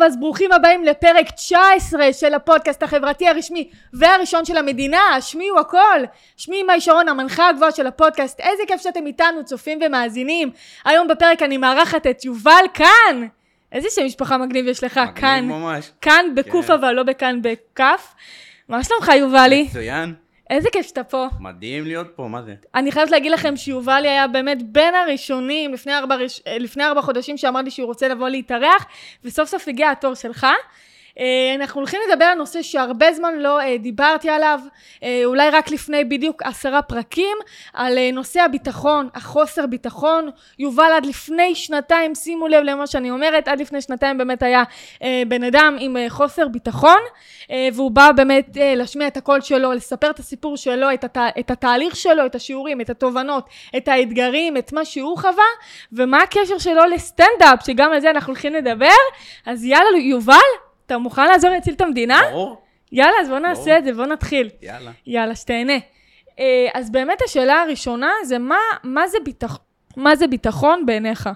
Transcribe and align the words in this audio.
טוב, 0.00 0.06
אז 0.06 0.16
ברוכים 0.16 0.52
הבאים 0.52 0.84
לפרק 0.84 1.30
19 1.30 2.12
של 2.12 2.34
הפודקאסט 2.34 2.82
החברתי 2.82 3.28
הרשמי 3.28 3.70
והראשון 3.92 4.44
של 4.44 4.56
המדינה, 4.56 5.00
השמיעו 5.16 5.58
הכל. 5.58 6.00
שמי 6.36 6.62
מאי 6.62 6.80
שרון, 6.80 7.08
המנחה 7.08 7.48
הגבוהה 7.48 7.72
של 7.72 7.86
הפודקאסט, 7.86 8.40
איזה 8.40 8.62
כיף 8.68 8.82
שאתם 8.82 9.06
איתנו, 9.06 9.44
צופים 9.44 9.78
ומאזינים. 9.86 10.50
היום 10.84 11.08
בפרק 11.08 11.42
אני 11.42 11.56
מארחת 11.56 12.06
את 12.06 12.24
יובל 12.24 12.64
כאן. 12.74 13.26
איזה 13.72 13.88
שם 13.90 14.06
משפחה 14.06 14.38
מגניב 14.38 14.66
יש 14.66 14.84
לך, 14.84 14.98
מגניב 14.98 15.16
כאן. 15.16 15.44
ממש. 15.44 15.90
כאן 16.00 16.26
בקוף 16.34 16.66
כן. 16.66 16.72
אבל 16.72 16.92
לא 16.92 17.02
בכאן 17.02 17.40
בכף. 17.42 18.14
מה 18.68 18.84
שלומך 18.84 19.08
יובלי? 19.16 19.62
מצוין. 19.62 20.14
איזה 20.50 20.68
כיף 20.72 20.86
שאתה 20.86 21.04
פה. 21.04 21.26
מדהים 21.40 21.84
להיות 21.84 22.06
פה, 22.16 22.28
מה 22.28 22.42
זה? 22.42 22.54
אני 22.74 22.92
חייבת 22.92 23.10
להגיד 23.10 23.32
לכם 23.32 23.56
שיובלי 23.56 24.08
היה 24.08 24.28
באמת 24.28 24.72
בין 24.72 24.94
הראשונים 24.94 25.72
לפני 25.72 25.96
ארבע, 25.96 26.16
אה, 26.46 26.58
לפני 26.58 26.84
ארבע 26.84 27.02
חודשים 27.02 27.36
שאמר 27.36 27.60
לי 27.60 27.70
שהוא 27.70 27.86
רוצה 27.86 28.08
לבוא 28.08 28.28
להתארח, 28.28 28.86
וסוף 29.24 29.48
סוף 29.48 29.68
הגיע 29.68 29.90
התור 29.90 30.14
שלך. 30.14 30.46
אה, 31.20 31.54
אנחנו 31.54 31.80
הולכים 31.80 32.00
לדבר 32.08 32.24
על 32.24 32.38
נושא 32.38 32.62
שהרבה 32.62 33.12
זמן 33.12 33.34
לא 33.38 33.60
אה, 33.60 33.78
דיברתי 33.78 34.30
עליו, 34.30 34.60
אה, 35.02 35.22
אולי 35.24 35.50
רק 35.50 35.70
לפני 35.70 36.04
בדיוק 36.04 36.42
עשרה 36.42 36.82
פרקים, 36.82 37.36
על 37.72 37.98
נושא 38.12 38.40
הביטחון, 38.40 39.08
החוסר 39.14 39.66
ביטחון. 39.66 40.30
יובל 40.58 40.90
עד 40.96 41.06
לפני 41.06 41.54
שנתיים, 41.54 42.14
שימו 42.14 42.48
לב 42.48 42.62
למה 42.64 42.86
שאני 42.86 43.10
אומרת, 43.10 43.48
עד 43.48 43.60
לפני 43.60 43.80
שנתיים 43.80 44.18
באמת 44.18 44.42
היה 44.42 44.62
בן 45.28 45.44
אדם 45.44 45.76
עם 45.80 45.96
חוסר 46.08 46.48
ביטחון, 46.48 46.98
והוא 47.72 47.90
בא 47.90 48.12
באמת 48.16 48.46
להשמיע 48.76 49.06
את 49.06 49.16
הקול 49.16 49.40
שלו, 49.40 49.72
לספר 49.72 50.10
את 50.10 50.18
הסיפור 50.18 50.56
שלו, 50.56 50.94
את, 50.94 51.04
הת... 51.04 51.18
את 51.38 51.50
התהליך 51.50 51.96
שלו, 51.96 52.26
את 52.26 52.34
השיעורים, 52.34 52.80
את 52.80 52.90
התובנות, 52.90 53.48
את 53.76 53.88
האתגרים, 53.88 54.56
את 54.56 54.72
מה 54.72 54.84
שהוא 54.84 55.18
חווה, 55.18 55.44
ומה 55.92 56.22
הקשר 56.22 56.58
שלו 56.58 56.84
לסטנדאפ, 56.84 57.66
שגם 57.66 57.92
על 57.92 58.00
זה 58.00 58.10
אנחנו 58.10 58.32
הולכים 58.32 58.54
לדבר. 58.54 59.00
אז 59.46 59.64
יאללה, 59.64 59.98
יובל, 59.98 60.36
אתה 60.90 60.98
מוכן 60.98 61.28
לעזור 61.28 61.50
להציל 61.50 61.74
את 61.74 61.80
המדינה? 61.80 62.20
ברור. 62.30 62.62
יאללה, 62.92 63.14
אז 63.20 63.28
בוא 63.28 63.38
נעשה 63.38 63.64
ברור. 63.64 63.78
את 63.78 63.84
זה, 63.84 63.92
בוא 63.92 64.06
נתחיל. 64.06 64.50
יאללה. 64.62 64.90
יאללה, 65.06 65.34
שתהנה. 65.34 65.78
אה, 66.38 66.68
אז 66.74 66.90
באמת 66.90 67.18
השאלה 67.24 67.62
הראשונה 67.62 68.10
זה 68.24 68.38
מה, 68.38 68.58
מה, 68.84 69.08
זה, 69.08 69.18
ביטח... 69.24 69.58
מה 69.96 70.16
זה 70.16 70.26
ביטחון 70.26 70.86
בעיניך? 70.86 71.28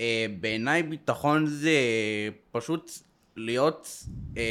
אה, 0.00 0.26
בעיניי 0.40 0.82
ביטחון 0.82 1.46
זה 1.46 1.70
פשוט 2.52 2.90
להיות 3.36 3.88
אה, 4.36 4.42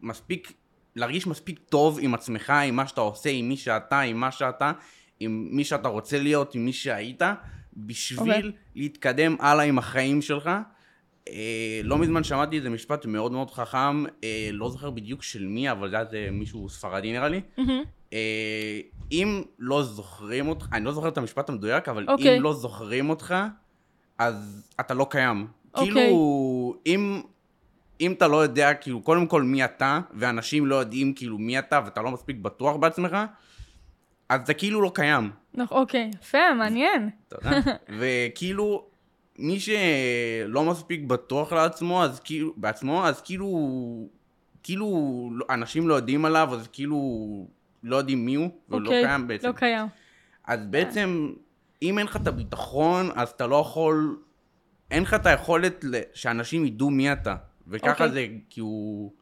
מספיק, 0.00 0.52
להרגיש 0.96 1.26
מספיק 1.26 1.58
טוב 1.68 1.98
עם 2.02 2.14
עצמך, 2.14 2.50
עם 2.50 2.76
מה 2.76 2.86
שאתה 2.86 3.00
עושה, 3.00 3.30
עם 3.30 3.48
מי 3.48 3.56
שאתה, 3.56 4.00
עם 4.00 4.16
מה 4.16 4.30
שאתה, 4.30 4.72
עם 5.20 5.48
מי 5.50 5.64
שאתה 5.64 5.88
רוצה 5.88 6.18
להיות, 6.18 6.54
עם 6.54 6.64
מי 6.64 6.72
שהיית, 6.72 7.22
בשביל 7.76 8.18
אוקיי. 8.20 8.52
להתקדם 8.74 9.36
הלאה 9.40 9.64
עם 9.64 9.78
החיים 9.78 10.22
שלך. 10.22 10.50
אה, 11.28 11.80
לא 11.84 11.98
מזמן 11.98 12.24
שמעתי 12.24 12.56
איזה 12.56 12.70
משפט 12.70 13.06
מאוד 13.06 13.32
מאוד 13.32 13.50
חכם, 13.50 14.04
אה, 14.24 14.48
לא 14.52 14.70
זוכר 14.70 14.90
בדיוק 14.90 15.22
של 15.22 15.46
מי, 15.46 15.70
אבל 15.70 15.90
זה 15.90 16.16
היה 16.18 16.30
מישהו 16.30 16.68
ספרדי 16.68 17.12
נראה 17.12 17.28
לי. 17.28 17.40
אה, 18.12 18.80
אם 19.12 19.42
לא 19.58 19.82
זוכרים 19.82 20.48
אותך, 20.48 20.66
אני 20.72 20.84
לא 20.84 20.92
זוכר 20.92 21.08
את 21.08 21.18
המשפט 21.18 21.48
המדויק, 21.48 21.88
אבל 21.88 22.06
אוקיי. 22.08 22.36
אם 22.36 22.42
לא 22.42 22.52
זוכרים 22.52 23.10
אותך, 23.10 23.34
אז 24.18 24.68
אתה 24.80 24.94
לא 24.94 25.06
קיים. 25.10 25.46
אוקיי. 25.74 25.92
כאילו, 25.94 26.76
אם, 26.86 27.22
אם 28.00 28.12
אתה 28.12 28.28
לא 28.28 28.42
יודע, 28.42 28.74
כאילו, 28.74 29.02
קודם 29.02 29.26
כל 29.26 29.42
מי 29.42 29.64
אתה, 29.64 30.00
ואנשים 30.14 30.66
לא 30.66 30.74
יודעים 30.74 31.12
כאילו 31.14 31.38
מי 31.38 31.58
אתה, 31.58 31.80
ואתה 31.84 32.02
לא 32.02 32.10
מספיק 32.10 32.36
בטוח 32.36 32.76
בעצמך, 32.76 33.16
אז 34.28 34.40
אתה 34.40 34.54
כאילו 34.54 34.82
לא 34.82 34.90
קיים. 34.94 35.30
נכון, 35.54 35.78
אוקיי, 35.78 36.10
יפה, 36.20 36.54
מעניין. 36.58 37.10
תודה. 37.28 37.50
וכאילו, 37.98 38.86
מי 39.38 39.60
שלא 39.60 40.64
מספיק 40.64 41.00
בטוח 41.00 41.52
לעצמו, 41.52 42.04
אז 42.04 42.20
כאילו, 42.20 42.52
בעצמו, 42.56 43.06
אז 43.06 43.20
כאילו, 43.20 44.08
כאילו, 44.62 45.30
אנשים 45.50 45.88
לא 45.88 45.94
יודעים 45.94 46.24
עליו, 46.24 46.48
אז 46.52 46.68
כאילו, 46.72 46.98
לא 47.82 47.96
יודעים 47.96 48.26
מי 48.26 48.34
הוא, 48.34 48.50
והוא 48.68 48.80
לא 48.80 48.86
אוקיי, 48.86 49.04
קיים 49.04 49.28
בעצם. 49.28 49.48
לא 49.48 49.52
קיים. 49.52 49.86
אז 50.44 50.60
בעצם, 50.66 51.32
אם 51.82 51.98
אין 51.98 52.06
לך 52.06 52.16
את 52.16 52.26
הביטחון, 52.26 53.10
אז 53.14 53.28
אתה 53.28 53.46
לא 53.46 53.56
יכול, 53.56 54.18
אין 54.90 55.02
לך 55.02 55.14
את 55.14 55.26
היכולת 55.26 55.84
שאנשים 56.14 56.64
ידעו 56.64 56.90
מי 56.90 57.12
אתה. 57.12 57.36
וככה 57.68 57.90
אוקיי. 57.90 58.10
זה, 58.10 58.26
כאילו, 58.50 59.12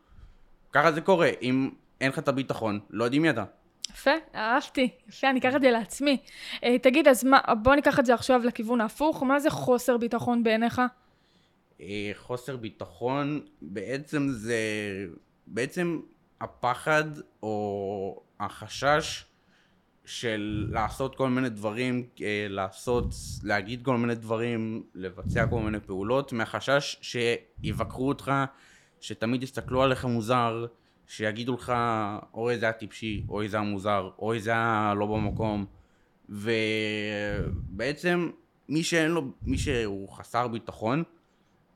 ככה 0.73 0.93
זה 0.93 1.01
קורה. 1.01 1.31
אם 1.43 1.71
אין 2.01 2.11
לך 2.11 2.19
את 2.19 2.29
הביטחון, 2.29 2.81
לא 2.91 3.05
יודעים 3.05 3.23
מי 3.23 3.31
אתה. 3.31 3.45
יפה, 3.91 4.11
אהבתי. 4.35 4.89
יפה, 5.09 5.31
אני 5.31 5.41
אקח 5.41 5.57
את 5.57 5.61
זה 5.61 5.71
לעצמי. 5.71 6.17
אה, 6.65 6.79
תגיד, 6.79 7.09
אז 7.09 7.25
מה, 7.25 7.39
בוא 7.63 7.75
ניקח 7.75 7.99
את 7.99 8.07
זה 8.07 8.15
עכשיו 8.15 8.41
לכיוון 8.45 8.81
ההפוך. 8.81 9.23
מה 9.23 9.41
זה 9.41 9.51
חוסר 9.51 9.97
ביטחון 9.97 10.43
בעיניך? 10.43 10.81
אה, 11.81 12.11
חוסר 12.15 12.57
ביטחון 12.57 13.41
בעצם 13.63 14.29
זה 14.29 14.57
בעצם 15.47 16.01
הפחד 16.41 17.05
או 17.43 18.23
החשש 18.41 19.25
של 20.05 20.69
לעשות 20.71 21.17
כל 21.17 21.29
מיני 21.29 21.49
דברים, 21.49 22.07
אה, 22.23 22.47
לעשות, 22.49 23.15
להגיד 23.43 23.85
כל 23.85 23.97
מיני 23.97 24.15
דברים, 24.15 24.83
לבצע 24.95 25.47
כל 25.47 25.61
מיני 25.61 25.81
פעולות, 25.81 26.33
מהחשש 26.33 26.97
שיבקרו 27.03 28.09
אותך, 28.09 28.33
שתמיד 29.01 29.43
יסתכלו 29.43 29.83
עליך 29.83 30.05
מוזר, 30.05 30.67
שיגידו 31.07 31.55
לך 31.55 31.73
אוי 32.35 32.59
זה 32.59 32.67
היה 32.67 32.73
טיפשי, 32.73 33.25
אוי 33.29 33.49
זה 33.49 33.57
היה 33.57 33.67
מוזר, 33.67 34.11
אוי 34.19 34.41
זה 34.41 34.51
היה 34.51 34.95
לא 34.99 35.07
במקום, 35.07 35.67
ובעצם 36.29 38.31
מי 38.69 38.83
שאין 38.83 39.11
לו, 39.11 39.23
מי 39.43 39.59
שהוא 39.59 40.09
חסר 40.09 40.49
ביטחון, 40.49 41.03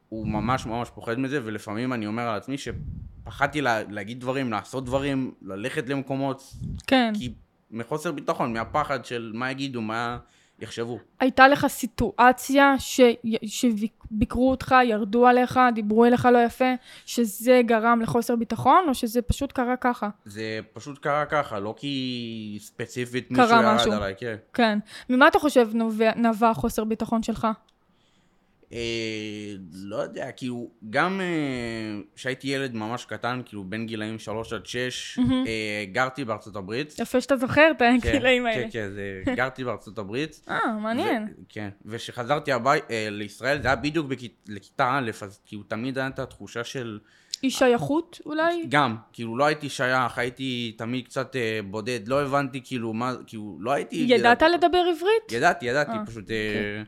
הוא 0.08 0.26
ממש 0.26 0.66
ממש 0.66 0.90
פוחד 0.94 1.18
מזה, 1.18 1.40
ולפעמים 1.44 1.92
אני 1.92 2.06
אומר 2.06 2.22
על 2.22 2.36
עצמי 2.36 2.56
שפחדתי 2.58 3.60
לה, 3.60 3.82
להגיד 3.82 4.20
דברים, 4.20 4.50
לעשות 4.50 4.84
דברים, 4.84 5.34
ללכת 5.42 5.88
למקומות, 5.88 6.54
כן. 6.86 7.12
כי 7.18 7.34
מחוסר 7.70 8.12
ביטחון, 8.12 8.52
מהפחד 8.52 9.04
של 9.04 9.32
מה 9.34 9.50
יגידו, 9.50 9.82
מה 9.82 10.18
יחשבו. 10.60 10.98
הייתה 11.20 11.48
לך 11.48 11.66
סיטואציה 11.66 12.74
ש... 12.78 13.00
שביקרו 13.46 14.50
אותך, 14.50 14.74
ירדו 14.84 15.26
עליך, 15.26 15.60
דיברו 15.74 16.04
אליך 16.04 16.28
לא 16.32 16.38
יפה, 16.38 16.74
שזה 17.06 17.60
גרם 17.66 18.00
לחוסר 18.00 18.36
ביטחון, 18.36 18.84
או 18.88 18.94
שזה 18.94 19.22
פשוט 19.22 19.52
קרה 19.52 19.76
ככה? 19.76 20.08
זה 20.24 20.60
פשוט 20.72 20.98
קרה 20.98 21.24
ככה, 21.26 21.60
לא 21.60 21.74
כי 21.76 22.58
ספציפית 22.60 23.30
מישהו 23.30 23.46
ירד 23.46 23.74
משהו. 23.74 23.92
עליי, 23.92 24.14
כן. 24.18 24.36
כן. 24.54 24.78
ממה 25.08 25.28
אתה 25.28 25.38
חושב 25.38 25.68
נובע, 25.74 26.10
נבע 26.16 26.54
חוסר 26.54 26.84
ביטחון 26.84 27.22
שלך? 27.22 27.46
אה, 28.72 28.78
לא 29.72 29.96
יודע, 29.96 30.32
כאילו, 30.32 30.70
גם 30.90 31.20
כשהייתי 32.16 32.48
ילד 32.48 32.74
ממש 32.74 33.04
קטן, 33.04 33.40
כאילו 33.44 33.64
בין 33.64 33.86
גילאים 33.86 34.18
3 34.18 34.52
עד 34.52 34.66
6, 34.66 35.18
אה, 35.46 35.84
גרתי 35.92 36.24
בארצות 36.24 36.56
הברית. 36.56 36.94
יפה 36.98 37.20
שאתה 37.20 37.36
זוכר 37.36 37.68
את 37.70 37.78
כן, 37.78 37.98
הגילאים 38.08 38.46
האלה. 38.46 38.62
כן, 38.62 38.68
כן, 38.72 38.88
זה, 38.90 39.22
גרתי 39.36 39.64
בארצות 39.64 39.98
הברית. 39.98 40.40
אה, 40.50 40.72
מעניין. 40.82 41.22
ו- 41.22 41.42
כן, 41.48 41.68
וכשחזרתי 41.86 42.52
הבי- 42.52 42.68
אה, 42.90 43.08
לישראל, 43.10 43.62
זה 43.62 43.68
היה 43.68 43.76
בדיוק 43.76 44.06
לכיתה 44.48 44.98
א', 44.98 45.10
אז 45.22 45.40
כאילו 45.46 45.62
תמיד 45.62 45.98
הייתה 45.98 46.22
התחושה 46.22 46.64
של... 46.64 46.98
אי 47.42 47.50
שייכות 47.50 48.20
אולי? 48.26 48.64
גם, 48.68 48.96
כאילו 49.12 49.36
לא 49.36 49.44
הייתי 49.44 49.68
שייך, 49.68 50.18
הייתי 50.18 50.74
תמיד 50.78 51.04
קצת 51.04 51.36
אה, 51.36 51.60
בודד, 51.70 52.00
לא 52.08 52.22
הבנתי 52.22 52.60
כאילו 52.64 52.92
מה, 52.92 53.12
כאילו 53.26 53.56
לא 53.60 53.72
הייתי... 53.72 53.96
ידעת 54.08 54.42
לדבר 54.42 54.78
עברית? 54.78 55.32
ידעתי, 55.32 55.66
ידעתי, 55.66 55.90
אה, 55.92 56.06
פשוט 56.06 56.30
אה, 56.30 56.82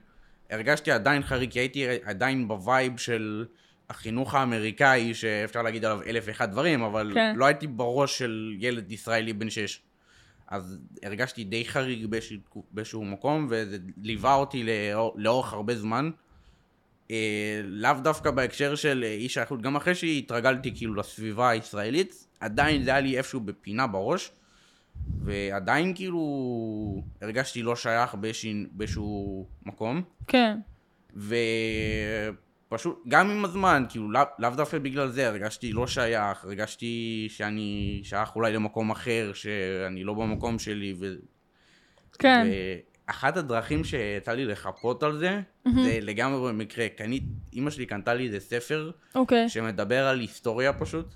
הרגשתי 0.50 0.90
עדיין 0.90 1.22
חריג, 1.22 1.50
כי 1.50 1.58
הייתי 1.58 1.86
עדיין 2.04 2.48
ב 2.48 2.58
vibe 2.58 2.96
של 2.96 3.44
החינוך 3.90 4.34
האמריקאי, 4.34 5.14
שאפשר 5.14 5.62
להגיד 5.62 5.84
עליו 5.84 6.02
אלף 6.06 6.24
ואחד 6.26 6.50
דברים, 6.50 6.82
אבל 6.82 7.10
כן. 7.14 7.34
לא 7.36 7.46
הייתי 7.46 7.66
בראש 7.66 8.18
של 8.18 8.56
ילד 8.58 8.92
ישראלי 8.92 9.32
בן 9.32 9.50
שש. 9.50 9.82
אז 10.48 10.78
הרגשתי 11.02 11.44
די 11.44 11.64
חריג 11.64 12.06
באיזשהו, 12.06 12.38
באיזשהו 12.70 13.04
מקום, 13.04 13.46
וזה 13.50 13.78
ליווה 14.02 14.34
אותי 14.34 14.64
לאור, 14.64 15.14
לאורך 15.16 15.52
הרבה 15.52 15.74
זמן. 15.74 16.10
אה, 17.10 17.60
לאו 17.64 17.92
דווקא 18.02 18.30
בהקשר 18.30 18.74
של 18.74 19.04
אה, 19.06 19.12
אי 19.12 19.28
שייכות, 19.28 19.62
גם 19.62 19.76
אחרי 19.76 19.94
שהתרגלתי 19.94 20.76
כאילו 20.76 20.94
לסביבה 20.94 21.50
הישראלית, 21.50 22.26
עדיין 22.40 22.82
זה 22.82 22.90
היה 22.90 23.00
לי 23.00 23.18
איפשהו 23.18 23.40
בפינה 23.40 23.86
בראש, 23.86 24.30
ועדיין 25.24 25.94
כאילו 25.94 27.02
הרגשתי 27.22 27.62
לא 27.62 27.76
שייך 27.76 28.16
באיזשהו, 28.72 29.46
מקום, 29.66 30.02
כן. 30.26 30.58
ופשוט 32.68 33.02
גם 33.08 33.30
עם 33.30 33.44
הזמן, 33.44 33.84
כאילו 33.88 34.10
לאו 34.10 34.22
לאו 34.38 34.50
דווקא 34.50 34.78
בגלל 34.78 35.08
זה, 35.08 35.26
הרגשתי 35.28 35.72
לא 35.72 35.86
שייך, 35.86 36.44
הרגשתי 36.44 37.26
שאני 37.30 38.00
שייך 38.04 38.36
אולי 38.36 38.52
למקום 38.52 38.90
אחר, 38.90 39.30
שאני 39.34 40.04
לא 40.04 40.14
במקום 40.14 40.58
שלי, 40.58 40.94
ו... 40.98 41.14
כן. 42.18 42.46
אחת 43.06 43.36
הדרכים 43.36 43.84
שיצא 43.84 44.32
לי 44.32 44.44
לחפות 44.44 45.02
על 45.02 45.18
זה, 45.18 45.40
זה 45.84 45.98
לגמרי 46.02 46.52
במקרה. 46.52 46.88
קנית, 46.88 47.22
אימא 47.52 47.70
שלי 47.70 47.86
קנתה 47.86 48.14
לי 48.14 48.26
איזה 48.26 48.40
ספר 48.40 48.90
אוקיי. 49.14 49.48
שמדבר 49.48 50.06
על 50.06 50.20
היסטוריה 50.20 50.72
פשוט. 50.72 51.14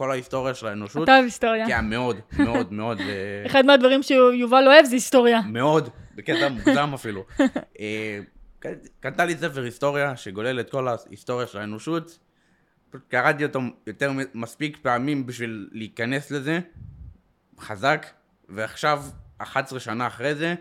כל 0.00 0.10
ההיסטוריה 0.10 0.54
של 0.54 0.66
האנושות. 0.66 1.02
אתה 1.04 1.12
אוהב 1.12 1.24
היסטוריה. 1.24 1.66
כן, 1.66 1.84
מאוד, 1.84 2.16
מאוד, 2.38 2.72
מאוד. 2.72 2.98
אחד 3.46 3.66
מהדברים 3.66 4.02
שיובל 4.02 4.64
אוהב 4.66 4.84
זה 4.84 4.94
היסטוריה. 4.94 5.40
מאוד, 5.40 5.88
בקטע 6.14 6.48
מוגזם 6.48 6.94
אפילו. 6.94 7.24
אה, 7.80 8.20
קנתה 9.00 9.24
לי 9.24 9.36
ספר 9.36 9.62
היסטוריה 9.62 10.16
שגולל 10.16 10.60
את 10.60 10.70
כל 10.70 10.88
ההיסטוריה 10.88 11.46
של 11.46 11.58
האנושות. 11.58 12.18
פשוט 12.90 13.02
קראתי 13.08 13.44
אותו 13.44 13.60
יותר 13.86 14.12
מספיק 14.34 14.78
פעמים 14.82 15.26
בשביל 15.26 15.68
להיכנס 15.72 16.30
לזה, 16.30 16.60
חזק, 17.58 18.06
ועכשיו, 18.48 19.02
11 19.38 19.80
שנה 19.80 20.06
אחרי 20.06 20.34
זה, 20.34 20.54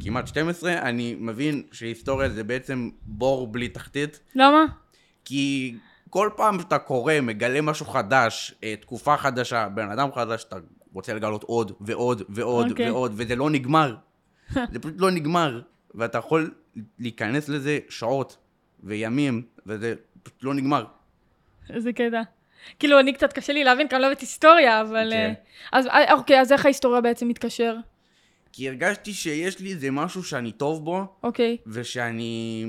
כמעט 0.00 0.26
12, 0.26 0.78
אני 0.82 1.16
מבין 1.18 1.62
שהיסטוריה 1.72 2.28
זה 2.28 2.44
בעצם 2.44 2.90
בור 3.02 3.46
בלי 3.46 3.68
תחתית, 3.68 4.20
למה? 4.34 4.64
כי 5.24 5.74
כל 6.10 6.30
פעם 6.36 6.60
שאתה 6.60 6.78
קורא, 6.78 7.20
מגלה 7.22 7.60
משהו 7.60 7.86
חדש, 7.86 8.54
אה, 8.64 8.74
תקופה 8.80 9.16
חדשה, 9.16 9.68
בן 9.68 9.90
אדם 9.90 10.08
חדש, 10.14 10.44
אתה 10.44 10.56
רוצה 10.92 11.14
לגלות 11.14 11.42
עוד 11.42 11.72
ועוד 11.80 12.22
ועוד 12.28 12.70
אוקיי. 12.70 12.90
ועוד, 12.90 13.12
וזה 13.16 13.36
לא 13.36 13.50
נגמר. 13.50 13.96
זה 14.72 14.78
פשוט 14.78 14.94
לא 14.98 15.10
נגמר, 15.10 15.60
ואתה 15.94 16.18
יכול 16.18 16.50
להיכנס 16.98 17.48
לזה 17.48 17.78
שעות 17.88 18.36
וימים, 18.82 19.42
וזה 19.66 19.94
פשוט 20.22 20.44
לא 20.44 20.54
נגמר. 20.54 20.84
איזה 21.70 21.92
קטע. 21.92 22.22
כאילו, 22.78 23.00
אני 23.00 23.12
קצת 23.12 23.32
קשה 23.32 23.52
לי 23.52 23.64
להבין, 23.64 23.88
כי 23.88 23.94
אני 23.94 24.02
לא 24.02 24.06
אוהבת 24.06 24.20
היסטוריה, 24.20 24.80
אבל... 24.80 25.10
כן. 25.12 25.32
אה, 25.72 25.78
אז 25.78 25.86
אה, 25.86 26.12
אוקיי, 26.12 26.40
אז 26.40 26.52
איך 26.52 26.64
ההיסטוריה 26.64 27.00
בעצם 27.00 27.28
מתקשר? 27.28 27.76
כי 28.52 28.68
הרגשתי 28.68 29.12
שיש 29.12 29.60
לי 29.60 29.72
איזה 29.72 29.90
משהו 29.90 30.22
שאני 30.24 30.52
טוב 30.52 30.84
בו, 30.84 31.06
אוקיי. 31.22 31.56
ושאני 31.66 32.64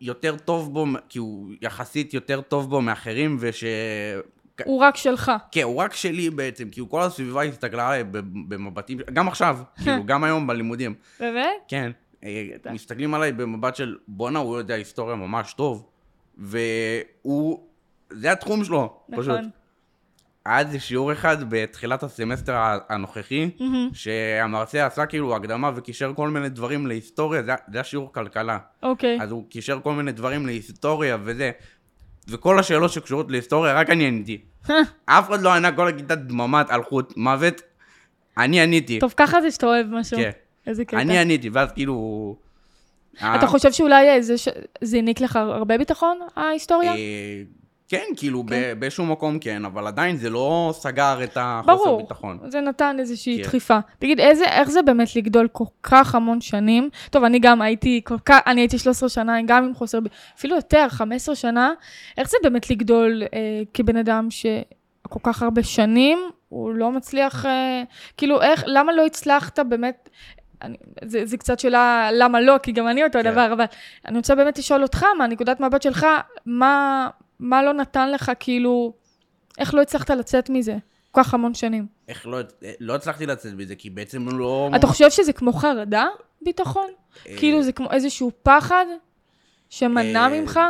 יותר 0.00 0.36
טוב 0.36 0.72
בו, 0.74 0.86
כי 1.08 1.18
הוא 1.18 1.50
יחסית 1.62 2.14
יותר 2.14 2.40
טוב 2.40 2.70
בו 2.70 2.80
מאחרים, 2.80 3.36
וש... 3.40 3.64
הוא 4.64 4.80
רק 4.80 4.96
שלך. 4.96 5.32
כן, 5.52 5.62
הוא 5.62 5.76
רק 5.76 5.94
שלי 5.94 6.30
בעצם, 6.30 6.70
כי 6.70 6.80
כל 6.88 7.02
הסביבה 7.02 7.42
הסתכלה 7.42 7.88
עליי 7.88 8.04
במבטים, 8.48 8.98
גם 9.12 9.28
עכשיו, 9.28 9.58
כאילו, 9.82 10.04
גם 10.04 10.24
היום 10.24 10.46
בלימודים. 10.46 10.94
באמת? 11.20 11.50
כן, 11.68 11.90
אה, 12.24 12.72
מסתכלים 12.72 13.14
עליי 13.14 13.32
במבט 13.32 13.76
של 13.76 13.96
בואנה, 14.08 14.38
הוא 14.38 14.58
יודע 14.58 14.74
היסטוריה 14.74 15.16
ממש 15.16 15.52
טוב, 15.52 15.88
והוא, 16.38 17.66
זה 18.10 18.32
התחום 18.32 18.64
שלו, 18.64 19.00
פשוט. 19.16 19.40
היה 20.46 20.58
איזה 20.58 20.80
שיעור 20.80 21.12
אחד 21.12 21.36
בתחילת 21.48 22.02
הסמסטר 22.02 22.54
הנוכחי, 22.88 23.50
שהמרצה 23.92 24.86
עשה 24.86 25.06
כאילו 25.06 25.36
הקדמה 25.36 25.70
וקישר 25.76 26.12
כל 26.16 26.28
מיני 26.28 26.48
דברים 26.48 26.86
להיסטוריה, 26.86 27.42
זה, 27.42 27.52
זה 27.72 27.78
היה 27.78 27.84
שיעור 27.84 28.12
כלכלה. 28.12 28.58
אוקיי. 28.82 29.18
אז 29.22 29.30
הוא 29.30 29.44
קישר 29.50 29.80
כל 29.82 29.92
מיני 29.92 30.12
דברים 30.12 30.46
להיסטוריה 30.46 31.16
וזה. 31.24 31.50
וכל 32.28 32.58
השאלות 32.58 32.92
שקשורות 32.92 33.30
להיסטוריה, 33.30 33.74
רק 33.74 33.90
אני 33.90 34.06
עניתי. 34.06 34.38
אף 35.04 35.28
אחד 35.28 35.42
לא 35.42 35.54
ענה, 35.54 35.72
כל 35.72 35.88
הכיתה 35.88 36.14
דממת, 36.14 36.70
אלחוט, 36.70 37.12
מוות. 37.16 37.62
אני 38.38 38.60
עניתי. 38.60 38.98
טוב, 38.98 39.14
ככה 39.16 39.40
זה 39.40 39.50
שאתה 39.50 39.66
אוהב 39.66 39.86
משהו. 39.90 40.16
כן. 40.18 40.30
איזה 40.66 40.84
קטע. 40.84 41.00
אני 41.00 41.18
עניתי, 41.18 41.50
ואז 41.50 41.72
כאילו... 41.72 42.36
אתה 43.18 43.46
חושב 43.46 43.72
שאולי 43.72 44.08
אה, 44.08 44.22
זה 44.22 44.38
ש- 44.38 44.48
זה 44.80 44.96
העניק 44.96 45.20
לך 45.20 45.36
הרבה 45.36 45.78
ביטחון, 45.78 46.18
ההיסטוריה? 46.36 46.92
כן, 47.88 48.04
כאילו 48.16 48.42
ב- 48.42 48.72
באיזשהו 48.78 49.06
מקום 49.06 49.38
כן, 49.38 49.64
אבל 49.64 49.86
עדיין 49.86 50.16
זה 50.16 50.30
לא 50.30 50.70
סגר 50.74 51.24
את 51.24 51.36
החוסר 51.40 51.76
ברור. 51.84 52.02
ביטחון. 52.02 52.38
זה 52.48 52.60
נתן 52.60 52.96
איזושהי 52.98 53.36
כן. 53.36 53.42
דחיפה. 53.42 53.78
תגיד, 53.98 54.20
איזה, 54.20 54.44
איך 54.44 54.70
זה 54.70 54.82
באמת 54.82 55.16
לגדול 55.16 55.48
כל 55.52 55.64
כך 55.82 56.14
המון 56.14 56.40
שנים? 56.40 56.90
טוב, 57.10 57.24
אני 57.24 57.38
גם 57.38 57.62
הייתי 57.62 58.00
כל 58.04 58.18
כך, 58.24 58.40
אני 58.46 58.60
הייתי 58.60 58.78
13 58.78 59.08
שנה, 59.08 59.36
גם 59.46 59.64
עם 59.64 59.74
חוסר, 59.74 59.98
אפילו 60.38 60.56
יותר, 60.56 60.86
15 60.88 61.34
שנה. 61.34 61.72
איך 62.18 62.30
זה 62.30 62.36
באמת 62.42 62.70
לגדול 62.70 63.22
אה, 63.22 63.62
כבן 63.74 63.96
אדם 63.96 64.28
שכל 64.30 65.20
כך 65.22 65.42
הרבה 65.42 65.62
שנים, 65.62 66.18
הוא 66.48 66.74
לא 66.74 66.92
מצליח, 66.92 67.46
אה, 67.46 67.82
כאילו, 68.16 68.42
איך, 68.42 68.64
למה 68.66 68.92
לא 68.92 69.06
הצלחת 69.06 69.58
באמת... 69.58 70.08
אני, 70.62 70.76
זה, 71.04 71.26
זה 71.26 71.36
קצת 71.36 71.58
שאלה 71.58 72.08
למה 72.12 72.40
לא, 72.40 72.56
כי 72.62 72.72
גם 72.72 72.88
אני 72.88 73.04
אותו 73.04 73.18
כן. 73.18 73.30
דבר, 73.30 73.52
אבל 73.52 73.64
אני 74.06 74.16
רוצה 74.16 74.34
באמת 74.34 74.58
לשאול 74.58 74.82
אותך, 74.82 75.04
מהנקודת 75.18 75.60
מבט 75.60 75.82
שלך, 75.82 76.06
מה, 76.46 77.08
מה 77.40 77.62
לא 77.62 77.72
נתן 77.72 78.10
לך, 78.10 78.32
כאילו, 78.40 78.92
איך 79.58 79.74
לא 79.74 79.82
הצלחת 79.82 80.10
לצאת 80.10 80.50
מזה 80.50 80.76
כל 81.10 81.22
כך 81.22 81.34
המון 81.34 81.54
שנים? 81.54 81.86
איך 82.08 82.26
לא, 82.26 82.38
לא 82.80 82.94
הצלחתי 82.94 83.26
לצאת 83.26 83.54
מזה, 83.54 83.74
כי 83.74 83.90
בעצם 83.90 84.28
לא... 84.28 84.70
אתה 84.76 84.86
חושב 84.86 85.10
שזה 85.10 85.32
כמו 85.32 85.52
חרדה, 85.52 86.06
ביטחון? 86.42 86.86
אה, 87.26 87.36
כאילו 87.38 87.62
זה 87.62 87.72
כמו 87.72 87.92
איזשהו 87.92 88.30
פחד 88.42 88.86
שמנע 89.70 90.24
אה, 90.24 90.40
ממך? 90.40 90.60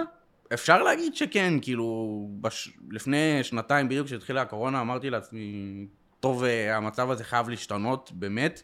אפשר 0.54 0.82
להגיד 0.82 1.16
שכן, 1.16 1.54
כאילו, 1.62 2.28
בש... 2.40 2.72
לפני 2.90 3.38
שנתיים 3.42 3.88
בדיוק 3.88 4.06
כשהתחילה 4.06 4.42
הקורונה 4.42 4.80
אמרתי 4.80 5.10
לעצמי, 5.10 5.86
טוב, 6.20 6.44
אה, 6.44 6.76
המצב 6.76 7.10
הזה 7.10 7.24
חייב 7.24 7.48
להשתנות, 7.48 8.12
באמת. 8.14 8.62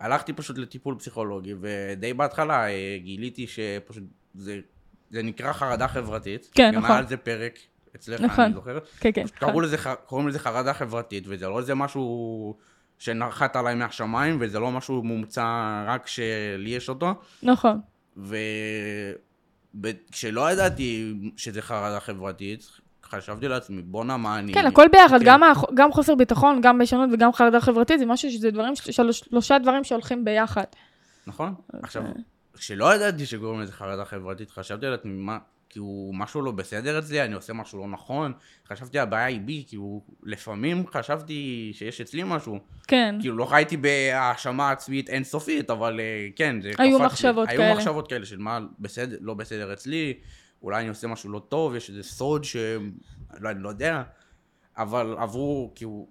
הלכתי 0.00 0.32
פשוט 0.32 0.58
לטיפול 0.58 0.94
פסיכולוגי, 0.98 1.54
ודי 1.60 2.14
בהתחלה 2.14 2.68
אה, 2.68 2.98
גיליתי 2.98 3.46
שפשוט 3.46 4.04
זה, 4.34 4.60
זה 5.10 5.22
נקרא 5.22 5.52
חרדה 5.52 5.88
חברתית. 5.88 6.50
כן, 6.54 6.70
גם 6.74 6.78
נכון. 6.78 6.90
היה 6.90 6.98
על 6.98 7.06
זה 7.08 7.16
פרק 7.16 7.58
אצלך, 7.96 8.20
נכון. 8.20 8.44
אני 8.44 8.54
זוכר. 8.54 8.78
כן, 9.00 9.10
כן. 9.14 9.24
קראו 9.34 9.60
לזה, 9.60 9.76
קוראים 10.06 10.28
לזה 10.28 10.38
חרדה 10.38 10.74
חברתית, 10.74 11.24
וזה 11.26 11.48
לא 11.48 11.58
איזה 11.58 11.74
משהו 11.74 12.54
שנחת 12.98 13.56
עליי 13.56 13.74
מהשמיים, 13.74 14.36
וזה 14.40 14.58
לא 14.58 14.70
משהו 14.70 15.02
מומצא 15.02 15.44
רק 15.86 16.06
שלי 16.06 16.70
יש 16.70 16.88
אותו. 16.88 17.14
נכון. 17.42 17.80
וכשלא 19.80 20.52
ידעתי 20.52 21.14
שזה 21.36 21.62
חרדה 21.62 22.00
חברתית, 22.00 22.68
חשבתי 23.04 23.48
לעצמי, 23.48 23.82
בואנה, 23.82 24.16
מה 24.16 24.38
אני... 24.38 24.54
כן, 24.54 24.66
הכל 24.66 24.86
ביחד, 24.92 25.18
כן. 25.18 25.24
גם 25.26 25.42
הח- 25.42 25.64
גם 25.74 25.92
חוסר 25.92 26.14
ביטחון, 26.14 26.60
גם 26.60 26.78
ביישנות 26.78 27.10
וגם 27.12 27.32
חרדה 27.32 27.60
חברתית, 27.60 27.98
זה 27.98 28.06
משהו 28.06 28.30
שזה 28.30 28.50
דברים, 28.50 28.72
שלוש- 28.76 29.18
שלושה 29.18 29.58
דברים 29.58 29.84
שהולכים 29.84 30.24
ביחד. 30.24 30.64
נכון? 31.26 31.54
אוקיי. 31.66 31.80
עכשיו, 31.82 32.02
כשלא 32.58 32.94
ידעתי 32.94 33.26
שקוראים 33.26 33.60
לזה 33.60 33.72
חרדה 33.72 34.04
חברתית, 34.04 34.50
חשבתי 34.50 34.86
לעצמי, 34.86 35.12
מה, 35.12 35.38
כאילו, 35.70 36.10
משהו 36.14 36.42
לא 36.42 36.52
בסדר 36.52 36.98
אצלי, 36.98 37.22
אני 37.24 37.34
עושה 37.34 37.52
משהו 37.52 37.78
לא 37.78 37.86
נכון, 37.88 38.32
חשבתי 38.68 38.98
הבעיה 38.98 39.26
היא 39.26 39.40
בי, 39.40 39.64
כאילו, 39.68 40.02
לפעמים 40.22 40.86
חשבתי 40.86 41.70
שיש 41.74 42.00
אצלי 42.00 42.22
משהו. 42.24 42.58
כן. 42.88 43.14
כאילו, 43.20 43.36
לא 43.36 43.44
חייתי 43.44 43.76
בהאשמה 43.76 44.70
עצמית 44.70 45.10
אינסופית, 45.10 45.70
אבל 45.70 46.00
אה, 46.00 46.28
כן, 46.36 46.60
זה 46.60 46.68
היו 46.78 46.98
קפץ 46.98 47.00
לי. 47.00 47.06
מחשבות 47.06 47.48
היו 47.48 47.58
כאלה. 47.58 47.74
מחשבות 47.74 48.08
כאלה 48.08 48.26
של 48.26 48.38
מה 48.38 48.60
בסדר, 48.78 49.16
לא 49.20 49.34
בסדר 49.34 49.72
אצלי, 49.72 50.14
אולי 50.62 50.80
אני 50.80 50.88
עושה 50.88 51.06
משהו 51.06 51.30
לא 51.30 51.42
טוב, 51.48 51.74
יש 51.74 51.90
איזה 51.90 52.02
סוד 52.02 52.44
ש... 52.44 52.56
לא, 53.40 53.50
אני 53.50 53.62
לא 53.62 53.68
יודע, 53.68 54.02
אבל 54.76 55.14
עברו, 55.18 55.72
כאילו, 55.74 56.06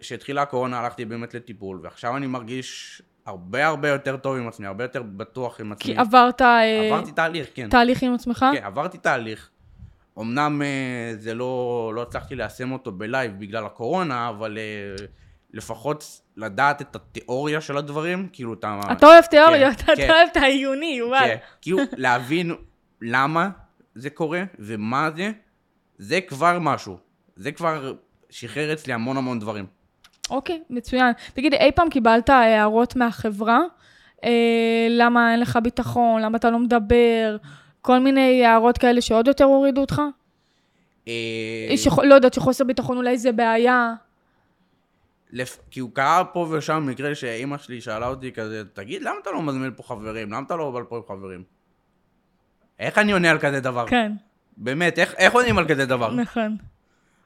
כשהתחילה 0.00 0.42
הקורונה 0.42 0.80
הלכתי 0.80 1.04
באמת 1.04 1.34
לטיפול, 1.34 1.80
ועכשיו 1.82 2.16
אני 2.16 2.26
מרגיש 2.26 3.02
הרבה 3.26 3.66
הרבה 3.66 3.88
יותר 3.88 4.16
טוב 4.16 4.36
עם 4.36 4.48
עצמי, 4.48 4.66
הרבה 4.66 4.84
יותר 4.84 5.02
בטוח 5.02 5.60
עם 5.60 5.72
עצמי. 5.72 5.94
כי 5.94 6.00
עברת 6.00 6.42
אה, 6.42 6.86
עברתי 6.86 7.12
תהליך, 7.12 7.46
כן. 7.54 7.68
תהליך 7.68 8.02
עם 8.02 8.14
עצמך? 8.14 8.46
כן, 8.54 8.64
עברתי 8.64 8.98
תהליך. 8.98 9.50
אמנם 10.18 10.62
אה, 10.62 11.16
זה 11.18 11.34
לא, 11.34 11.92
לא 11.94 12.02
הצלחתי 12.02 12.34
ליישם 12.34 12.72
אותו 12.72 12.92
בלייב 12.92 13.32
בגלל 13.38 13.66
הקורונה, 13.66 14.28
אבל 14.28 14.58
אה, 14.58 15.04
לפחות 15.52 16.20
לדעת 16.36 16.82
את 16.82 16.96
התיאוריה 16.96 17.60
של 17.60 17.76
הדברים, 17.76 18.28
כאילו 18.32 18.54
אתה... 18.54 18.80
אתה 18.92 19.06
אוהב 19.06 19.24
תיאוריות, 19.24 19.76
כן, 19.76 19.92
אתה 19.92 20.02
כן. 20.02 20.10
אוהב 20.10 20.28
את 20.32 20.36
העיוני, 20.36 20.96
יובל. 20.98 21.18
כן, 21.18 21.36
כאילו 21.62 21.78
להבין 21.96 22.54
למה 23.00 23.50
זה 23.94 24.10
קורה 24.10 24.42
ומה 24.58 25.10
זה, 25.16 25.30
זה 25.98 26.20
כבר 26.20 26.58
משהו. 26.60 26.98
זה 27.36 27.52
כבר 27.52 27.94
שחרר 28.30 28.72
אצלי 28.72 28.92
המון 28.92 29.16
המון 29.16 29.38
דברים. 29.38 29.66
אוקיי, 30.30 30.62
מצוין. 30.70 31.12
תגיד, 31.34 31.54
אי 31.54 31.72
פעם 31.72 31.90
קיבלת 31.90 32.28
הערות 32.28 32.96
מהחברה? 32.96 33.60
אה, 34.24 34.86
למה 34.90 35.32
אין 35.32 35.40
לך 35.40 35.58
ביטחון? 35.62 36.22
למה 36.22 36.38
אתה 36.38 36.50
לא 36.50 36.58
מדבר? 36.58 37.36
כל 37.80 37.98
מיני 37.98 38.46
הערות 38.46 38.78
כאלה 38.78 39.00
שעוד 39.00 39.26
יותר 39.26 39.44
הורידו 39.44 39.80
אותך? 39.80 40.02
אה, 41.08 41.76
שח... 41.76 41.98
לא 41.98 42.14
יודעת 42.14 42.34
שחוסר 42.34 42.64
ביטחון 42.64 42.96
אולי 42.96 43.18
זה 43.18 43.32
בעיה. 43.32 43.94
לפ... 45.32 45.58
כי 45.70 45.80
הוא 45.80 45.90
קרה 45.92 46.24
פה 46.24 46.46
ושם 46.50 46.86
מקרה 46.86 47.14
שאימא 47.14 47.58
שלי 47.58 47.80
שאלה 47.80 48.08
אותי 48.08 48.32
כזה, 48.32 48.62
תגיד, 48.72 49.02
למה 49.02 49.16
אתה 49.22 49.30
לא 49.30 49.42
מזמין 49.42 49.70
פה 49.76 49.82
חברים? 49.82 50.32
למה 50.32 50.42
אתה 50.46 50.56
לא 50.56 50.70
בא 50.70 50.80
לפה 50.80 50.96
עם 50.96 51.02
חברים? 51.08 51.42
איך 52.78 52.98
אני 52.98 53.12
עונה 53.12 53.30
על 53.30 53.38
כזה 53.38 53.60
דבר? 53.60 53.86
כן, 53.88 54.12
באמת, 54.56 54.98
איך, 54.98 55.14
איך 55.18 55.34
עונים 55.34 55.58
על 55.58 55.68
כזה 55.68 55.86
דבר? 55.86 56.10
נכון. 56.10 56.56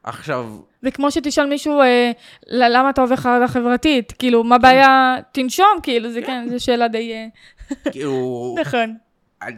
עכשיו, 0.08 0.58
זה 0.82 0.90
כמו 0.90 1.10
שתשאל 1.10 1.46
מישהו, 1.46 1.80
אה, 1.80 2.10
למה 2.46 2.90
אתה 2.90 3.00
עובר 3.00 3.16
חרדה 3.16 3.48
חברתית? 3.48 4.12
כאילו, 4.18 4.44
מה 4.44 4.54
הבעיה? 4.54 5.16
תנשום, 5.32 5.66
כאילו, 5.82 6.12
זה 6.12 6.22
כן, 6.22 6.48
זו 6.50 6.64
שאלה 6.64 6.88
די... 6.88 7.12
אה, 7.12 7.26
כאילו, 7.92 8.14
נכון. 8.60 8.96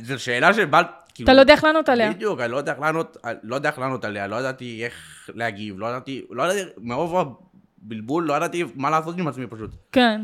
זו 0.03 0.19
שאלה 0.19 0.55
שבא... 0.55 0.83
כאילו, 1.15 1.25
אתה 1.25 1.35
לא 1.35 1.41
יודע 1.41 1.53
איך 1.53 1.65
לענות 1.65 1.89
עליה. 1.89 2.13
בדיוק, 2.13 2.41
אני 2.41 2.53
לא 2.53 2.57
יודע 2.57 2.73
איך 2.73 2.81
לענות, 2.81 3.17
לא 3.43 3.55
יודע 3.55 3.69
איך 3.69 3.79
לענות 3.79 4.05
עליה, 4.05 4.27
לא 4.27 4.37
ידעתי 4.37 4.85
איך 4.85 5.31
להגיב, 5.35 5.79
לא 5.79 5.87
ידעתי, 5.87 6.23
לא 6.31 6.43
ידעתי, 6.43 6.71
מרוב 6.79 7.35
הבלבול, 7.83 8.25
לא 8.25 8.35
ידעתי 8.35 8.65
מה 8.75 8.91
לעשות 8.91 9.19
עם 9.19 9.29
עצמי 9.29 9.47
פשוט. 9.47 9.71
כן. 9.93 10.21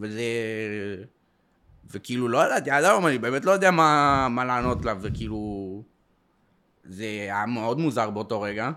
וזה... 0.00 0.22
וכאילו 1.90 2.28
לא 2.28 2.46
ידעתי, 2.46 2.70
עד 2.70 2.84
היום 2.84 3.06
אני 3.06 3.18
באמת 3.18 3.44
לא 3.44 3.50
יודע 3.50 3.70
מה, 3.70 4.28
מה 4.30 4.44
לענות 4.44 4.84
לה, 4.84 4.94
וכאילו... 5.00 5.82
זה 6.84 7.04
היה 7.04 7.46
מאוד 7.46 7.78
מוזר 7.78 8.10
באותו 8.10 8.40
רגע. 8.40 8.70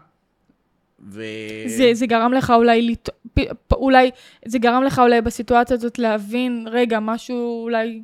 ו... 0.99 1.23
זה, 1.65 1.89
זה 1.93 2.05
גרם 2.05 2.33
לך 2.33 2.53
אולי, 2.55 2.95
פ- 3.33 3.73
אולי, 3.73 4.11
זה 4.45 4.59
גרם 4.59 4.83
לך 4.83 4.99
אולי 4.99 5.21
בסיטואציה 5.21 5.73
הזאת 5.75 5.99
להבין, 5.99 6.67
רגע, 6.71 6.99
משהו 6.99 7.63
אולי, 7.63 8.01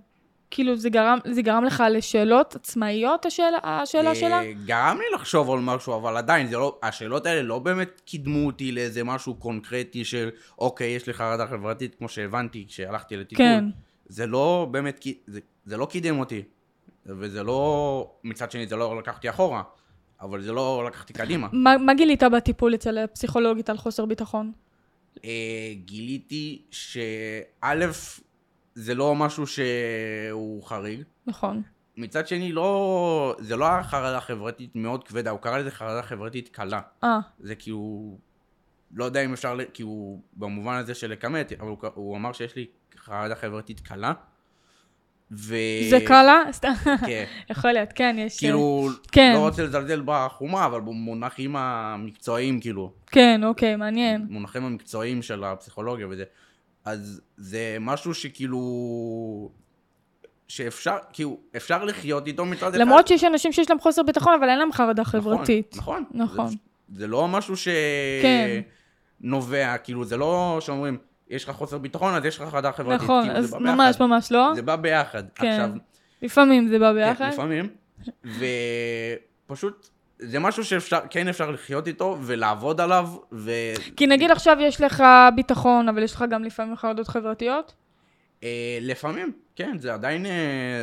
כאילו 0.51 0.75
זה 0.75 0.89
גרם, 0.89 1.17
זה 1.25 1.41
גרם 1.41 1.63
לך 1.63 1.83
לשאלות 1.91 2.55
עצמאיות, 2.55 3.25
השאלה, 3.25 3.57
השאלה 3.63 4.09
אה, 4.09 4.15
שלה? 4.15 4.41
גרם 4.65 4.97
לי 4.97 5.15
לחשוב 5.15 5.51
על 5.51 5.59
משהו, 5.59 5.95
אבל 5.95 6.17
עדיין, 6.17 6.47
זה 6.47 6.57
לא, 6.57 6.79
השאלות 6.83 7.25
האלה 7.25 7.41
לא 7.41 7.59
באמת 7.59 8.01
קידמו 8.05 8.45
אותי 8.45 8.71
לאיזה 8.71 9.03
משהו 9.03 9.35
קונקרטי 9.35 10.05
של, 10.05 10.29
אוקיי, 10.59 10.87
יש 10.87 11.07
לי 11.07 11.13
חרדה 11.13 11.47
חברתית, 11.47 11.95
כמו 11.95 12.09
שהבנתי 12.09 12.65
כשהלכתי 12.67 13.17
לטיפול. 13.17 13.45
כן. 13.45 13.65
זה 14.05 14.27
לא 14.27 14.67
באמת, 14.71 15.05
זה, 15.27 15.39
זה 15.65 15.77
לא 15.77 15.85
קידם 15.85 16.19
אותי. 16.19 16.43
וזה 17.05 17.43
לא, 17.43 18.11
מצד 18.23 18.51
שני, 18.51 18.67
זה 18.67 18.75
לא 18.75 18.97
לקחתי 18.99 19.29
אחורה, 19.29 19.61
אבל 20.21 20.41
זה 20.41 20.51
לא 20.51 20.83
לקחתי 20.87 21.13
קדימה. 21.13 21.47
מה, 21.51 21.77
מה 21.77 21.93
גילית 21.93 22.23
בטיפול 22.23 22.75
אצל 22.75 22.97
הפסיכולוגית 22.97 23.69
על 23.69 23.77
חוסר 23.77 24.05
ביטחון? 24.05 24.51
אה, 25.25 25.73
גיליתי 25.85 26.61
שא', 26.71 27.85
זה 28.75 28.95
לא 28.95 29.15
משהו 29.15 29.47
שהוא 29.47 30.63
חריג. 30.63 31.03
נכון. 31.27 31.61
מצד 31.97 32.27
שני, 32.27 32.51
לא, 32.51 33.35
זה 33.39 33.55
לא 33.55 33.65
היה 33.65 33.83
חרדה 33.83 34.21
חברתית 34.21 34.75
מאוד 34.75 35.03
כבדה, 35.03 35.29
הוא 35.29 35.39
קרא 35.39 35.57
לזה 35.57 35.71
חרדה 35.71 36.03
חברתית 36.03 36.49
קלה. 36.49 36.81
אה, 37.03 37.19
זה 37.39 37.55
כאילו, 37.55 38.17
לא 38.93 39.05
יודע 39.05 39.25
אם 39.25 39.33
אפשר, 39.33 39.57
כי 39.73 39.83
הוא 39.83 40.21
במובן 40.33 40.73
הזה 40.73 40.93
של 40.93 41.11
לכמת, 41.11 41.53
אבל 41.59 41.67
הוא, 41.67 41.77
הוא 41.93 42.17
אמר 42.17 42.33
שיש 42.33 42.55
לי 42.55 42.65
חרדה 42.97 43.35
חברתית 43.35 43.79
קלה. 43.79 44.13
ו... 45.31 45.55
זה 45.89 45.99
קלה? 46.05 46.43
סתם. 46.51 46.73
כן. 47.05 47.25
יכול 47.51 47.71
להיות, 47.71 47.89
כן, 47.95 48.15
יש... 48.19 48.39
כאילו, 48.39 48.89
כן. 49.11 49.31
לא 49.35 49.39
רוצה 49.39 49.63
לזלזל 49.63 50.01
בחומה, 50.05 50.65
אבל 50.65 50.79
במונחים 50.79 51.55
המקצועיים, 51.55 52.59
כאילו, 52.59 52.91
כן, 53.07 53.41
אוקיי, 53.43 53.75
מעניין. 53.75 54.25
מונחים 54.29 54.65
המקצועיים 54.65 55.21
של 55.21 55.43
הפסיכולוגיה 55.43 56.07
וזה. 56.09 56.23
אז 56.85 57.21
זה 57.37 57.77
משהו 57.79 58.13
שכאילו... 58.13 59.51
שאפשר, 60.47 60.97
כאילו, 61.13 61.37
אפשר 61.55 61.85
לחיות 61.85 62.27
איתו 62.27 62.45
מצד 62.45 62.67
אחד. 62.67 62.77
למרות 62.77 63.07
שיש 63.07 63.23
אנשים 63.23 63.51
שיש 63.51 63.69
להם 63.69 63.79
חוסר 63.79 64.03
ביטחון, 64.03 64.33
אבל 64.39 64.49
אין 64.49 64.59
להם 64.59 64.71
חרדה 64.71 65.03
חברתית. 65.03 65.75
נכון, 65.77 66.03
נכון. 66.11 66.47
זה, 66.47 66.55
זה 66.95 67.07
לא 67.07 67.27
משהו 67.27 67.55
כן. 68.21 68.61
שנובע, 69.21 69.77
כאילו, 69.77 70.05
זה 70.05 70.17
לא 70.17 70.57
שאומרים, 70.61 70.97
יש 71.31 71.43
לך 71.43 71.55
חוסר 71.55 71.77
ביטחון, 71.77 72.13
אז 72.13 72.25
יש 72.25 72.39
לך 72.39 72.49
חרדה 72.49 72.71
חברתית. 72.71 73.03
נכון, 73.03 73.23
כאילו, 73.23 73.37
אז 73.37 73.51
בא 73.51 73.59
ביחד. 73.59 73.75
ממש 73.75 73.99
ממש 73.99 74.31
לא. 74.31 74.51
זה 74.55 74.61
בא 74.61 74.75
ביחד. 74.75 75.23
כן. 75.35 75.47
עכשיו, 75.47 75.69
לפעמים 76.21 76.67
זה 76.67 76.79
בא 76.79 76.89
כן, 76.89 76.95
ביחד. 76.95 77.29
לפעמים. 77.33 77.69
ופשוט, 79.45 79.89
זה 80.19 80.39
משהו 80.39 80.63
שאפשר, 80.63 80.99
כן 81.09 81.27
אפשר 81.27 81.51
לחיות 81.51 81.87
איתו 81.87 82.17
ולעבוד 82.21 82.81
עליו, 82.81 83.09
ו... 83.31 83.51
כי 83.95 84.07
נגיד 84.07 84.31
עכשיו 84.31 84.57
יש 84.59 84.81
לך 84.81 85.03
ביטחון, 85.35 85.89
אבל 85.89 86.03
יש 86.03 86.13
לך 86.13 86.25
גם 86.29 86.43
לפעמים 86.43 86.75
חרדות 86.75 87.07
חברתיות. 87.07 87.73
אה, 88.43 88.77
לפעמים, 88.81 89.31
כן, 89.55 89.77
זה 89.79 89.93
עדיין, 89.93 90.25
אה, 90.25 90.31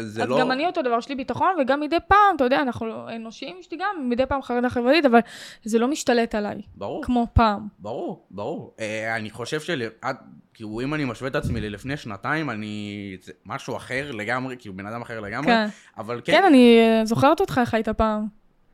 זה 0.02 0.22
אז 0.22 0.28
לא... 0.28 0.40
גם 0.40 0.52
אני 0.52 0.66
אותו 0.66 0.82
דבר, 0.82 0.98
יש 0.98 1.08
לי 1.08 1.14
ביטחון, 1.14 1.48
וגם 1.60 1.80
מדי 1.80 1.96
פעם, 2.08 2.36
אתה 2.36 2.44
יודע, 2.44 2.62
אנחנו 2.62 3.08
אנושיים, 3.16 3.56
יש 3.60 3.72
לי 3.72 3.78
גם 3.80 4.08
מדי 4.08 4.26
פעם 4.26 4.42
חרדה 4.42 4.70
חברתית, 4.70 5.04
אבל 5.04 5.18
זה 5.64 5.78
לא 5.78 5.88
משתלט 5.88 6.34
עליי, 6.34 6.62
ברור, 6.74 7.04
כמו 7.04 7.26
פעם. 7.32 7.68
ברור, 7.78 8.26
ברור. 8.30 8.74
אה, 8.80 9.16
אני 9.16 9.30
חושב 9.30 9.60
של... 9.60 9.88
עד- 10.02 10.16
כאילו, 10.54 10.80
אם 10.80 10.94
אני 10.94 11.04
משווה 11.04 11.30
את 11.30 11.34
עצמי 11.36 11.60
ללפני 11.60 11.96
שנתיים, 11.96 12.50
אני... 12.50 13.16
זה 13.22 13.32
משהו 13.46 13.76
אחר 13.76 14.10
לגמרי, 14.12 14.56
כאילו, 14.58 14.74
בן 14.76 14.86
אדם 14.86 15.02
אחר 15.02 15.20
לגמרי. 15.20 15.46
כן. 15.46 15.66
אבל 15.98 16.20
כן, 16.24 16.32
כן, 16.32 16.44
אני 16.44 16.78
אה, 16.80 17.04
זוכרת 17.04 17.40
אותך 17.40 17.58
איך 17.60 17.74
היית 17.74 17.88
פעם. 17.88 18.26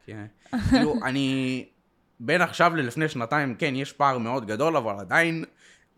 כן. 0.07 0.25
כאילו, 0.71 0.95
אני... 1.05 1.65
בין 2.21 2.43
עכשיו 2.43 2.77
ללפני 2.77 3.09
שנתיים, 3.09 3.55
כן, 3.55 3.75
יש 3.77 3.93
פער 3.93 4.19
מאוד 4.19 4.47
גדול, 4.47 4.77
אבל 4.77 4.95
עדיין 4.99 5.45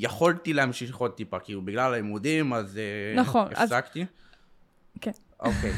יכולתי 0.00 0.52
להמשיך 0.52 0.96
עוד 0.96 1.10
טיפה, 1.10 1.38
כאילו, 1.38 1.62
בגלל 1.62 1.92
הלימודים, 1.92 2.52
אז... 2.52 2.78
אה, 2.78 3.22
נכון, 3.22 3.48
אז- 3.54 3.72
הפסקתי. 3.72 4.06
כן. 5.00 5.10
אוקיי, 5.40 5.72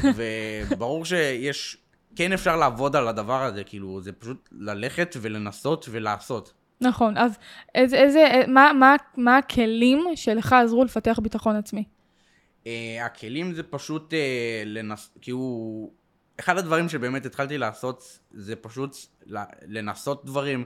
וברור 0.69 1.05
שיש... 1.05 1.77
כן 2.15 2.33
אפשר 2.33 2.55
לעבוד 2.55 2.95
על 2.95 3.07
הדבר 3.07 3.43
הזה, 3.43 3.63
כאילו, 3.63 4.01
זה 4.01 4.11
פשוט 4.11 4.49
ללכת 4.51 5.15
ולנסות 5.21 5.85
ולעשות. 5.91 6.53
נכון, 6.81 7.17
אז 7.17 7.37
איזה, 7.75 7.97
איזה, 7.97 8.19
אה, 8.19 8.47
מה, 8.47 8.71
מה, 8.73 8.95
מה 9.17 9.37
הכלים 9.37 10.05
שלך 10.15 10.53
עזרו 10.53 10.83
לפתח 10.83 11.19
ביטחון 11.23 11.55
עצמי? 11.55 11.83
Uh, 12.63 12.67
הכלים 13.05 13.53
זה 13.53 13.63
פשוט 13.63 14.13
uh, 14.13 14.15
לנס... 14.65 15.11
כאילו... 15.21 15.89
אחד 16.39 16.57
הדברים 16.57 16.89
שבאמת 16.89 17.25
התחלתי 17.25 17.57
לעשות 17.57 18.19
זה 18.31 18.55
פשוט 18.55 18.95
לנסות 19.67 20.25
דברים, 20.25 20.63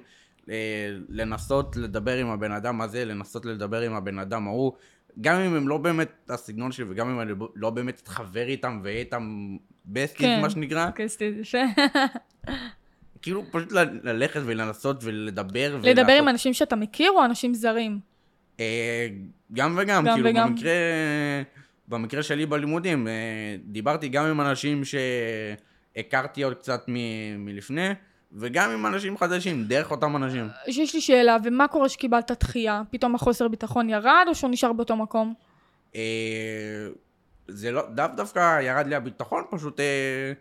לנסות 1.10 1.76
לדבר 1.78 2.18
עם 2.18 2.28
הבן 2.30 2.52
אדם 2.52 2.82
הזה, 2.82 3.06
לנסות 3.06 3.46
לדבר 3.46 3.82
עם 3.82 3.94
הבן 3.94 4.20
אדם 4.20 4.48
ההוא, 4.48 4.72
גם 5.22 5.40
אם 5.40 5.56
הם 5.56 5.68
לא 5.68 5.78
באמת 5.78 6.30
הסגנון 6.30 6.72
שלי 6.72 6.86
וגם 6.90 7.10
אם 7.10 7.22
אני 7.22 7.32
לא 7.56 7.70
באמת 7.70 8.00
אתחבר 8.04 8.48
איתם 8.48 8.80
ואהיה 8.84 9.00
איתם 9.00 9.56
בסטיס 9.86 10.22
כן. 10.22 10.42
מה 10.42 10.50
שנקרא, 10.50 10.90
כאילו 13.22 13.44
פשוט 13.52 13.72
ללכת 14.04 14.42
ולנסות 14.46 14.98
ולדבר. 15.04 15.76
לדבר 15.84 15.92
ולעשות- 16.04 16.10
עם 16.22 16.30
אנשים 16.30 16.54
שאתה 16.54 16.76
מכיר 16.76 17.12
או 17.12 17.26
אנשים 17.26 17.54
זרים? 17.54 18.00
אה, 18.60 19.08
גם 19.54 19.76
וגם, 19.82 20.06
גם 20.06 20.16
כאילו 20.16 20.30
וגם. 20.30 20.50
במקרה, 20.56 20.72
במקרה 21.88 22.24
שלי 22.24 22.46
בלימודים, 22.46 23.08
אה, 23.08 23.14
דיברתי 23.66 24.10
גם 24.10 24.26
עם 24.26 24.42
אנשים 24.42 24.82
שהכרתי 25.96 26.44
עוד 26.44 26.54
קצת 26.54 26.86
מ- 26.88 27.46
מלפני, 27.46 27.90
וגם 28.36 28.72
עם 28.72 28.86
אנשים 28.86 29.18
חדשים, 29.18 29.64
דרך 29.64 29.92
אותם 29.92 30.16
אנשים. 30.16 30.48
יש 30.68 30.96
לי 30.96 31.02
שאלה, 31.02 31.38
ומה 31.44 31.68
קורה 31.68 31.90
שקיבלת 31.90 32.32
דחייה? 32.40 32.82
פתאום 32.92 33.16
החוסר 33.16 33.48
ביטחון 33.48 33.90
ירד 33.90 34.26
או 34.28 34.36
שהוא 34.36 34.50
נשאר 34.50 34.74
באותו 34.74 34.96
מקום? 34.96 35.34
אה, 35.96 36.88
זה 37.48 37.72
לא, 37.72 37.82
דו 37.90 38.04
דווקא 38.16 38.62
ירד 38.62 38.88
לי 38.88 38.96
הביטחון, 38.96 39.44
פשוט 39.52 39.80
אה, 39.80 40.34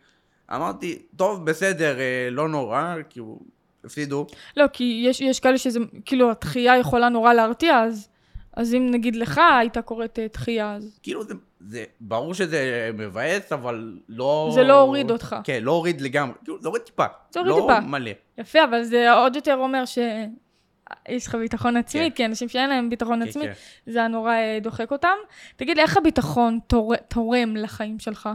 אמרתי, 0.56 1.02
טוב, 1.16 1.46
בסדר, 1.46 2.00
אה, 2.00 2.28
לא 2.30 2.48
נורא, 2.48 2.94
כאילו, 3.10 3.38
הפסידו. 3.84 4.26
לא, 4.56 4.64
כי 4.72 5.02
יש, 5.06 5.20
יש 5.20 5.40
כאלה 5.40 5.58
שזה, 5.58 5.80
כאילו, 6.04 6.30
הדחייה 6.30 6.78
יכולה 6.78 7.08
נורא 7.08 7.32
להרתיע, 7.32 7.78
אז, 7.78 8.08
אז 8.56 8.74
אם 8.74 8.88
נגיד 8.90 9.16
לך 9.16 9.40
היית 9.60 9.78
קוראת 9.78 10.18
אה, 10.18 10.26
דחייה, 10.32 10.74
אז... 10.74 10.98
כאילו 11.02 11.24
זה, 11.24 11.34
זה, 11.60 11.84
ברור 12.00 12.34
שזה 12.34 12.90
מבאס, 12.94 13.52
אבל 13.52 13.98
לא... 14.08 14.50
זה 14.54 14.62
לא 14.62 14.80
הוריד 14.80 15.10
אותך. 15.10 15.36
כן, 15.44 15.58
לא 15.62 15.72
הוריד 15.72 16.00
לגמרי, 16.00 16.34
כאילו, 16.44 16.60
זה 16.60 16.68
הוריד 16.68 16.82
טיפה. 16.82 17.04
זה 17.30 17.40
הוריד 17.40 17.54
לא 17.54 17.60
טיפה. 17.60 17.80
מלא. 17.80 18.10
יפה, 18.38 18.64
אבל 18.64 18.82
זה 18.82 19.12
עוד 19.12 19.36
יותר 19.36 19.54
אומר 19.54 19.84
שיש 19.84 21.26
לך 21.26 21.34
ביטחון 21.34 21.76
עצמי, 21.76 22.10
כן. 22.10 22.16
כי 22.16 22.24
אנשים 22.24 22.48
שאין 22.48 22.70
להם 22.70 22.90
ביטחון 22.90 23.22
כן, 23.22 23.28
עצמי, 23.28 23.44
כן. 23.44 23.52
זה 23.86 23.98
היה 23.98 24.08
נורא 24.08 24.32
אה, 24.32 24.58
דוחק 24.62 24.90
אותם. 24.90 25.16
תגיד 25.56 25.76
לי, 25.76 25.82
איך 25.82 25.96
הביטחון 25.96 26.58
תור... 26.66 26.96
תורם 26.96 27.56
לחיים 27.56 27.98
שלך? 27.98 28.28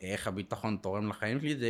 איך 0.00 0.26
הביטחון 0.26 0.76
תורם 0.82 1.08
לחיים 1.08 1.40
שלי 1.40 1.56
זה... 1.56 1.68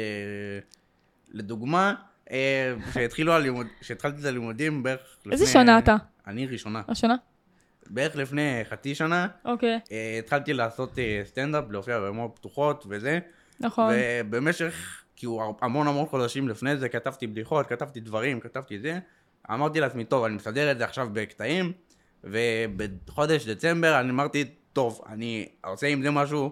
לדוגמה, 1.32 1.94
אה, 2.30 2.74
כשהתחילו 2.90 3.32
הלימוד... 3.32 3.66
כשהתחלתי 3.80 4.20
את 4.20 4.24
הלימודים 4.24 4.82
בערך 4.82 5.00
לפני... 5.20 5.32
איזה 5.32 5.46
שנה 5.46 5.78
אתה? 5.78 5.96
אני 6.26 6.46
ראשונה. 6.46 6.82
השנה? 6.88 7.14
בערך 7.90 8.16
לפני 8.16 8.60
חצי 8.70 8.94
שנה, 8.94 9.26
אוקיי, 9.44 9.80
אה, 9.92 10.18
התחלתי 10.18 10.52
לעשות 10.52 10.98
אה, 10.98 11.22
סטנדאפ, 11.24 11.64
להופיע 11.70 12.00
במות 12.00 12.32
פתוחות 12.34 12.84
וזה. 12.88 13.18
נכון. 13.60 13.94
ובמשך, 13.94 15.04
כאילו, 15.16 15.56
המון 15.60 15.86
המון 15.86 16.06
חודשים 16.06 16.48
לפני 16.48 16.76
זה, 16.76 16.88
כתבתי 16.88 17.26
בדיחות, 17.26 17.66
כתבתי 17.66 18.00
דברים, 18.00 18.40
כתבתי 18.40 18.78
זה. 18.78 18.98
אמרתי 19.50 19.80
לעצמי, 19.80 20.04
טוב, 20.04 20.24
אני 20.24 20.34
מסדר 20.34 20.70
את 20.70 20.78
זה 20.78 20.84
עכשיו 20.84 21.08
בקטעים, 21.12 21.72
ובחודש 22.24 23.48
דצמבר 23.48 24.00
אני 24.00 24.10
אמרתי, 24.10 24.44
טוב, 24.72 25.02
אני 25.08 25.48
עושה 25.64 25.86
עם 25.86 26.02
זה 26.02 26.10
משהו, 26.10 26.50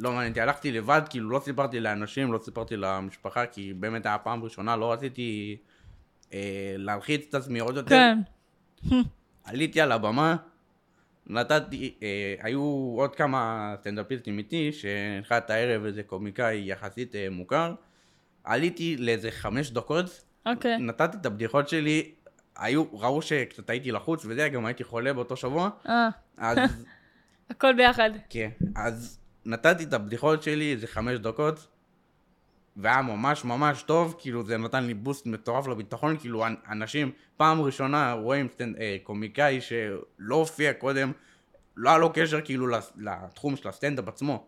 לא 0.00 0.12
מעניין 0.12 0.28
אותי, 0.28 0.40
הלכתי 0.40 0.72
לבד, 0.72 1.02
כאילו, 1.10 1.30
לא 1.30 1.40
סיפרתי 1.44 1.80
לאנשים, 1.80 2.32
לא 2.32 2.38
סיפרתי 2.38 2.76
למשפחה, 2.76 3.46
כי 3.46 3.74
באמת 3.74 4.06
היה 4.06 4.18
פעם 4.18 4.44
ראשונה, 4.44 4.76
לא 4.76 4.92
רציתי 4.92 5.56
אה, 6.32 6.74
להלחיץ 6.78 7.26
את 7.28 7.34
עצמי 7.34 7.58
עוד 7.58 7.76
יותר. 7.76 7.88
כן. 7.88 8.18
עליתי 9.46 9.80
על 9.80 9.92
הבמה, 9.92 10.36
נתתי, 11.26 11.94
אה, 12.02 12.34
היו 12.40 12.94
עוד 12.96 13.16
כמה 13.16 13.74
סטנדאפיסטים 13.80 14.38
איתי, 14.38 14.72
שהנחה 14.72 15.38
את 15.38 15.50
הערב 15.50 15.84
איזה 15.84 16.02
קומיקאי 16.02 16.62
יחסית 16.66 17.14
אה, 17.14 17.28
מוכר. 17.30 17.74
עליתי 18.44 18.96
לאיזה 18.96 19.30
חמש 19.30 19.70
דקות, 19.70 20.24
אוקיי. 20.46 20.78
נתתי 20.78 21.16
את 21.16 21.26
הבדיחות 21.26 21.68
שלי, 21.68 22.12
היו, 22.56 22.84
ראו 22.92 23.22
שקצת 23.22 23.70
הייתי 23.70 23.92
לחוץ 23.92 24.24
וזה, 24.24 24.48
גם 24.48 24.66
הייתי 24.66 24.84
חולה 24.84 25.12
באותו 25.12 25.36
שבוע, 25.36 25.70
אה, 25.88 26.08
אז, 26.36 26.58
הכל 27.50 27.72
ביחד. 27.76 28.10
כן, 28.30 28.50
אז 28.76 29.18
נתתי 29.44 29.84
את 29.84 29.92
הבדיחות 29.92 30.42
שלי 30.42 30.72
איזה 30.72 30.86
חמש 30.86 31.18
דקות, 31.18 31.66
והיה 32.76 33.02
ממש 33.02 33.44
ממש 33.44 33.82
טוב, 33.82 34.14
כאילו 34.18 34.42
זה 34.44 34.56
נתן 34.58 34.84
לי 34.84 34.94
בוסט 34.94 35.26
מטורף 35.26 35.66
לביטחון, 35.66 36.16
כאילו 36.18 36.46
אנ- 36.46 36.54
אנשים 36.70 37.10
פעם 37.36 37.60
ראשונה 37.60 38.12
רואים 38.12 38.48
סטנד, 38.52 38.76
אה, 38.76 38.96
קומיקאי 39.02 39.60
שלא 39.60 40.34
הופיע 40.34 40.72
קודם, 40.72 41.12
לא 41.76 41.88
היה 41.90 41.98
לו 41.98 42.12
קשר 42.12 42.40
כאילו 42.40 42.66
לתחום 42.98 43.56
של 43.56 43.68
הסטנדאפ 43.68 44.08
עצמו. 44.08 44.46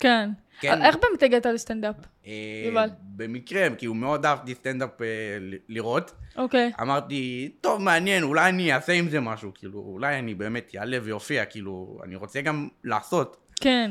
כן. 0.00 0.30
כן. 0.60 0.82
איך 0.82 0.96
באמת 0.96 1.22
הגעת 1.22 1.46
לסטנדאפ? 1.46 1.94
אה. 2.26 2.84
במקרה, 3.16 3.70
כאילו 3.78 3.94
מאוד 3.94 4.26
אהבתי 4.26 4.54
סטנדאפ 4.54 5.02
אה, 5.02 5.06
ל- 5.40 5.54
לראות. 5.68 6.12
אוקיי. 6.36 6.72
אמרתי, 6.80 7.50
טוב, 7.60 7.82
מעניין, 7.82 8.22
אולי 8.22 8.48
אני 8.48 8.72
אעשה 8.74 8.92
עם 8.92 9.08
זה 9.08 9.20
משהו, 9.20 9.50
כאילו, 9.54 9.78
אולי 9.78 10.18
אני 10.18 10.34
באמת 10.34 10.72
אעלה 10.78 10.98
ואופיע, 11.02 11.44
כאילו, 11.44 11.98
אני 12.04 12.16
רוצה 12.16 12.40
גם 12.40 12.68
לעשות. 12.84 13.36
כן. 13.60 13.90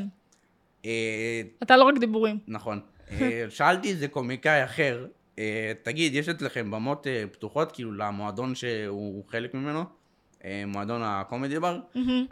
אה, 0.84 1.40
אתה 1.62 1.76
לא 1.76 1.84
רק 1.84 1.98
דיבורים. 1.98 2.38
נכון. 2.48 2.80
אה, 3.12 3.44
שאלתי 3.48 3.90
איזה 3.90 4.08
קומיקאי 4.08 4.64
אחר, 4.64 5.06
אה, 5.38 5.72
תגיד, 5.82 6.14
יש 6.14 6.28
אצלכם 6.28 6.70
במות 6.70 7.06
אה, 7.06 7.24
פתוחות, 7.32 7.72
כאילו, 7.72 7.92
למועדון 7.92 8.54
שהוא 8.54 9.24
חלק 9.28 9.54
ממנו? 9.54 9.84
מועדון 10.66 11.02
הקומדי 11.04 11.58
בר? 11.58 11.80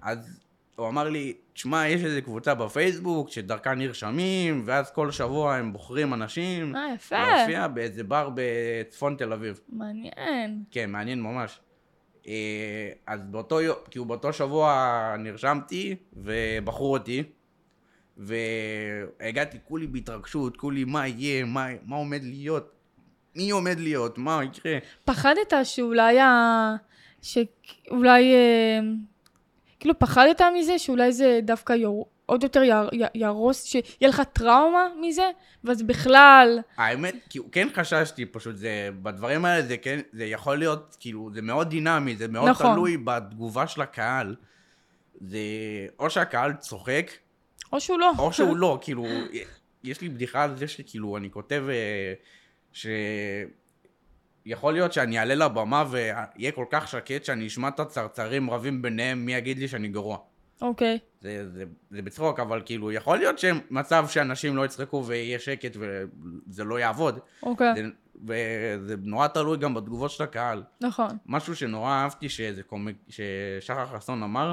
אז 0.03 0.41
הוא 0.77 0.89
אמר 0.89 1.09
לי, 1.09 1.35
תשמע, 1.53 1.89
יש 1.89 2.05
איזה 2.05 2.21
קבוצה 2.21 2.55
בפייסבוק 2.55 3.31
שדרכה 3.31 3.75
נרשמים, 3.75 4.63
ואז 4.67 4.91
כל 4.91 5.11
שבוע 5.11 5.55
הם 5.55 5.73
בוחרים 5.73 6.15
אנשים 6.15 6.77
אה, 6.77 6.95
יפה. 6.95 7.37
להופיע 7.37 7.69
באיזה 7.69 8.05
בר 8.05 8.31
בצפון 8.35 9.17
תל 9.19 9.33
אביב. 9.33 9.61
מעניין. 9.69 10.65
כן, 10.71 10.91
מעניין 10.91 11.23
ממש. 11.23 11.61
אז 13.07 13.23
באותו 13.31 13.61
יום, 13.61 13.77
כאילו 13.91 14.05
באותו 14.05 14.33
שבוע 14.33 15.15
נרשמתי, 15.19 15.97
ובחרו 16.13 16.93
אותי, 16.93 17.23
והגעתי 18.17 19.59
כולי 19.69 19.87
בהתרגשות, 19.87 20.57
כולי 20.57 20.85
מה 20.85 21.09
יהיה, 21.09 21.45
מה, 21.45 21.67
מה 21.85 21.97
עומד 21.97 22.25
להיות, 22.25 22.73
מי 23.37 23.51
עומד 23.51 23.79
להיות, 23.79 24.19
מה 24.19 24.41
יקרה. 24.45 24.79
פחדת 25.05 25.53
שאולי 25.65 26.21
ה... 26.21 26.77
שאולי... 27.23 28.35
אה, 28.35 28.81
כאילו 29.81 29.99
פחדת 29.99 30.41
מזה 30.59 30.79
שאולי 30.79 31.13
זה 31.13 31.41
דווקא 31.43 31.73
יור... 31.73 32.07
עוד 32.27 32.43
יותר. 32.43 32.63
י- 32.63 33.03
יהרוס, 33.15 33.65
שיהיה 33.65 34.09
לך 34.09 34.23
טראומה 34.33 34.89
מזה, 35.01 35.31
ואז 35.65 35.83
בכלל... 35.83 36.59
האמת, 36.77 37.15
כאילו, 37.31 37.45
כן 37.53 37.69
חששתי 37.75 38.27
פשוט, 38.27 38.57
זה, 38.57 38.89
בדברים 39.03 39.45
האלה 39.45 39.67
זה 39.67 39.77
כן, 39.77 40.01
זה 40.13 40.25
יכול 40.25 40.59
להיות, 40.59 40.97
כאילו, 41.01 41.31
זה 41.35 41.43
מאוד 41.43 41.71
דינמי, 41.71 42.17
זה 42.17 42.29
מאוד 42.29 42.49
נכון. 42.49 42.73
תלוי 42.73 42.97
בתגובה 42.97 43.67
של 43.67 43.81
הקהל. 43.81 44.37
זה, 45.21 45.39
או 45.99 46.11
שהקהל 46.11 46.53
צוחק, 46.53 47.11
או 47.73 47.81
שהוא 47.81 47.99
לא. 47.99 48.13
או 48.19 48.33
שהוא 48.33 48.57
לא, 48.57 48.79
כאילו, 48.81 49.05
יש 49.85 50.01
לי 50.01 50.09
בדיחה 50.09 50.43
על 50.43 50.57
זה 50.57 50.69
שכאילו, 50.69 51.17
אני 51.17 51.31
כותב 51.31 51.65
אה, 51.69 52.13
ש... 52.73 52.87
יכול 54.47 54.73
להיות 54.73 54.93
שאני 54.93 55.19
אעלה 55.19 55.35
לבמה 55.35 55.85
ויהיה 55.91 56.53
כל 56.53 56.65
כך 56.71 56.89
שקט 56.89 57.25
שאני 57.25 57.47
אשמע 57.47 57.69
את 57.69 57.81
הצרצרים 57.81 58.51
רבים 58.51 58.83
ביניהם, 58.83 59.27
מי 59.27 59.35
יגיד 59.35 59.59
לי 59.59 59.69
שאני 59.69 59.89
גרוע. 59.89 60.19
אוקיי. 60.61 60.99
זה, 61.21 61.51
זה, 61.51 61.65
זה 61.91 62.03
בצחוק, 62.03 62.41
אבל 62.41 62.63
כאילו, 62.65 62.93
יכול 62.93 63.19
להיות 63.19 63.39
שמצב 63.39 64.07
שאנשים 64.09 64.57
לא 64.57 64.65
יצחקו 64.65 65.05
ויהיה 65.07 65.39
שקט 65.39 65.77
וזה 65.77 66.65
לא 66.65 66.81
יעבוד. 66.81 67.19
אוקיי. 67.43 67.73
זה, 67.75 67.83
וזה 68.25 68.95
נורא 69.03 69.29
תלוי 69.29 69.59
גם 69.59 69.75
בתגובות 69.75 70.11
של 70.11 70.25
הקהל. 70.25 70.63
נכון. 70.81 71.11
משהו 71.27 71.57
שנורא 71.57 71.91
אהבתי 71.91 72.29
שאיזה 72.29 72.63
קומיק, 72.63 72.97
ששחר 73.09 73.87
חסון 73.87 74.23
אמר, 74.23 74.53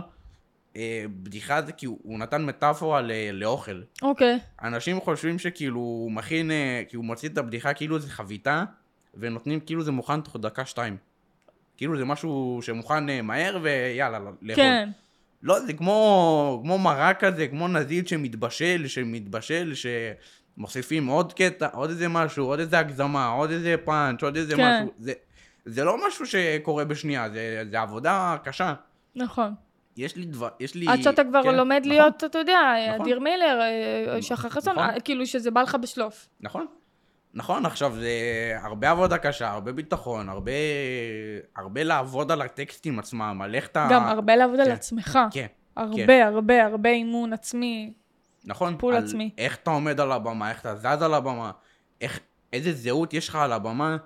בדיחה 1.23 1.61
זה 1.61 1.71
כי 1.71 1.85
הוא, 1.85 1.99
הוא 2.03 2.19
נתן 2.19 2.45
מטאפורה 2.45 3.01
ל, 3.01 3.11
לאוכל. 3.31 3.81
אוקיי. 4.01 4.39
אנשים 4.63 5.01
חושבים 5.01 5.39
שכאילו 5.39 5.79
הוא 5.79 6.11
מכין, 6.11 6.51
אה, 6.51 6.83
כי 6.89 6.95
הוא 6.95 7.05
מוציא 7.05 7.29
את 7.29 7.37
הבדיחה 7.37 7.73
כאילו 7.73 7.99
זה 7.99 8.09
חביתה, 8.09 8.63
ונותנים 9.13 9.59
כאילו 9.59 9.83
זה 9.83 9.91
מוכן 9.91 10.21
תוך 10.21 10.37
דקה 10.39 10.65
שתיים. 10.65 10.97
כאילו 11.77 11.97
זה 11.97 12.05
משהו 12.05 12.59
שמוכן 12.61 13.09
אה, 13.09 13.21
מהר 13.21 13.59
ויאללה, 13.61 14.19
לאכול. 14.19 14.63
כן. 14.63 14.89
לא, 15.43 15.59
זה 15.59 15.73
כמו, 15.73 16.59
כמו 16.63 16.77
מרק 16.77 17.19
כזה, 17.19 17.47
כמו 17.47 17.67
נזיד 17.67 18.07
שמתבשל, 18.07 18.87
שמתבשל, 18.87 19.73
שמוסיפים 19.75 21.07
עוד 21.07 21.33
קטע, 21.33 21.67
עוד 21.73 21.89
איזה 21.89 22.07
משהו, 22.07 22.45
עוד 22.45 22.59
איזה 22.59 22.79
הגזמה, 22.79 23.27
עוד 23.27 23.51
איזה 23.51 23.75
פאנץ', 23.85 24.23
עוד 24.23 24.35
איזה 24.35 24.55
כן. 24.55 24.81
משהו. 24.81 24.93
זה, 24.99 25.13
זה 25.65 25.83
לא 25.83 26.07
משהו 26.07 26.25
שקורה 26.25 26.85
בשנייה, 26.85 27.29
זה, 27.29 27.63
זה 27.71 27.81
עבודה 27.81 28.37
קשה. 28.43 28.73
נכון. 29.15 29.53
יש 29.97 30.15
לי 30.15 30.25
דבר, 30.25 30.49
יש 30.59 30.75
לי... 30.75 30.87
עד 30.87 31.01
שאתה 31.01 31.23
כבר 31.23 31.43
כן, 31.43 31.55
לומד 31.55 31.79
נכון, 31.79 31.89
להיות, 31.89 32.23
אתה 32.23 32.37
יודע, 32.37 32.59
נכון. 32.87 33.01
אדיר 33.01 33.19
מילר, 33.19 33.59
אה, 33.61 34.21
שחר 34.21 34.49
חסון, 34.49 34.75
נכון. 34.75 34.89
אה, 34.89 34.99
כאילו 34.99 35.25
שזה 35.25 35.51
בא 35.51 35.61
לך 35.61 35.75
בשלוף. 35.81 36.29
נכון. 36.41 36.65
נכון, 37.33 37.65
עכשיו 37.65 37.93
זה 37.95 38.09
הרבה 38.63 38.91
עבודה 38.91 39.17
קשה, 39.17 39.49
הרבה 39.49 39.71
ביטחון, 39.71 40.29
הרבה, 40.29 40.51
הרבה 41.57 41.83
לעבוד 41.83 42.31
על 42.31 42.41
הטקסטים 42.41 42.99
עצמם, 42.99 43.41
על 43.43 43.55
איך 43.55 43.67
אתה... 43.67 43.87
גם 43.91 44.03
הרבה 44.03 44.35
לעבוד 44.35 44.59
על 44.59 44.65
כן. 44.65 44.71
עצמך. 44.71 45.19
כן, 45.31 45.45
הרבה, 45.75 46.25
הרבה, 46.25 46.65
הרבה 46.65 46.89
אימון 46.89 47.33
עצמי. 47.33 47.93
נכון. 48.45 48.73
טיפול 48.73 48.95
על 48.95 49.03
עצמי. 49.03 49.29
איך 49.37 49.55
אתה 49.55 49.71
עומד 49.71 49.99
על 49.99 50.11
הבמה, 50.11 50.49
איך 50.49 50.61
אתה 50.61 50.75
זז 50.75 51.01
על 51.01 51.13
הבמה, 51.13 51.51
איך, 52.01 52.19
איזה 52.53 52.71
זהות 52.73 53.13
יש 53.13 53.29
לך 53.29 53.35
על 53.35 53.53
הבמה, 53.53 53.97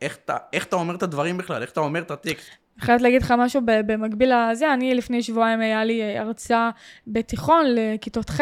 איך 0.00 0.16
אתה, 0.16 0.36
איך 0.52 0.64
אתה 0.64 0.76
אומר 0.76 0.94
את 0.94 1.02
הדברים 1.02 1.38
בכלל, 1.38 1.62
איך 1.62 1.70
אתה 1.70 1.80
אומר 1.80 2.00
את 2.00 2.10
הטקסט. 2.10 2.50
חייבת 2.80 3.02
להגיד 3.02 3.22
לך 3.22 3.34
משהו 3.38 3.60
במקביל 3.64 4.32
לזה, 4.50 4.72
אני 4.74 4.94
לפני 4.94 5.22
שבועיים 5.22 5.60
היה 5.60 5.84
לי 5.84 6.02
אה, 6.02 6.20
הרצאה 6.20 6.70
בתיכון 7.06 7.64
לכיתות 7.68 8.30
ח', 8.30 8.40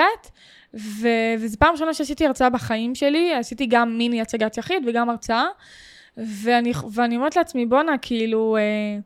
ו- 0.74 1.34
וזו 1.38 1.58
פעם 1.58 1.72
ראשונה 1.72 1.94
שעשיתי 1.94 2.26
הרצאה 2.26 2.50
בחיים 2.50 2.94
שלי, 2.94 3.34
עשיתי 3.34 3.66
גם 3.66 3.98
מיני 3.98 4.20
הצגת 4.20 4.58
יחיד 4.58 4.82
וגם 4.86 5.10
הרצאה, 5.10 5.46
ואני, 6.16 6.72
ואני 6.92 7.16
אומרת 7.16 7.36
לעצמי, 7.36 7.66
בואנה, 7.66 7.98
כאילו, 7.98 8.56
אה, 8.56 8.98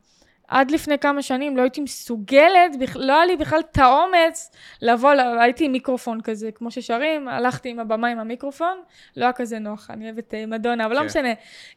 עד 0.48 0.70
לפני 0.70 0.98
כמה 0.98 1.22
שנים 1.22 1.56
לא 1.56 1.62
הייתי 1.62 1.80
מסוגלת, 1.80 2.72
לא 2.94 3.12
היה 3.12 3.26
לי 3.26 3.36
בכלל 3.36 3.60
את 3.60 3.78
האומץ 3.78 4.50
לבוא, 4.82 5.14
ל- 5.14 5.38
הייתי 5.38 5.64
עם 5.64 5.72
מיקרופון 5.72 6.20
כזה, 6.20 6.50
כמו 6.52 6.70
ששרים, 6.70 7.28
הלכתי 7.28 7.68
עם 7.68 7.80
הבמה 7.80 8.08
עם 8.08 8.18
המיקרופון, 8.18 8.78
לא 9.16 9.24
היה 9.24 9.32
כזה 9.32 9.58
נוח, 9.58 9.90
אני 9.90 10.04
אוהבת 10.04 10.34
אה, 10.34 10.46
מדונה, 10.46 10.86
אבל 10.86 10.94
לא 10.94 11.00
כן. 11.00 11.06
משנה. 11.06 11.28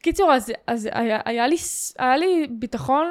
קיצור, 0.01 0.33
אז, 0.33 0.53
אז 0.67 0.89
היה, 0.91 1.19
היה, 1.25 1.47
לי, 1.47 1.55
היה 1.99 2.17
לי 2.17 2.47
ביטחון 2.49 3.07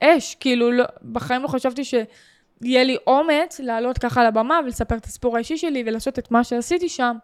אש, 0.00 0.34
כאילו, 0.34 0.72
לא, 0.72 0.84
בחיים 1.12 1.42
לא 1.42 1.48
חשבתי 1.48 1.84
שיהיה 1.84 2.84
לי 2.84 2.96
אומץ 3.06 3.60
לעלות 3.60 3.98
ככה 3.98 4.20
על 4.20 4.26
הבמה 4.26 4.60
ולספר 4.64 4.96
את 4.96 5.04
הסיפור 5.04 5.36
האישי 5.36 5.56
שלי 5.56 5.84
ולעשות 5.86 6.18
את 6.18 6.30
מה 6.30 6.44
שעשיתי 6.44 6.88
שם, 6.88 7.16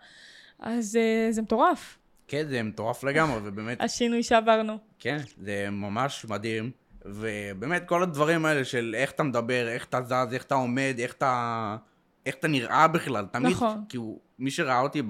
אז 0.59 0.97
אה, 0.97 1.33
זה 1.33 1.43
מטורף, 1.43 1.99
כן, 2.29 2.47
זה 2.49 2.63
מטורף 2.63 3.05
לגמרי, 3.05 3.41
ובאמת, 3.45 3.81
השינוי 3.85 4.23
שעברנו. 4.23 4.79
כן, 4.99 5.19
זה 5.43 5.69
ממש 5.71 6.27
מדהים. 6.29 6.71
ובאמת, 7.05 7.89
כל 7.89 8.03
הדברים 8.03 8.45
האלה 8.45 8.65
של 8.65 8.95
איך 8.99 9.11
אתה 9.11 9.23
מדבר, 9.23 9.69
איך 9.69 9.85
אתה 9.85 10.03
זז, 10.03 10.35
איך 10.35 10.43
אתה 10.43 10.55
עומד, 10.55 10.95
איך 10.99 11.13
אתה, 11.13 11.77
איך 12.27 12.35
אתה 12.35 12.49
נראה 12.49 12.89
בכלל. 12.89 13.27
תמיד, 13.33 13.53
נכון. 13.53 13.85
כאילו, 13.89 14.19
מי 14.39 14.51
שראה 14.51 14.81
אותי 14.81 15.03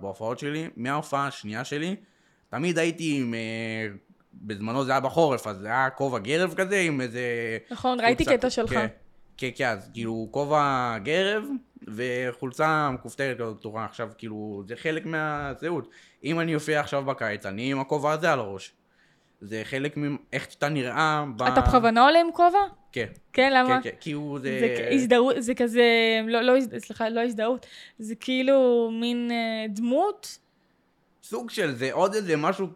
בהופעות 0.00 0.38
שלי, 0.38 0.68
מההופעה 0.76 1.26
השנייה 1.26 1.64
שלי, 1.64 1.96
תמיד 2.48 2.78
הייתי 2.78 3.16
עם... 3.20 3.34
אה, 3.34 3.88
בזמנו 4.42 4.84
זה 4.84 4.90
היה 4.90 5.00
בחורף, 5.00 5.46
אז 5.46 5.56
זה 5.58 5.66
היה 5.66 5.90
כובע 5.90 6.18
גרב 6.18 6.54
כזה 6.54 6.80
עם 6.80 7.00
איזה... 7.00 7.20
נכון, 7.70 8.00
ראיתי 8.00 8.24
קטע 8.24 8.50
שלך. 8.50 8.70
כן, 8.70 8.86
כן, 9.36 9.48
כן, 9.56 9.68
אז 9.68 9.90
כאילו 9.92 10.28
כובע 10.30 10.96
גרב 11.02 11.44
וחולצה 11.88 12.90
מכופתרת 12.90 13.38
כזאת 13.38 13.58
פתוחה. 13.58 13.84
עכשיו, 13.84 14.08
כאילו, 14.18 14.62
זה 14.68 14.76
חלק 14.76 15.06
מהזהות. 15.06 15.90
אם 16.24 16.40
אני 16.40 16.54
אופיע 16.54 16.80
עכשיו 16.80 17.04
בקיץ, 17.04 17.46
אני 17.46 17.72
עם 17.72 17.80
הכובע 17.80 18.12
הזה 18.12 18.32
על 18.32 18.38
הראש. 18.38 18.72
זה 19.40 19.62
חלק 19.64 19.96
מאיך 19.96 20.50
שאתה 20.50 20.68
נראה 20.68 21.24
ב... 21.36 21.42
אתה 21.42 21.60
בכוונה 21.60 22.04
עולה 22.04 22.20
עם 22.20 22.32
כובע? 22.32 22.58
כן, 22.92 23.06
כן, 23.32 23.52
למה? 23.52 23.82
כן, 23.82 23.90
כן, 23.90 23.96
כי 24.00 24.12
הוא 24.12 24.38
זה... 24.38 24.58
זה 24.60 24.88
הזדהות, 24.90 25.34
זה 25.38 25.54
כזה, 25.54 25.84
לא, 26.26 26.40
לא, 26.40 26.52
סליחה, 26.78 27.08
לא 27.08 27.20
הזדהות, 27.20 27.66
זה 27.98 28.14
כאילו 28.14 28.90
מין 29.00 29.30
אה, 29.30 29.66
דמות 29.68 30.38
סוג 31.22 31.50
של 31.50 31.74
זה, 31.74 31.92
עוד 31.92 32.14
איזה 32.14 32.36
משהו... 32.36 32.66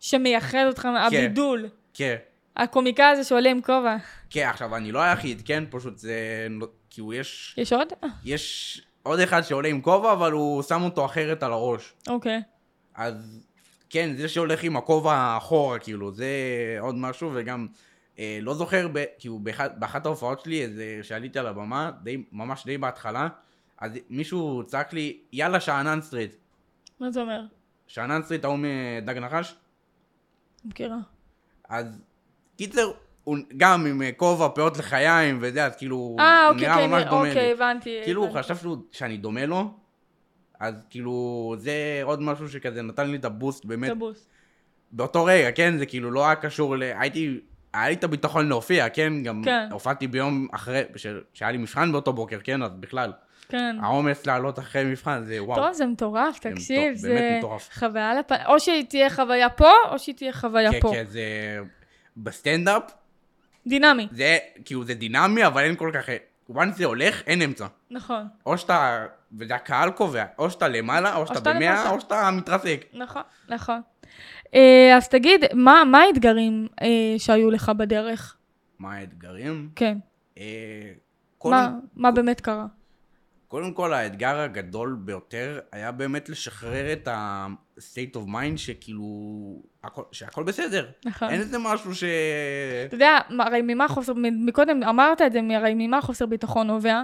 שמייחד 0.00 0.64
אותך, 0.66 0.88
הבידול. 1.06 1.68
כן, 1.94 2.16
הקומיקאי 2.56 3.04
הזה 3.04 3.24
שעולה 3.24 3.50
עם 3.50 3.62
כובע. 3.62 3.96
כן, 4.30 4.48
עכשיו, 4.48 4.76
אני 4.76 4.92
לא 4.92 4.98
היחיד, 5.02 5.42
כן? 5.44 5.64
פשוט 5.70 5.98
זה... 5.98 6.46
כאילו, 6.90 7.12
יש... 7.12 7.54
יש 7.58 7.72
עוד? 7.72 7.88
יש 8.24 8.80
עוד 9.02 9.20
אחד 9.20 9.42
שעולה 9.42 9.68
עם 9.68 9.80
כובע, 9.80 10.12
אבל 10.12 10.32
הוא 10.32 10.62
שם 10.62 10.82
אותו 10.82 11.04
אחרת 11.04 11.42
על 11.42 11.52
הראש. 11.52 11.92
אוקיי. 12.08 12.42
אז 12.94 13.44
כן, 13.90 14.16
זה 14.16 14.28
שהולך 14.28 14.62
עם 14.62 14.76
הכובע 14.76 15.36
אחורה, 15.36 15.78
כאילו, 15.78 16.12
זה 16.12 16.26
עוד 16.80 16.94
משהו, 16.94 17.30
וגם 17.34 17.66
אה, 18.18 18.38
לא 18.42 18.54
זוכר, 18.54 18.88
ב, 18.92 19.04
כאילו, 19.18 19.38
באחת, 19.38 19.72
באחת 19.78 20.06
ההופעות 20.06 20.40
שלי, 20.40 20.62
איזה, 20.62 20.98
שעליתי 21.02 21.38
על 21.38 21.46
הבמה, 21.46 21.90
די, 22.02 22.24
ממש 22.32 22.64
די 22.64 22.78
בהתחלה, 22.78 23.28
אז 23.78 23.92
מישהו 24.10 24.62
צעק 24.66 24.92
לי, 24.92 25.18
יאללה, 25.32 25.60
שאנן 25.60 26.00
סטריט. 26.00 26.34
מה 27.00 27.10
זה 27.10 27.20
אומר? 27.20 27.40
שאנן 27.86 28.22
סטריט, 28.22 28.44
ההוא 28.44 28.58
מהדג 28.58 29.18
נחש? 29.18 29.54
מכירה. 30.68 30.96
אז 31.68 32.02
קיצר, 32.56 32.90
הוא 33.24 33.36
גם 33.56 33.86
עם 33.86 34.02
אה, 34.02 34.12
כובע, 34.12 34.48
פאות 34.48 34.78
לחיים 34.78 35.38
וזה, 35.40 35.64
אז 35.66 35.76
כאילו, 35.76 36.16
אה, 36.18 36.46
הוא 36.46 36.54
אוקיי, 36.54 36.68
נראה 36.68 36.86
ממש 36.86 37.02
כן, 37.04 37.10
דומה 37.10 37.22
לי. 37.24 37.28
אוקיי, 37.28 37.52
הבנתי. 37.52 38.00
כאילו, 38.04 38.22
הוא 38.22 38.30
הבנתי. 38.30 38.42
חשב 38.44 38.56
שהוא, 38.56 38.76
שאני 38.92 39.16
דומה 39.16 39.46
לו, 39.46 39.70
אז 40.60 40.84
כאילו, 40.90 41.54
זה 41.58 41.72
עוד 42.02 42.22
משהו 42.22 42.48
שכזה 42.48 42.82
נתן 42.82 43.10
לי 43.10 43.16
את 43.16 43.24
ה 43.24 43.31
boost 43.31 43.64
באמת 43.64 43.86
את 43.86 43.96
ה 43.96 44.01
boost. 44.01 44.28
באותו 44.92 45.24
רגע, 45.24 45.52
כן? 45.52 45.78
זה 45.78 45.86
כאילו 45.86 46.10
לא 46.10 46.26
היה 46.26 46.34
קשור 46.34 46.76
ל... 46.76 46.82
הייתי 46.82 47.40
היה 47.72 47.88
לי 47.88 47.94
את 47.94 48.04
הביטחון 48.04 48.48
להופיע, 48.48 48.88
כן? 48.88 49.22
גם 49.22 49.42
כן. 49.44 49.68
הופעתי 49.72 50.06
ביום 50.06 50.48
אחרי, 50.52 50.82
של- 50.96 51.20
שהיה 51.34 51.50
לי 51.50 51.58
מבחן 51.58 51.92
באותו 51.92 52.12
בוקר, 52.12 52.38
כן? 52.44 52.62
אז 52.62 52.70
בכלל, 52.80 53.12
כן. 53.48 53.76
העומס 53.82 54.26
לעלות 54.26 54.58
אחרי 54.58 54.84
מבחן 54.84 55.24
זה 55.24 55.42
וואו. 55.42 55.56
טוב, 55.62 55.72
זה 55.72 55.86
מטורף, 55.86 56.42
זה 56.42 56.50
תקשיב, 56.50 56.94
זה 56.94 57.08
באמת 57.08 57.38
מטורף. 57.38 57.68
חוויה 57.78 58.14
לפ... 58.14 58.32
או 58.46 58.60
שהיא 58.60 58.84
תהיה 58.88 59.10
חוויה 59.10 59.48
פה, 59.50 59.70
או 59.90 59.98
שהיא 59.98 60.14
תהיה 60.14 60.32
חוויה 60.32 60.72
כן, 60.72 60.80
פה. 60.80 60.90
כן, 60.94 61.04
זה... 61.08 61.22
בסטנדאפ, 62.16 62.82
דינמי, 63.66 64.08
זה 64.12 64.38
כאילו 64.64 64.84
זה 64.84 64.94
דינמי, 64.94 65.46
אבל 65.46 65.62
אין 65.62 65.76
כל 65.76 65.90
כך... 65.94 66.08
once 66.52 66.72
זה 66.76 66.84
הולך, 66.84 67.22
אין 67.26 67.42
אמצע. 67.42 67.66
נכון, 67.90 68.26
או 68.46 68.58
שאתה, 68.58 69.06
וזה 69.38 69.54
הקהל 69.54 69.90
קובע, 69.90 70.24
או 70.38 70.50
שאתה 70.50 70.68
למעלה, 70.68 71.16
או 71.16 71.26
שאתה 71.26 71.40
במאה. 71.54 71.90
או 71.90 72.00
שאתה 72.00 72.30
מתרסק. 72.30 72.84
נכון, 72.92 73.22
נכון. 73.48 73.80
אה, 74.54 74.96
אז 74.96 75.08
תגיד, 75.08 75.44
מה 75.54 75.82
מה 75.86 75.98
האתגרים 75.98 76.66
אה, 76.82 76.86
שהיו 77.18 77.50
לך 77.50 77.68
בדרך? 77.76 78.36
מה 78.78 78.94
האתגרים? 78.94 79.68
כן. 79.76 79.98
אה, 80.38 80.44
מה- 80.84 80.92
קודם, 81.38 81.80
מה 81.96 82.10
באמת 82.10 82.40
קרה? 82.40 82.66
קודם 83.48 83.72
כל, 83.72 83.92
האתגר 83.92 84.38
הגדול 84.38 84.96
ביותר 85.00 85.60
היה 85.72 85.92
באמת 85.92 86.28
לשחרר 86.28 86.92
את 86.92 87.08
ה-state 87.08 88.14
of 88.14 88.28
mind 88.28 88.56
שכאילו, 88.56 89.04
הכל, 89.84 90.02
שהכל 90.12 90.42
בסדר. 90.42 90.86
נכון. 91.04 91.28
אין 91.28 91.40
איזה 91.40 91.58
משהו 91.58 91.94
ש... 91.94 92.04
אתה 92.86 92.94
יודע, 92.94 93.18
הרי 93.38 93.62
ממה 93.62 93.88
חוסר, 93.88 94.12
מקודם 94.16 94.82
אמרת 94.82 95.22
את 95.22 95.32
זה, 95.32 95.40
הרי 95.56 95.72
ממה 95.74 96.00
חוסר 96.00 96.26
ביטחון 96.26 96.66
נובע? 96.66 97.02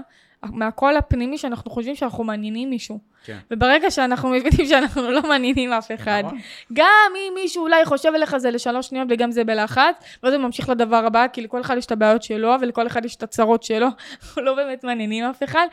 מהקול 0.52 0.96
הפנימי 0.96 1.38
שאנחנו 1.38 1.70
חושבים 1.70 1.96
שאנחנו 1.96 2.24
מעניינים 2.24 2.70
מישהו. 2.70 2.98
כן. 3.24 3.38
וברגע 3.50 3.90
שאנחנו 3.90 4.28
מבינים 4.28 4.66
שאנחנו 4.66 5.10
לא 5.10 5.22
מעניינים 5.22 5.72
אף 5.72 5.90
אחד, 5.94 6.22
נכון. 6.24 6.38
גם 6.72 7.12
אם 7.16 7.32
מישהו 7.34 7.62
אולי 7.62 7.84
חושב 7.84 8.14
עליך 8.14 8.36
זה 8.36 8.50
לשלוש 8.50 8.86
שניות 8.86 9.08
וגם 9.10 9.30
זה 9.30 9.44
בלחץ, 9.44 9.94
ואז 10.22 10.34
הוא 10.34 10.42
ממשיך 10.42 10.68
לדבר 10.68 11.06
הבא, 11.06 11.26
כי 11.32 11.42
לכל 11.42 11.60
אחד 11.60 11.76
יש 11.76 11.86
את 11.86 11.92
הבעיות 11.92 12.22
שלו, 12.22 12.54
ולכל 12.60 12.86
אחד 12.86 13.04
יש 13.04 13.16
את 13.16 13.22
הצרות 13.22 13.62
שלו, 13.62 13.86
אנחנו 14.22 14.42
לא 14.42 14.54
באמת 14.54 14.84
מעניינים 14.84 15.24
אף 15.24 15.42
אחד, 15.42 15.66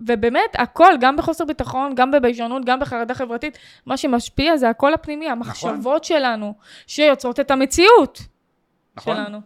ובאמת, 0.00 0.50
הכל, 0.54 0.92
גם 1.00 1.16
בחוסר 1.16 1.44
ביטחון, 1.44 1.94
גם 1.94 2.10
בביישנות, 2.10 2.64
גם 2.64 2.80
בחרדה 2.80 3.14
חברתית, 3.14 3.58
מה 3.86 3.96
שמשפיע 3.96 4.56
זה 4.56 4.68
הקול 4.68 4.94
הפנימי, 4.94 5.28
המחשבות 5.28 6.04
שלנו, 6.04 6.54
שיוצרות 6.86 7.40
את 7.40 7.50
המציאות 7.50 8.20
נכון. 8.96 9.16
שלנו. 9.16 9.40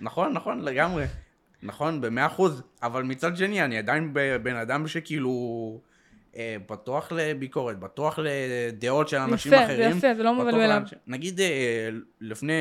נכון, 0.00 0.32
נכון, 0.32 0.60
לגמרי. 0.60 1.04
נכון, 1.62 2.00
במאה 2.00 2.26
אחוז. 2.26 2.62
אבל 2.82 3.02
מצד 3.02 3.36
שני, 3.36 3.64
אני 3.64 3.78
עדיין 3.78 4.14
בן 4.42 4.56
אדם 4.56 4.88
שכאילו... 4.88 5.80
אה, 6.36 6.56
פתוח 6.66 7.12
לביקורת, 7.12 7.76
פתוח 7.80 8.18
לדעות 8.22 9.08
של 9.08 9.16
אנשים 9.16 9.52
יפה, 9.52 9.64
אחרים. 9.64 9.92
זה 9.92 9.98
יפה, 9.98 10.14
זה 10.14 10.22
לא 10.22 10.34
מבלבל. 10.34 10.66
לאנשים- 10.68 10.98
נגיד 11.06 11.40
אה, 11.40 11.88
לפני 12.20 12.52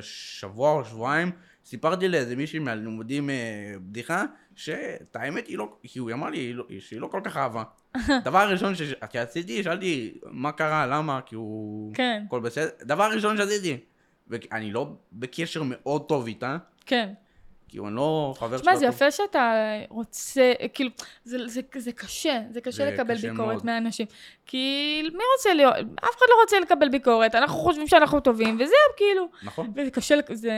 שבוע 0.00 0.72
או 0.72 0.84
שבועיים, 0.84 1.30
סיפרתי 1.64 2.08
לאיזה 2.08 2.36
מישהי 2.36 2.58
מהלימודים 2.58 3.30
אה, 3.30 3.34
בדיחה, 3.80 4.24
שאת 4.56 5.16
האמת 5.16 5.46
היא 5.46 5.58
לא, 5.58 5.76
כי 5.82 5.98
הוא 5.98 6.12
אמר 6.12 6.30
לי 6.30 6.38
היא 6.38 6.54
לא- 6.54 6.64
שהיא 6.78 7.00
לא 7.00 7.06
כל 7.06 7.20
כך 7.24 7.36
אהבה. 7.36 7.62
דבר 8.24 8.48
ראשון 8.50 8.74
ש- 8.74 8.82
שעשיתי, 9.12 9.62
שאלתי 9.62 10.14
מה 10.24 10.52
קרה, 10.52 10.86
למה, 10.86 11.20
כי 11.26 11.34
הוא... 11.34 11.94
כן, 11.94 12.22
הכל 12.26 12.40
בסדר. 12.40 12.68
דבר 12.82 13.10
ראשון 13.14 13.36
שעשיתי, 13.36 13.76
ואני 14.28 14.72
לא 14.72 14.92
בקשר 15.12 15.62
מאוד 15.64 16.08
טוב 16.08 16.26
איתה, 16.26 16.56
כן. 16.86 17.12
כאילו 17.72 17.88
אני 17.88 17.96
לא 17.96 18.34
חבר 18.38 18.58
תשמע, 18.58 18.76
זה. 18.76 18.86
יפה 18.86 19.10
שאתה 19.10 19.52
רוצה, 19.88 20.52
כאילו, 20.74 20.90
זה, 21.24 21.48
זה, 21.48 21.60
זה 21.76 21.92
קשה, 21.92 22.40
זה 22.50 22.60
קשה 22.60 22.84
זה 22.84 22.90
לקבל 22.90 23.14
קשה 23.14 23.30
ביקורת 23.30 23.48
מאוד. 23.48 23.66
מאנשים. 23.66 24.06
כי 24.46 24.58
מי 25.02 25.22
רוצה 25.36 25.54
להיות, 25.54 25.74
אף 25.74 26.16
אחד 26.18 26.26
לא 26.28 26.40
רוצה 26.42 26.60
לקבל 26.60 26.88
ביקורת, 26.88 27.34
אנחנו 27.34 27.58
חושבים 27.58 27.86
שאנחנו 27.88 28.20
טובים, 28.20 28.54
וזהו, 28.54 28.76
כאילו. 28.96 29.28
נכון, 29.42 29.72
וזה 29.76 29.90
קשה, 29.90 30.14
זה... 30.32 30.52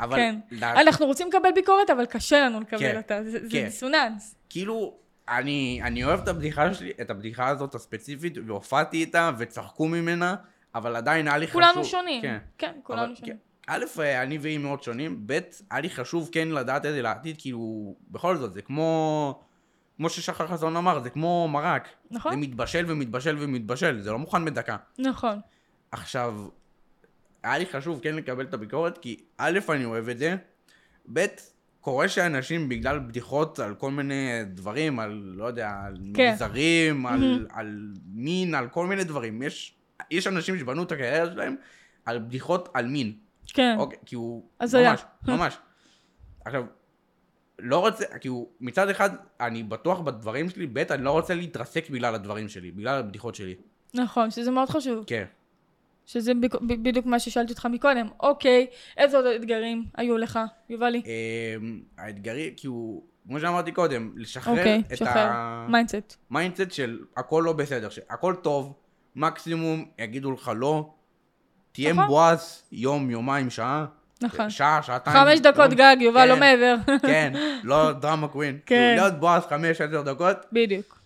אבל... 0.00 0.16
כן. 0.16 0.38
לדעת- 0.50 0.76
אנחנו 0.76 1.06
רוצים 1.06 1.28
לקבל 1.28 1.50
ביקורת, 1.54 1.90
אבל 1.90 2.06
קשה 2.06 2.40
לנו 2.40 2.60
לקבל 2.60 2.78
כן, 2.78 2.96
אותה, 2.96 3.24
זה, 3.24 3.30
זה 3.30 3.38
כן. 3.50 3.64
דיסוננס. 3.64 4.34
כאילו, 4.50 4.94
אני, 5.28 5.80
אני 5.84 6.04
אוהב 6.04 6.20
את 6.20 6.28
הבדיחה 6.28 6.74
שלי, 6.74 6.92
את 7.00 7.10
הבדיחה 7.10 7.48
הזאת 7.48 7.74
הספציפית, 7.74 8.38
והופעתי 8.46 8.96
איתה, 8.96 9.30
וצחקו 9.38 9.88
ממנה, 9.88 10.34
אבל 10.74 10.96
עדיין 10.96 11.28
היה 11.28 11.38
לי 11.38 11.46
חשוב... 11.46 11.62
כולנו 11.62 11.84
שונים. 11.84 12.22
כן. 12.22 12.38
כן, 12.58 12.72
כולנו 12.82 13.04
אבל, 13.04 13.14
שונים. 13.14 13.47
א', 13.68 13.84
אני 14.22 14.38
והיא 14.38 14.58
מאוד 14.58 14.82
שונים, 14.82 15.22
ב', 15.26 15.38
היה 15.70 15.80
לי 15.80 15.90
חשוב 15.90 16.28
כן 16.32 16.48
לדעת 16.48 16.86
את 16.86 16.92
זה 16.92 17.02
לעתיד, 17.02 17.36
כאילו, 17.38 17.94
בכל 18.10 18.36
זאת, 18.36 18.52
זה 18.52 18.62
כמו... 18.62 19.42
כמו 19.96 20.10
ששחר 20.10 20.46
חסון 20.46 20.76
אמר, 20.76 21.02
זה 21.02 21.10
כמו 21.10 21.48
מרק. 21.52 21.88
נכון. 22.10 22.32
זה 22.32 22.38
מתבשל 22.38 22.84
ומתבשל 22.88 23.36
ומתבשל, 23.40 24.00
זה 24.00 24.12
לא 24.12 24.18
מוכן 24.18 24.44
בדקה. 24.44 24.76
נכון. 24.98 25.40
עכשיו, 25.92 26.48
היה 27.42 27.58
לי 27.58 27.66
חשוב 27.66 28.00
כן 28.02 28.14
לקבל 28.14 28.44
את 28.44 28.54
הביקורת, 28.54 28.98
כי 28.98 29.16
א', 29.38 29.58
אני 29.68 29.84
אוהב 29.84 30.08
את 30.08 30.18
זה, 30.18 30.36
ב', 31.12 31.26
קורה 31.80 32.08
שאנשים 32.08 32.68
בגלל 32.68 32.98
בדיחות 32.98 33.58
על 33.58 33.74
כל 33.74 33.90
מיני 33.90 34.44
דברים, 34.46 35.00
על, 35.00 35.32
לא 35.36 35.44
יודע, 35.44 35.70
על 35.86 35.96
כן. 36.14 36.30
מגזרים, 36.30 37.06
על, 37.06 37.46
על 37.50 37.92
מין, 38.06 38.54
על 38.54 38.68
כל 38.68 38.86
מיני 38.86 39.04
דברים. 39.04 39.42
יש, 39.42 39.74
יש 40.10 40.26
אנשים 40.26 40.58
שבנו 40.58 40.82
את 40.82 40.92
הקריירה 40.92 41.30
שלהם 41.30 41.56
על 42.04 42.18
בדיחות 42.18 42.68
על 42.74 42.86
מין. 42.86 43.12
כן. 43.54 43.76
אוקיי, 43.78 43.98
כי 44.06 44.14
הוא... 44.14 44.44
הזיה. 44.60 44.90
ממש, 44.90 45.04
ממש. 45.28 45.58
עכשיו, 46.44 46.64
לא 47.58 47.78
רוצה, 47.78 48.04
כי 48.20 48.28
הוא, 48.28 48.48
מצד 48.60 48.88
אחד, 48.88 49.10
אני 49.40 49.62
בטוח 49.62 50.00
בדברים 50.00 50.48
שלי, 50.50 50.66
ב', 50.66 50.78
אני 50.78 51.04
לא 51.04 51.10
רוצה 51.10 51.34
להתרסק 51.34 51.90
בגלל 51.90 52.14
הדברים 52.14 52.48
שלי, 52.48 52.70
בגלל 52.70 52.98
הבדיחות 52.98 53.34
שלי. 53.34 53.54
נכון, 53.94 54.30
שזה 54.30 54.50
מאוד 54.50 54.68
חשוב. 54.68 55.04
כן. 55.06 55.24
שזה 56.06 56.32
בדיוק 56.66 57.06
מה 57.06 57.18
ששאלתי 57.18 57.52
אותך 57.52 57.66
מקודם. 57.66 58.08
אוקיי, 58.20 58.66
איזה 58.96 59.16
עוד 59.16 59.26
אתגרים 59.26 59.84
היו 59.96 60.18
לך, 60.18 60.38
יובלי? 60.68 61.02
אמ, 61.06 61.80
האתגר, 61.98 62.54
כי 62.56 62.66
הוא, 62.66 63.02
כמו 63.28 63.40
שאמרתי 63.40 63.72
קודם, 63.72 64.12
לשחרר 64.16 64.58
אוקיי, 64.58 64.82
את 64.92 64.96
שחרר. 64.96 65.30
mindset. 65.68 66.16
ה 66.30 66.35
mindset 66.35 66.72
של 66.72 66.98
הכל 67.16 67.42
לא 67.46 67.52
בסדר, 67.52 67.88
שהכל 67.88 68.34
טוב, 68.42 68.74
מקסימום 69.16 69.84
יגידו 69.98 70.32
לך 70.32 70.52
לא, 70.56 70.94
תהיה 71.78 71.92
נכון. 71.92 72.04
מבואס 72.04 72.62
יום, 72.72 73.10
יומיים, 73.10 73.50
שעה, 73.50 73.84
נכון. 74.22 74.50
שעה, 74.50 74.82
שעתיים. 74.82 75.16
חמש 75.16 75.40
דקות 75.40 75.70
לא- 75.70 75.76
גג, 75.76 75.96
יובל, 76.00 76.20
כן. 76.20 76.28
לא 76.28 76.36
מעבר. 76.36 76.76
כן, 77.02 77.32
לא 77.64 77.92
drama 77.92 78.28
queen. 78.28 78.58
כן. 78.66 78.74
כאילו, 78.76 79.02
להיות 79.02 79.20
מבואס 79.20 79.42
חמש, 79.46 79.80
עשר 79.80 80.02
דקות, 80.02 80.36
בדיוק. 80.52 80.98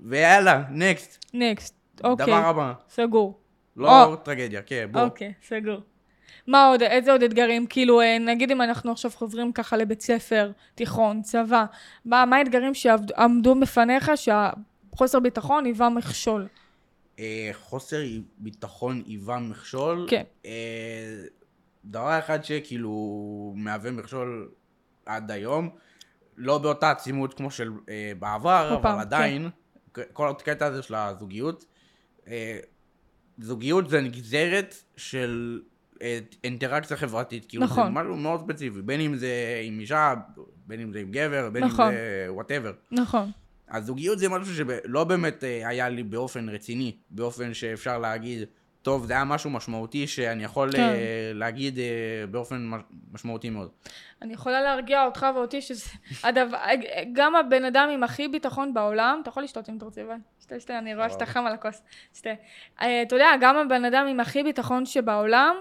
ויאללה, 0.00 0.62
next. 0.70 1.24
next. 1.34 1.74
אוקיי, 2.04 2.26
דבר 2.26 2.34
הבא. 2.46 2.72
סגור. 2.90 3.38
לא. 3.76 4.16
טרגדיה, 4.22 4.62
כן, 4.62 4.88
בוא. 4.92 5.00
אוקיי, 5.00 5.32
סגור. 5.48 5.80
מה 6.46 6.66
עוד, 6.66 6.82
איזה 6.82 7.12
עוד 7.12 7.22
אתגרים? 7.22 7.66
כאילו, 7.66 8.00
אה, 8.00 8.18
נגיד 8.18 8.50
אם 8.50 8.62
אנחנו 8.62 8.92
עכשיו 8.92 9.10
חוזרים 9.10 9.52
ככה 9.52 9.76
לבית 9.76 10.00
ספר, 10.00 10.50
תיכון, 10.74 11.22
צבא, 11.22 11.64
מה 12.04 12.24
מה 12.24 12.36
האתגרים 12.36 12.74
שעמדו 12.74 13.54
בפניך 13.60 14.10
שהחוסר 14.16 15.20
ביטחון 15.20 15.64
היווה 15.64 15.88
מכשול? 15.88 16.46
אה, 17.18 17.50
חוסר 17.52 18.02
ביטחון 18.38 19.02
היווה 19.06 19.38
מכשול. 19.38 20.06
כן. 20.10 20.22
אה, 20.46 21.22
דבר 21.84 22.18
אחד 22.18 22.44
שכאילו 22.44 23.52
מהווה 23.56 23.90
מכשול 23.90 24.50
עד 25.06 25.30
היום, 25.30 25.70
לא 26.36 26.58
באותה 26.58 26.90
עצימות 26.90 27.34
כמו 27.34 27.50
של 27.50 27.72
אה, 27.88 28.12
בעבר, 28.18 28.68
אבל 28.72 28.82
פעם, 28.82 28.98
עדיין, 28.98 29.50
כל 30.12 30.28
הקטע 30.28 30.66
הזה 30.66 30.82
של 30.82 30.94
הזוגיות, 30.94 31.64
אה, 32.28 32.58
זוגיות 33.38 33.90
זה 33.90 34.00
נגזרת 34.00 34.74
של 34.96 35.62
אה, 36.02 36.18
אינטראקציה 36.44 36.96
חברתית, 36.96 37.46
כאילו 37.48 37.64
נכון. 37.64 37.84
זה 37.84 37.90
משהו 37.90 38.16
מאוד 38.16 38.40
ספציפי, 38.40 38.82
בין 38.82 39.00
אם 39.00 39.16
זה 39.16 39.60
עם 39.64 39.80
אישה, 39.80 40.14
בין 40.66 40.80
אם 40.80 40.92
זה 40.92 41.00
עם 41.00 41.10
גבר, 41.10 41.50
בין 41.50 41.64
נכון. 41.64 41.86
אם 41.86 41.92
זה 41.92 42.26
וואטאבר. 42.28 42.72
נכון. 42.90 43.30
הזוגיות 43.70 44.18
זה 44.18 44.28
משהו 44.28 44.54
שלא 44.54 45.04
באמת 45.04 45.44
אה, 45.44 45.68
היה 45.68 45.88
לי 45.88 46.02
באופן 46.02 46.48
רציני, 46.48 46.96
באופן 47.10 47.54
שאפשר 47.54 47.98
להגיד, 47.98 48.48
טוב, 48.82 49.06
זה 49.06 49.12
היה 49.12 49.24
משהו 49.24 49.50
משמעותי 49.50 50.06
שאני 50.06 50.44
יכול 50.44 50.72
כן. 50.72 50.78
אה, 50.80 51.30
להגיד 51.34 51.78
אה, 51.78 51.84
באופן 52.30 52.66
מש- 52.66 52.82
משמעותי 53.12 53.50
מאוד. 53.50 53.68
אני 54.22 54.32
יכולה 54.32 54.62
להרגיע 54.62 55.04
אותך 55.04 55.26
ואותי 55.34 55.62
שזה 55.62 55.84
הדבר, 56.24 56.58
גם 57.12 57.36
הבן 57.36 57.64
אדם 57.64 57.88
עם 57.92 58.02
הכי 58.02 58.28
ביטחון 58.28 58.74
בעולם, 58.74 59.18
אתה 59.22 59.28
יכול 59.28 59.42
לשתות 59.42 59.68
אם 59.68 59.76
אתה 59.76 59.84
רוצה, 59.84 60.02
אבל 60.02 60.14
שתה, 60.40 60.60
שתה, 60.60 60.78
אני 60.78 60.94
רואה 60.94 61.10
שאתה. 61.10 61.26
חם 61.26 61.46
על 61.46 61.52
הכוס, 61.52 61.82
שתה. 62.14 62.30
אתה 62.76 63.16
יודע, 63.16 63.28
גם 63.40 63.56
הבן 63.56 63.84
אדם 63.84 64.06
עם 64.06 64.20
הכי 64.20 64.42
ביטחון 64.42 64.86
שבעולם, 64.86 65.56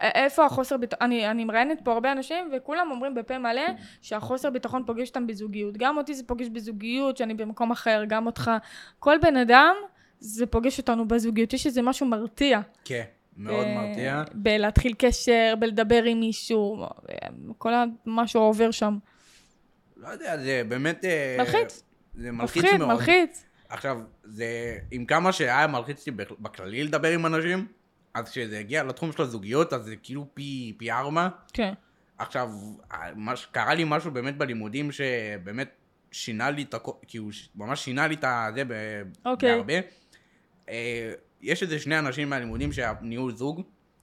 איפה 0.00 0.46
החוסר 0.46 0.76
ביטחון, 0.76 1.06
אני, 1.06 1.30
אני 1.30 1.44
מראיינת 1.44 1.78
פה 1.84 1.92
הרבה 1.92 2.12
אנשים 2.12 2.50
וכולם 2.56 2.88
אומרים 2.90 3.14
בפה 3.14 3.38
מלא 3.38 3.62
שהחוסר 4.02 4.50
ביטחון 4.50 4.82
פוגש 4.86 5.08
אותם 5.08 5.26
בזוגיות. 5.26 5.76
גם 5.76 5.96
אותי 5.96 6.14
זה 6.14 6.22
פוגש 6.26 6.48
בזוגיות, 6.48 7.16
שאני 7.16 7.34
במקום 7.34 7.70
אחר, 7.70 8.02
גם 8.08 8.26
אותך. 8.26 8.50
כל 8.98 9.16
בן 9.22 9.36
אדם 9.36 9.74
זה 10.18 10.46
פוגש 10.46 10.78
אותנו 10.78 11.08
בזוגיות, 11.08 11.52
יש 11.52 11.66
איזה 11.66 11.82
משהו 11.82 12.06
מרתיע. 12.06 12.60
כן, 12.84 13.04
מאוד 13.36 13.66
אה, 13.66 13.74
מרתיע. 13.74 14.22
בלהתחיל 14.34 14.94
קשר, 14.98 15.54
בלדבר 15.58 16.02
עם 16.04 16.20
מישהו, 16.20 16.82
אה, 16.82 16.88
כל 17.58 17.72
מה 18.06 18.26
שעובר 18.26 18.70
שם. 18.70 18.98
לא 19.96 20.08
יודע, 20.08 20.38
זה 20.38 20.62
באמת... 20.68 21.04
אה, 21.04 21.36
מלחיץ. 21.38 21.82
זה 22.14 22.30
מלחיץ 22.32 22.64
מאוד. 22.64 22.88
מלחיץ. 22.92 23.44
עכשיו, 23.68 23.98
זה 24.24 24.46
עם 24.90 25.04
כמה 25.04 25.32
שהיה 25.32 25.66
מלחיץ 25.66 26.06
לי 26.06 26.12
בכ- 26.12 26.38
בכללי 26.40 26.84
לדבר 26.84 27.08
עם 27.10 27.26
אנשים, 27.26 27.66
אז 28.14 28.30
כשזה 28.30 28.58
הגיע 28.58 28.84
לתחום 28.84 29.12
של 29.12 29.22
הזוגיות, 29.22 29.72
אז 29.72 29.84
זה 29.84 29.96
כאילו 29.96 30.26
פי, 30.34 30.74
פי 30.78 30.90
ארבע. 30.92 31.28
כן. 31.52 31.72
עכשיו, 32.18 32.50
מה, 33.16 33.36
ש- 33.36 33.46
קרה 33.46 33.74
לי 33.74 33.84
משהו 33.86 34.10
באמת 34.10 34.36
בלימודים 34.38 34.92
שבאמת 34.92 35.70
שינה 36.12 36.50
לי 36.50 36.62
את 36.62 36.74
הכל, 36.74 36.92
כאילו, 37.06 37.28
ממש 37.54 37.84
שינה 37.84 38.06
לי 38.06 38.14
את 38.14 38.24
זה 38.54 38.64
ב- 38.64 39.02
אוקיי. 39.26 39.54
בהרבה. 39.54 39.74
אה, 40.68 41.12
יש 41.40 41.62
איזה 41.62 41.78
שני 41.78 41.98
אנשים 41.98 42.30
מהלימודים 42.30 42.72
שנהיו 42.72 43.30
זוג, 43.30 43.62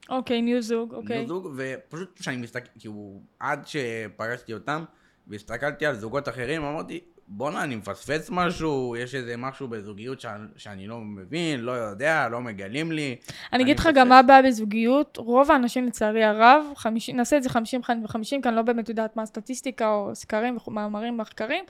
אוקיי, 0.09 0.41
ניו 0.41 0.61
זוג, 0.61 0.93
אוקיי. 0.93 1.15
נהיו 1.17 1.27
זוג, 1.27 1.53
ופשוט 1.57 2.19
כשאני 2.19 2.37
מסתכל, 2.37 2.69
כאילו, 2.79 3.21
עד 3.39 3.67
שפגשתי 3.67 4.53
אותם, 4.53 4.83
והסתכלתי 5.27 5.85
על 5.85 5.95
זוגות 5.95 6.29
אחרים, 6.29 6.63
אמרתי, 6.63 6.99
בואנה, 7.33 7.63
אני 7.63 7.75
מפספס 7.75 8.29
משהו, 8.31 8.95
יש 8.99 9.15
איזה 9.15 9.37
משהו 9.37 9.67
בזוגיות 9.67 10.21
שאני, 10.21 10.47
שאני 10.57 10.87
לא 10.87 10.97
מבין, 10.99 11.59
לא 11.59 11.71
יודע, 11.71 12.27
לא 12.29 12.41
מגלים 12.41 12.91
לי. 12.91 13.15
אני 13.53 13.63
אגיד 13.63 13.79
לך. 13.79 13.89
גם 13.93 14.09
מה 14.09 14.19
הבעיה 14.19 14.41
בזוגיות, 14.41 15.17
רוב 15.17 15.51
האנשים 15.51 15.85
לצערי 15.85 16.23
הרב, 16.23 16.65
50, 16.75 17.17
נעשה 17.17 17.37
את 17.37 17.43
זה 17.43 17.49
50 17.49 17.81
ו-50, 17.81 18.23
כי 18.23 18.35
אני 18.45 18.55
לא 18.55 18.61
באמת 18.61 18.89
יודעת 18.89 19.15
מה 19.15 19.23
הסטטיסטיקה 19.23 19.93
או 19.93 20.15
סקרים 20.15 20.57
ומאמרים 20.67 21.17
מחקרים, 21.17 21.63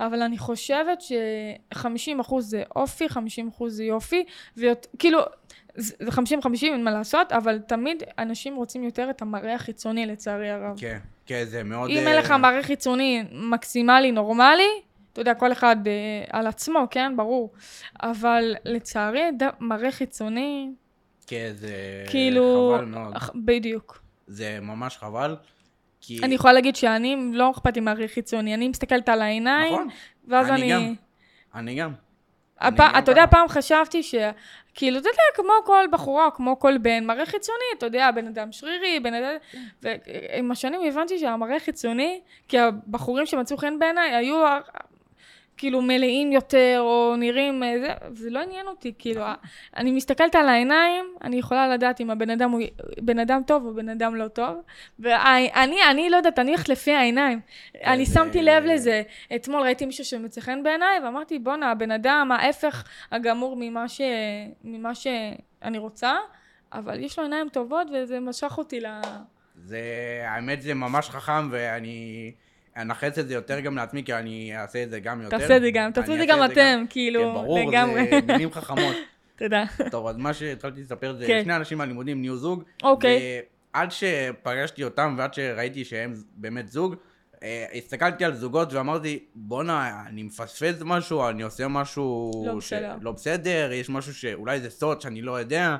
אבל 0.00 0.22
אני 0.22 0.38
חושבת 0.38 1.00
ש-50% 1.00 2.40
זה 2.40 2.62
אופי, 2.76 3.06
50% 3.06 3.18
זה 3.68 3.84
יופי, 3.84 4.24
וכאילו, 4.56 5.18
זה 5.74 5.94
50-50 6.08 6.18
אין 6.62 6.84
מה 6.84 6.90
לעשות, 6.90 7.32
אבל 7.32 7.58
תמיד 7.58 8.02
אנשים 8.18 8.56
רוצים 8.56 8.84
יותר 8.84 9.10
את 9.10 9.22
המראה 9.22 9.54
החיצוני 9.54 10.06
לצערי 10.06 10.50
הרב. 10.50 10.74
כן, 10.76 10.98
כן, 11.26 11.44
זה 11.44 11.62
מאוד... 11.62 11.90
אם 11.90 11.96
אה, 11.96 12.08
אין 12.08 12.18
לך 12.18 12.30
מראה 12.30 12.62
חיצוני 12.62 13.24
מקסימלי, 13.32 14.12
נורמלי, 14.12 14.68
אתה 15.12 15.20
יודע, 15.20 15.34
כל 15.34 15.52
אחד 15.52 15.76
אה, 15.86 15.92
על 16.38 16.46
עצמו, 16.46 16.86
כן? 16.90 17.16
ברור. 17.16 17.52
אבל 18.02 18.54
לצערי, 18.64 19.22
ד... 19.38 19.42
מראה 19.60 19.92
חיצוני, 19.92 20.70
כן, 21.26 21.52
זה 21.54 21.74
כאילו... 22.10 22.74
חבל 22.76 22.84
מאוד. 22.84 23.14
בדיוק. 23.34 24.02
זה 24.26 24.58
ממש 24.62 24.96
חבל. 24.96 25.36
כי... 26.00 26.20
אני 26.22 26.34
יכולה 26.34 26.52
להגיד 26.52 26.76
שאני, 26.76 27.16
לא 27.32 27.50
אכפת 27.50 27.74
לי 27.74 27.80
מראה 27.80 28.08
חיצוני, 28.08 28.54
אני 28.54 28.68
מסתכלת 28.68 29.08
על 29.08 29.22
העיניים, 29.22 29.72
נכון, 29.72 29.88
ואז 30.28 30.50
אני 30.50 30.62
אני... 30.62 30.72
גם. 30.72 30.94
אני 31.54 31.74
גם. 31.74 31.92
הפ... 32.58 32.80
אני 32.80 32.98
אתה 32.98 33.12
יודע. 33.12 33.26
פעם 33.26 33.48
חשבתי 33.48 34.02
ש... 34.02 34.14
כאילו, 34.74 34.98
אתה 34.98 35.08
יודע, 35.08 35.22
כמו 35.34 35.52
כל 35.64 35.84
בחורה, 35.90 36.30
כמו 36.30 36.58
כל 36.58 36.78
בן, 36.78 37.04
מראה 37.06 37.26
חיצוני, 37.26 37.64
אתה 37.78 37.86
יודע, 37.86 38.10
בן 38.10 38.26
אדם 38.26 38.52
שרירי, 38.52 39.00
בן 39.00 39.14
אדם... 39.14 39.34
ועם 39.82 40.50
השנים 40.50 40.80
הבנתי 40.88 41.18
שהמראה 41.18 41.60
חיצוני, 41.60 42.20
כי 42.48 42.58
הבחורים 42.58 43.26
שמצאו 43.26 43.56
חן 43.56 43.78
בעיניי 43.78 44.14
היו 44.14 44.44
כאילו 45.62 45.82
מלאים 45.82 46.32
יותר, 46.32 46.76
או 46.80 47.14
נראים... 47.18 47.62
אה, 47.62 47.74
זה, 47.80 47.88
זה 48.12 48.30
לא 48.30 48.40
עניין 48.42 48.66
אותי, 48.66 48.92
כאילו, 48.98 49.22
אני 49.76 49.90
מסתכלת 49.90 50.34
על 50.34 50.48
העיניים, 50.48 51.04
אני 51.24 51.36
יכולה 51.36 51.68
לדעת 51.68 52.00
אם 52.00 52.10
הבן 52.10 52.30
אדם 52.30 52.50
הוא 52.50 52.60
בן 53.00 53.18
אדם 53.18 53.42
טוב 53.46 53.66
או 53.66 53.74
בן 53.74 53.88
אדם 53.88 54.14
לא 54.14 54.28
טוב, 54.28 54.56
ואני, 54.98 55.50
אני 55.90 56.10
לא 56.10 56.16
יודעת, 56.16 56.38
אני 56.38 56.50
הולכת 56.50 56.68
לפי 56.68 56.92
העיניים. 56.94 57.40
אני 57.84 58.04
זה- 58.06 58.14
שמתי 58.14 58.42
לב 58.42 58.64
לזה. 58.64 59.02
אתמול 59.34 59.62
ראיתי 59.62 59.86
מישהו 59.86 60.04
שמצא 60.04 60.40
חן 60.40 60.62
בעיניי, 60.62 60.98
ואמרתי, 61.04 61.38
בואנה, 61.38 61.70
הבן 61.70 61.90
אדם 61.90 62.28
ההפך 62.32 62.84
הגמור 63.12 63.56
ממה, 63.58 63.88
ש... 63.88 64.00
ממה 64.64 64.94
שאני 64.94 65.78
רוצה, 65.78 66.12
אבל 66.72 67.00
יש 67.00 67.18
לו 67.18 67.24
עיניים 67.24 67.48
טובות, 67.48 67.86
וזה 67.94 68.20
משך 68.20 68.58
אותי 68.58 68.80
ל... 68.80 68.86
זה... 69.56 69.80
האמת 70.26 70.62
זה 70.62 70.74
ממש 70.74 71.10
חכם, 71.10 71.48
ואני... 71.50 72.32
אנכס 72.76 73.18
את 73.18 73.28
זה 73.28 73.34
יותר 73.34 73.60
גם 73.60 73.76
לעצמי, 73.76 74.04
כי 74.04 74.14
אני 74.14 74.56
אעשה 74.56 74.82
את 74.82 74.90
זה 74.90 75.00
גם 75.00 75.22
יותר. 75.22 75.38
תעשה 75.38 75.56
את 75.56 75.62
זה 75.62 75.70
גם, 75.70 75.90
תעשו 75.92 76.12
את 76.12 76.18
אני 76.18 76.26
זה 76.26 76.32
גם 76.32 76.44
אתם, 76.44 76.84
כאילו, 76.90 77.20
כן, 77.20 77.34
ברור, 77.34 77.70
לגמרי. 77.70 78.08
זה 78.10 78.32
מילים 78.32 78.52
חכמות. 78.52 78.96
תודה. 79.38 79.64
טוב, 79.90 80.06
אז 80.06 80.16
מה 80.16 80.34
שהתחלתי 80.34 80.80
לספר 80.80 81.14
זה 81.18 81.26
כן. 81.26 81.40
שני 81.44 81.56
אנשים 81.56 81.78
מהלימודים 81.78 82.20
נהיו 82.20 82.36
זוג. 82.36 82.62
אוקיי. 82.82 83.40
ועד 83.74 83.90
שפגשתי 83.90 84.84
אותם 84.84 85.14
ועד 85.18 85.34
שראיתי 85.34 85.84
שהם 85.84 86.14
באמת 86.36 86.68
זוג, 86.68 86.94
אה, 87.42 87.66
הסתכלתי 87.74 88.24
על 88.24 88.34
זוגות 88.34 88.72
ואמרתי, 88.72 89.18
בואנה, 89.34 90.02
אני 90.06 90.22
מפספס 90.22 90.82
משהו, 90.84 91.28
אני 91.28 91.42
עושה 91.42 91.68
משהו... 91.68 92.30
לא 92.46 92.54
בסדר. 92.54 92.96
לא 93.00 93.12
בסדר, 93.12 93.72
יש 93.72 93.90
משהו 93.90 94.14
שאולי 94.14 94.60
זה 94.60 94.70
סוד 94.70 95.00
שאני 95.00 95.22
לא 95.22 95.38
יודע. 95.38 95.76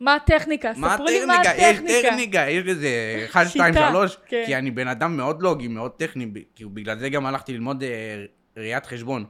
מה 0.00 0.14
הטכניקה? 0.14 0.72
מה 0.76 0.94
ספרו 0.94 1.06
לי 1.06 1.24
מה 1.24 1.40
הטכניקה? 1.40 1.92
יש. 1.92 2.04
טכניקה, 2.04 2.50
יש 2.50 2.66
איזה 2.66 2.88
1, 3.30 3.46
2, 3.46 3.74
שיטה, 3.74 3.88
3, 3.90 4.18
כן. 4.26 4.42
כי 4.46 4.56
אני 4.56 4.70
בן 4.70 4.88
אדם 4.88 5.16
מאוד 5.16 5.42
לוגי, 5.42 5.68
מאוד 5.68 5.90
טכני, 5.90 6.26
כאילו 6.54 6.70
בגלל 6.70 6.98
זה 6.98 7.08
גם 7.08 7.26
הלכתי 7.26 7.52
ללמוד 7.52 7.82
אה, 7.82 8.24
ראיית 8.56 8.86
חשבון. 8.86 9.24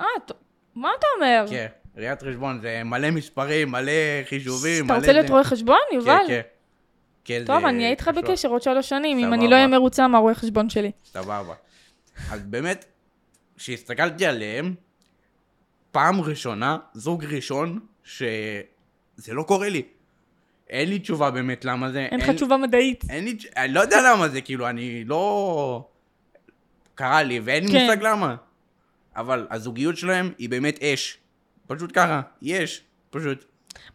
אה, 0.00 0.06
מה 0.74 0.90
אתה 0.98 1.06
אומר? 1.16 1.44
כן, 1.50 1.66
ראיית 1.96 2.22
חשבון 2.22 2.60
זה 2.60 2.82
מלא 2.84 3.10
מספרים, 3.10 3.70
מלא 3.70 3.92
חישובים, 4.28 4.84
אתה 4.84 4.92
מלא 4.92 5.00
רוצה 5.00 5.12
להיות. 5.12 5.30
רואה 5.30 5.44
חשבון, 5.44 5.78
יובל? 5.92 6.16
כן, 6.26 6.26
כן. 6.28 6.40
כן, 7.24 7.42
טוב, 7.46 7.64
אני 7.64 7.78
אהיה 7.78 7.90
איתך. 7.90 8.10
בקשר 8.16 8.48
עוד 8.48 8.62
שלוש 8.62 8.88
שנים, 8.88 9.18
אם. 9.18 9.34
אני 9.34 9.48
לא 9.48 9.54
אהיה 9.54 9.66
מרוצה 9.66 10.08
מהרואה 10.08 10.34
חשבון 10.34 10.68
שלי. 10.68 10.90
סבבה. 11.04 11.54
אז 12.30 12.42
באמת, 12.42 12.84
כשהסתכלתי 13.56 14.26
עליהם, 14.26 14.74
פעם 15.90 16.20
ראשונה, 16.20 16.78
זוג 16.94 17.24
ראשון, 17.24 17.80
שזה 19.16 19.34
לא 19.34 19.42
קורה 19.42 19.68
לי. 19.68 19.82
אין 20.70 20.88
לי 20.88 20.98
תשובה 20.98 21.30
באמת 21.30 21.64
למה 21.64 21.92
זה. 21.92 22.00
אין 22.10 22.20
לך 22.20 22.30
תשובה 22.30 22.56
מדעית. 22.56 23.04
אין 23.10 23.24
לי, 23.24 23.36
אני 23.56 23.72
לא 23.72 23.80
יודע 23.80 24.12
למה 24.12 24.28
זה, 24.28 24.40
כאילו, 24.40 24.68
אני 24.68 25.04
לא... 25.04 25.88
קרה 26.94 27.22
לי, 27.22 27.40
ואין 27.44 27.64
לי 27.64 27.72
כן. 27.72 27.86
מושג 27.86 28.02
למה. 28.02 28.36
אבל 29.16 29.46
הזוגיות 29.50 29.96
שלהם 29.96 30.32
היא 30.38 30.48
באמת 30.48 30.82
אש. 30.82 31.18
פשוט 31.66 31.90
ככה, 31.94 32.20
היא 32.40 32.64
אש. 32.64 32.82
פשוט. 33.10 33.44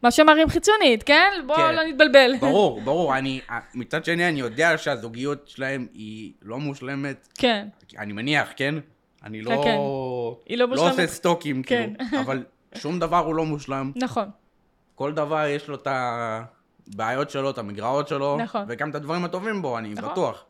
מה 0.01 0.11
שמראים 0.11 0.49
חיצונית, 0.49 1.03
כן? 1.03 1.29
בואו 1.47 1.57
כן. 1.57 1.75
לא 1.75 1.83
נתבלבל. 1.83 2.31
ברור, 2.39 2.81
ברור. 2.85 3.17
אני, 3.17 3.41
מצד 3.73 4.05
שני, 4.05 4.29
אני 4.29 4.39
יודע 4.39 4.77
שהזוגיות 4.77 5.47
שלהם 5.47 5.87
היא 5.93 6.31
לא 6.41 6.59
מושלמת. 6.59 7.27
כן. 7.37 7.67
אני 7.97 8.13
מניח, 8.13 8.49
כן? 8.55 8.75
אני 9.23 9.41
לא... 9.41 9.61
כן. 9.63 9.77
היא 10.45 10.57
לא 10.57 10.65
לא 10.65 10.67
מושלמת. 10.67 10.91
עושה 10.91 11.07
סטוקים, 11.07 11.63
כן. 11.63 11.93
כאילו. 12.09 12.21
אבל 12.21 12.43
שום 12.81 12.99
דבר 12.99 13.17
הוא 13.17 13.35
לא 13.35 13.45
מושלם. 13.45 13.91
נכון. 13.95 14.29
כל 14.97 15.13
דבר 15.13 15.45
יש 15.47 15.67
לו 15.67 15.75
את 15.75 15.87
הבעיות 15.87 17.29
שלו, 17.29 17.49
את 17.49 17.57
המגרעות 17.57 18.07
שלו. 18.07 18.37
נכון. 18.37 18.65
וגם 18.67 18.89
את 18.89 18.95
הדברים 18.95 19.25
הטובים 19.25 19.61
בו, 19.61 19.77
אני 19.77 19.93
נכון. 19.93 20.11
בטוח. 20.11 20.45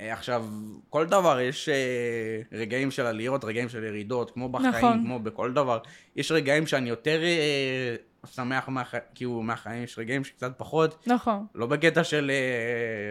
אה, 0.00 0.12
עכשיו, 0.12 0.46
כל 0.90 1.06
דבר 1.06 1.40
יש 1.40 1.68
אה, 1.68 2.40
רגעים 2.52 2.90
של 2.90 3.06
עליות, 3.06 3.44
רגעים 3.44 3.68
של 3.68 3.84
ירידות, 3.84 4.30
כמו 4.30 4.48
בחיים, 4.48 4.74
נכון. 4.74 5.02
כמו 5.04 5.18
בכל 5.18 5.52
דבר. 5.52 5.78
יש 6.16 6.32
רגעים 6.32 6.66
שאני 6.66 6.88
יותר 6.88 7.22
אה, 7.22 7.96
שמח 8.26 8.68
מהח... 8.68 8.94
כאילו, 9.14 9.42
מהחיים, 9.42 9.84
יש 9.84 9.98
רגעים 9.98 10.24
שקצת 10.24 10.52
פחות. 10.56 11.06
נכון. 11.06 11.46
לא 11.54 11.66
בקטע 11.66 12.04
של 12.04 12.30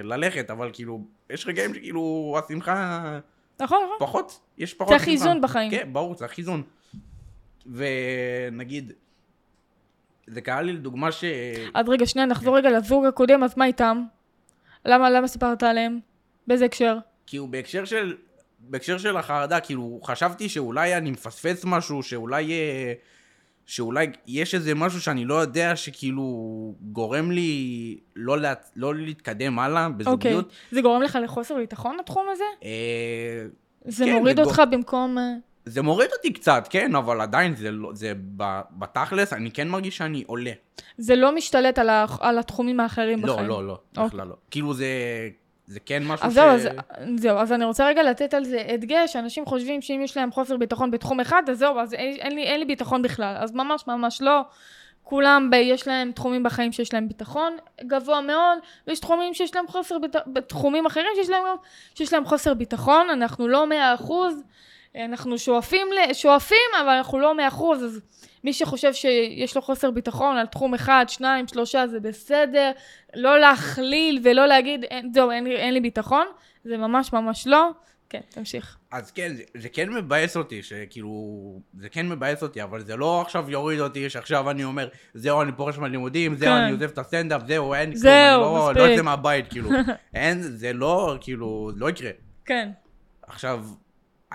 ללכת, 0.03 0.49
אבל 0.49 0.69
כאילו, 0.73 1.01
יש 1.29 1.47
רגעים 1.47 1.73
שכאילו 1.73 2.35
השמחה 2.39 3.19
נכון, 3.61 3.77
נכון. 3.85 3.97
פחות, 3.99 4.39
יש 4.57 4.73
פחות 4.73 4.89
צריך 4.89 5.01
שמחה. 5.01 5.11
איזון 5.11 5.41
בחיים. 5.41 5.71
כן, 5.71 5.93
ברור, 5.93 6.15
צריך 6.15 6.37
איזון. 6.37 6.63
ונגיד, 7.65 8.93
זה 10.27 10.41
קרה 10.41 10.61
לי 10.61 10.73
לדוגמה 10.73 11.11
ש... 11.11 11.23
אז 11.73 11.89
רגע, 11.89 12.05
שנייה, 12.05 12.25
נחזור 12.25 12.57
רגע 12.57 12.71
לזוג 12.71 13.05
הקודם, 13.05 13.43
אז 13.43 13.57
מה 13.57 13.65
איתם? 13.65 14.03
למה, 14.85 15.09
למה 15.09 15.27
סיפרת 15.27 15.63
עליהם? 15.63 15.99
באיזה 16.47 16.65
הקשר? 16.65 16.97
כאילו 17.27 17.47
בהקשר 17.47 17.85
של, 17.85 18.15
בהקשר 18.59 18.97
של 18.97 19.17
החרדה, 19.17 19.59
כאילו 19.59 19.99
חשבתי 20.03 20.49
שאולי 20.49 20.97
אני 20.97 21.11
מפספס 21.11 21.65
משהו, 21.65 22.03
שאולי, 22.03 22.51
אה, 22.51 22.93
שאולי 23.65 24.07
יש 24.27 24.55
איזה 24.55 24.75
משהו 24.75 25.01
שאני 25.01 25.25
לא 25.25 25.33
יודע, 25.33 25.75
שכאילו 25.75 26.23
גורם 26.81 27.31
לי 27.31 27.97
לא, 28.15 28.37
לה, 28.37 28.53
לא 28.75 28.95
להתקדם 28.95 29.59
הלאה 29.59 29.85
אוקיי. 29.85 29.97
בזוגיות. 29.97 30.51
זה 30.71 30.81
גורם 30.81 31.01
לך 31.01 31.17
לחוסר 31.23 31.55
ביטחון 31.55 31.97
התחום 31.99 32.25
הזה? 32.31 32.43
אה, 32.63 33.45
זה 33.85 34.05
כן, 34.05 34.13
מוריד 34.13 34.35
זה 34.35 34.43
אותך 34.43 34.61
במקום... 34.71 35.17
זה 35.65 35.81
מוריד 35.81 36.09
אותי 36.13 36.33
קצת, 36.33 36.67
כן, 36.69 36.95
אבל 36.95 37.21
עדיין 37.21 37.55
זה, 37.55 37.71
לא, 37.71 37.89
זה 37.93 38.13
בתכלס, 38.71 39.33
אני 39.33 39.51
כן 39.51 39.67
מרגיש 39.67 39.97
שאני 39.97 40.23
עולה. 40.27 40.51
זה 40.97 41.15
לא 41.15 41.35
משתלט 41.35 41.79
על, 41.79 41.89
ה... 41.89 42.05
על 42.19 42.39
התחומים 42.39 42.79
האחרים 42.79 43.25
לא, 43.25 43.33
בחיים. 43.33 43.49
לא, 43.49 43.67
לא, 43.67 43.77
אוקיי. 43.97 44.05
בכלל 44.05 44.27
לא. 44.27 44.35
כאילו 44.51 44.73
זה, 44.73 44.87
זה 45.67 45.79
כן 45.79 46.03
משהו 46.03 46.25
אז 46.25 46.31
ש... 46.31 46.35
זהו, 46.35 46.49
אז, 46.49 46.67
זהו, 47.17 47.37
אז 47.37 47.51
אני 47.51 47.65
רוצה 47.65 47.87
רגע 47.87 48.03
לתת 48.03 48.33
על 48.33 48.43
זה 48.43 48.65
הדגש, 48.73 49.15
אנשים 49.15 49.45
חושבים 49.45 49.81
שאם 49.81 50.01
יש 50.03 50.17
להם 50.17 50.31
חוסר 50.31 50.57
ביטחון 50.57 50.91
בתחום 50.91 51.19
אחד, 51.19 51.43
אז 51.51 51.57
זהו, 51.57 51.79
אז 51.79 51.93
אין, 51.93 52.15
אין, 52.19 52.35
לי, 52.35 52.43
אין 52.43 52.59
לי 52.59 52.65
ביטחון 52.65 53.01
בכלל. 53.01 53.35
אז 53.39 53.51
ממש 53.51 53.87
ממש 53.87 54.21
לא. 54.21 54.41
כולם, 55.03 55.49
ב, 55.49 55.53
יש 55.53 55.87
להם 55.87 56.11
תחומים 56.11 56.43
בחיים 56.43 56.71
שיש 56.71 56.93
להם 56.93 57.07
ביטחון 57.07 57.57
גבוה 57.87 58.21
מאוד, 58.21 58.57
ויש 58.87 58.99
תחומים 58.99 59.33
שיש 59.33 59.55
להם 59.55 59.67
חוסר 59.67 59.99
ביטחון, 59.99 60.33
בתחומים 60.33 60.85
אחרים 60.85 61.07
שיש 61.15 61.29
להם, 61.29 61.43
שיש 61.95 62.13
להם 62.13 62.25
חוסר 62.25 62.53
ביטחון, 62.53 63.09
אנחנו 63.09 63.47
לא 63.47 63.67
מאה 63.67 63.93
אחוז, 63.93 64.43
אנחנו 64.97 65.37
שואפים, 65.37 65.87
שואפים, 66.13 66.57
אבל 66.81 66.89
אנחנו 66.89 67.19
לא 67.19 67.37
מאה 67.37 67.47
אחוז, 67.47 67.83
אז 67.83 68.01
מי 68.43 68.53
שחושב 68.53 68.93
שיש 68.93 69.55
לו 69.55 69.61
חוסר 69.61 69.91
ביטחון 69.91 70.37
על 70.37 70.45
תחום 70.45 70.73
אחד, 70.73 71.05
שניים, 71.07 71.47
שלושה, 71.47 71.87
זה 71.87 71.99
בסדר, 71.99 72.71
לא 73.15 73.39
להכליל 73.39 74.19
ולא 74.23 74.45
להגיד, 74.45 74.83
אין, 74.83 75.11
זהו, 75.13 75.31
אין, 75.31 75.43
לי- 75.43 75.55
אין 75.57 75.73
לי 75.73 75.79
ביטחון, 75.79 76.25
זה 76.63 76.77
ממש 76.77 77.13
ממש 77.13 77.47
לא, 77.47 77.69
כן, 78.09 78.19
תמשיך. 78.29 78.77
אז 78.91 79.11
כן, 79.11 79.33
זה, 79.35 79.43
זה 79.57 79.69
כן 79.69 79.89
מבאס 79.89 80.37
אותי, 80.37 80.63
שכאילו, 80.63 81.09
זה 81.79 81.89
כן 81.89 82.09
מבאס 82.09 82.43
אותי, 82.43 82.63
אבל 82.63 82.81
זה 82.81 82.95
לא 82.95 83.21
עכשיו 83.21 83.51
יוריד 83.51 83.79
אותי, 83.79 84.09
שעכשיו 84.09 84.49
אני 84.49 84.63
אומר, 84.63 84.87
זהו, 85.13 85.41
אני 85.41 85.51
פורש 85.51 85.77
מהלימודים, 85.77 86.35
זהו, 86.35 86.47
כן. 86.49 86.55
אני 86.55 86.71
עוזב 86.71 86.89
את 86.89 86.97
הסטנדאפ, 86.97 87.41
זהו, 87.47 87.73
אין 87.73 87.89
כלום, 87.89 87.97
זהו, 88.01 88.69
אני 88.69 88.75
לא, 88.79 88.85
לא. 88.85 88.89
יוצא 88.91 89.01
מהבית, 89.03 89.47
כאילו. 89.49 89.69
אין, 90.15 90.41
זה 90.41 90.73
לא, 90.73 91.17
כאילו, 91.21 91.71
לא 91.75 91.89
יקרה. 91.89 92.11
כן. 92.45 92.69
עכשיו, 93.27 93.63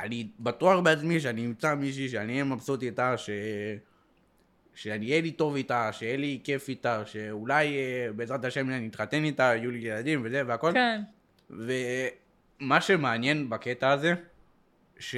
אני 0.03 0.29
בטוח 0.41 0.81
בעצמי 0.81 1.21
שאני 1.21 1.47
אמצא 1.47 1.75
מישהי 1.75 2.09
שאני 2.09 2.33
אהיה 2.33 2.45
מבסוט 2.45 2.83
איתה, 2.83 3.19
ש... 3.19 3.31
שאני 4.75 5.11
אהיה 5.11 5.21
לי 5.21 5.31
טוב 5.31 5.57
איתה, 5.57 5.93
שיהיה 5.93 6.17
לי 6.17 6.41
כיף 6.45 6.69
איתה, 6.69 7.07
שאולי 7.07 7.77
אה, 7.77 8.13
בעזרת 8.17 8.45
השם 8.45 8.71
אני 8.71 8.89
אתחתן 8.89 9.25
איתה, 9.25 9.43
יהיו 9.43 9.71
לי 9.71 9.79
ילדים 9.79 10.21
וזה 10.25 10.43
והכל. 10.47 10.73
כן. 10.73 11.03
ומה 11.51 12.81
שמעניין 12.81 13.51
בקטע 13.51 13.91
הזה, 13.91 14.15
ש... 14.99 15.17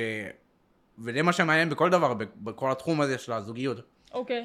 וזה 0.99 1.23
מה 1.23 1.33
שמעניין 1.33 1.69
בכל 1.69 1.91
דבר, 1.91 2.15
בכל 2.37 2.73
התחום 2.73 3.01
הזה 3.01 3.19
של 3.19 3.33
הזוגיות, 3.33 3.81
אוקיי. 4.15 4.45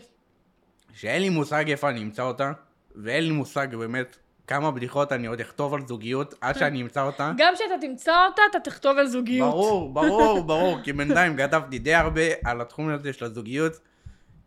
שאין 0.93 1.21
לי 1.21 1.29
מושג 1.29 1.69
איפה 1.69 1.89
אני 1.89 2.03
אמצא 2.03 2.23
אותה, 2.23 2.51
ואין 2.95 3.23
לי 3.23 3.31
מושג 3.31 3.75
באמת 3.75 4.17
כמה 4.47 4.71
בדיחות 4.71 5.11
אני 5.11 5.27
עוד 5.27 5.39
אכתוב 5.39 5.73
על 5.73 5.81
זוגיות 5.87 6.33
עד 6.41 6.57
שאני 6.57 6.81
אמצא 6.81 7.03
אותה. 7.03 7.31
גם 7.37 7.53
כשאתה 7.55 7.87
תמצא 7.87 8.25
אותה, 8.25 8.41
אתה 8.51 8.59
תכתוב 8.59 8.97
על 8.97 9.07
זוגיות. 9.07 9.51
ברור, 9.51 9.89
ברור, 9.93 10.43
ברור, 10.43 10.81
כי 10.83 10.93
בינתיים 10.93 11.37
כתבתי 11.37 11.79
די 11.79 11.93
הרבה 11.93 12.21
על 12.43 12.61
התחום 12.61 12.89
הזה 12.89 13.13
של 13.13 13.25
הזוגיות, 13.25 13.73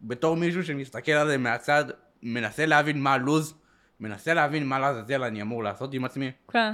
בתור 0.03 0.37
מישהו 0.37 0.65
שמסתכל 0.65 1.13
על 1.13 1.29
זה 1.29 1.39
מהצד, 1.39 1.85
מנסה 2.23 2.67
להבין 2.67 3.03
מה 3.03 3.13
הלו"ז, 3.13 3.55
מנסה 4.01 4.35
להבין 4.35 4.67
מה 4.67 4.79
לעזאזל 4.79 5.23
אני 5.23 5.43
אמור 5.43 5.65
לעשות 5.65 5.95
עם 5.95 6.05
עצמי, 6.05 6.31
כן. 6.53 6.73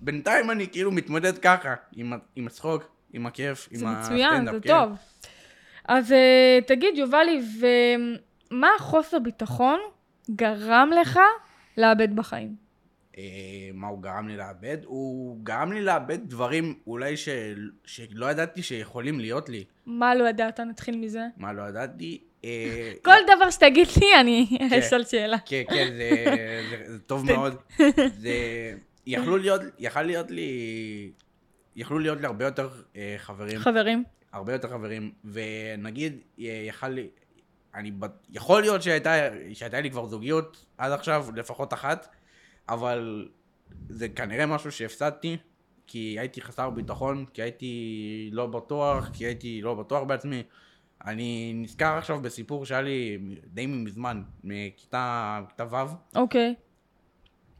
ובינתיים 0.00 0.50
אני 0.50 0.68
כאילו 0.68 0.92
מתמודד 0.92 1.38
ככה, 1.38 1.74
עם, 1.96 2.12
עם 2.36 2.46
הצחוק, 2.46 2.82
עם 3.12 3.26
הכיף, 3.26 3.68
זה 3.72 3.86
עם 3.86 4.00
מצוין, 4.00 4.32
הסטנדאפ, 4.32 4.54
זה 4.54 4.60
כן. 4.60 4.68
טוב. 4.68 4.92
אז 5.88 6.12
אה, 6.12 6.58
תגיד, 6.66 6.98
יובלי, 6.98 7.40
ומה 7.60 8.68
החוסר 8.78 9.18
ביטחון 9.18 9.80
גרם 10.30 10.90
לך 11.00 11.20
לאבד 11.76 12.16
בחיים? 12.16 12.56
אה, 13.18 13.70
מה 13.74 13.86
הוא 13.86 14.02
גרם 14.02 14.28
לי 14.28 14.36
לאבד? 14.36 14.78
הוא 14.84 15.38
גרם 15.42 15.72
לי 15.72 15.82
לאבד 15.82 16.18
דברים 16.28 16.74
אולי 16.86 17.16
ש... 17.16 17.28
שלא 17.84 18.26
ידעתי 18.26 18.62
שיכולים 18.62 19.20
להיות 19.20 19.48
לי. 19.48 19.64
מה 19.86 20.14
לא 20.14 20.28
ידעת? 20.28 20.60
נתחיל 20.60 20.96
מזה. 20.96 21.26
מה 21.36 21.52
לא 21.52 21.62
ידעתי? 21.62 22.20
אה, 22.44 22.92
כל 23.04 23.36
דבר 23.36 23.50
שתגיד 23.50 23.88
לי, 24.00 24.20
אני 24.20 24.58
אשאל 24.78 25.04
שאלה. 25.04 25.38
כן, 25.46 25.62
כן, 25.68 25.88
זה, 25.96 26.10
זה, 26.70 26.92
זה 26.92 26.98
טוב 26.98 27.26
מאוד. 27.26 27.56
זה... 28.22 28.34
יכלו 29.06 29.36
להיות, 29.36 29.60
יכל 29.78 30.02
להיות 30.02 30.30
לי... 30.30 31.12
יכלו 31.76 31.98
להיות 31.98 32.20
לי 32.20 32.26
הרבה 32.26 32.44
יותר 32.44 32.68
אה, 32.96 33.14
חברים, 33.18 33.58
חברים. 33.58 34.04
הרבה 34.32 34.52
יותר 34.52 34.68
חברים, 34.68 35.12
ונגיד, 35.24 36.18
יכל 36.38 36.88
לי... 36.88 37.08
אני... 37.74 37.92
יכול 38.30 38.60
להיות 38.60 38.82
שהייתה, 38.82 39.12
שהייתה 39.52 39.80
לי 39.80 39.90
כבר 39.90 40.06
זוגיות 40.06 40.66
עד 40.78 40.92
עכשיו, 40.92 41.26
לפחות 41.36 41.72
אחת, 41.72 42.08
אבל 42.68 43.28
זה 43.88 44.08
כנראה 44.08 44.46
משהו 44.46 44.72
שהפסדתי, 44.72 45.36
כי 45.86 46.16
הייתי 46.18 46.42
חסר 46.42 46.70
ביטחון, 46.70 47.24
כי 47.34 47.42
הייתי 47.42 48.30
לא 48.32 48.46
בטוח, 48.46 49.10
כי 49.12 49.24
הייתי 49.24 49.60
לא 49.62 49.74
בטוח 49.74 50.02
בעצמי. 50.02 50.42
אני 51.06 51.52
נזכר 51.54 51.98
עכשיו 51.98 52.20
בסיפור 52.20 52.66
שהיה 52.66 52.82
לי 52.82 53.18
די 53.46 53.66
מזמן, 53.66 54.22
מכיתה 54.44 55.40
כיתה 55.48 55.64
ו', 55.70 56.16
אוקיי. 56.16 56.54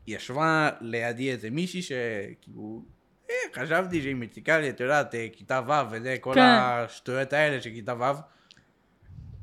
ישבה 0.06 0.70
לידי 0.80 1.30
איזה 1.30 1.50
מישהי 1.50 1.82
שכאילו, 1.82 2.84
אה, 3.30 3.34
חשבתי 3.54 4.02
שהיא 4.02 4.16
מציקה 4.16 4.58
לי, 4.58 4.70
את 4.70 4.80
יודעת, 4.80 5.14
אה, 5.14 5.26
כיתה 5.32 5.60
ו' 5.66 5.90
וזה, 5.90 6.16
כל 6.20 6.34
כן. 6.34 6.40
השטויות 6.40 7.32
האלה 7.32 7.60
של 7.60 7.70
כיתה 7.70 7.94
ו'. 7.94 8.20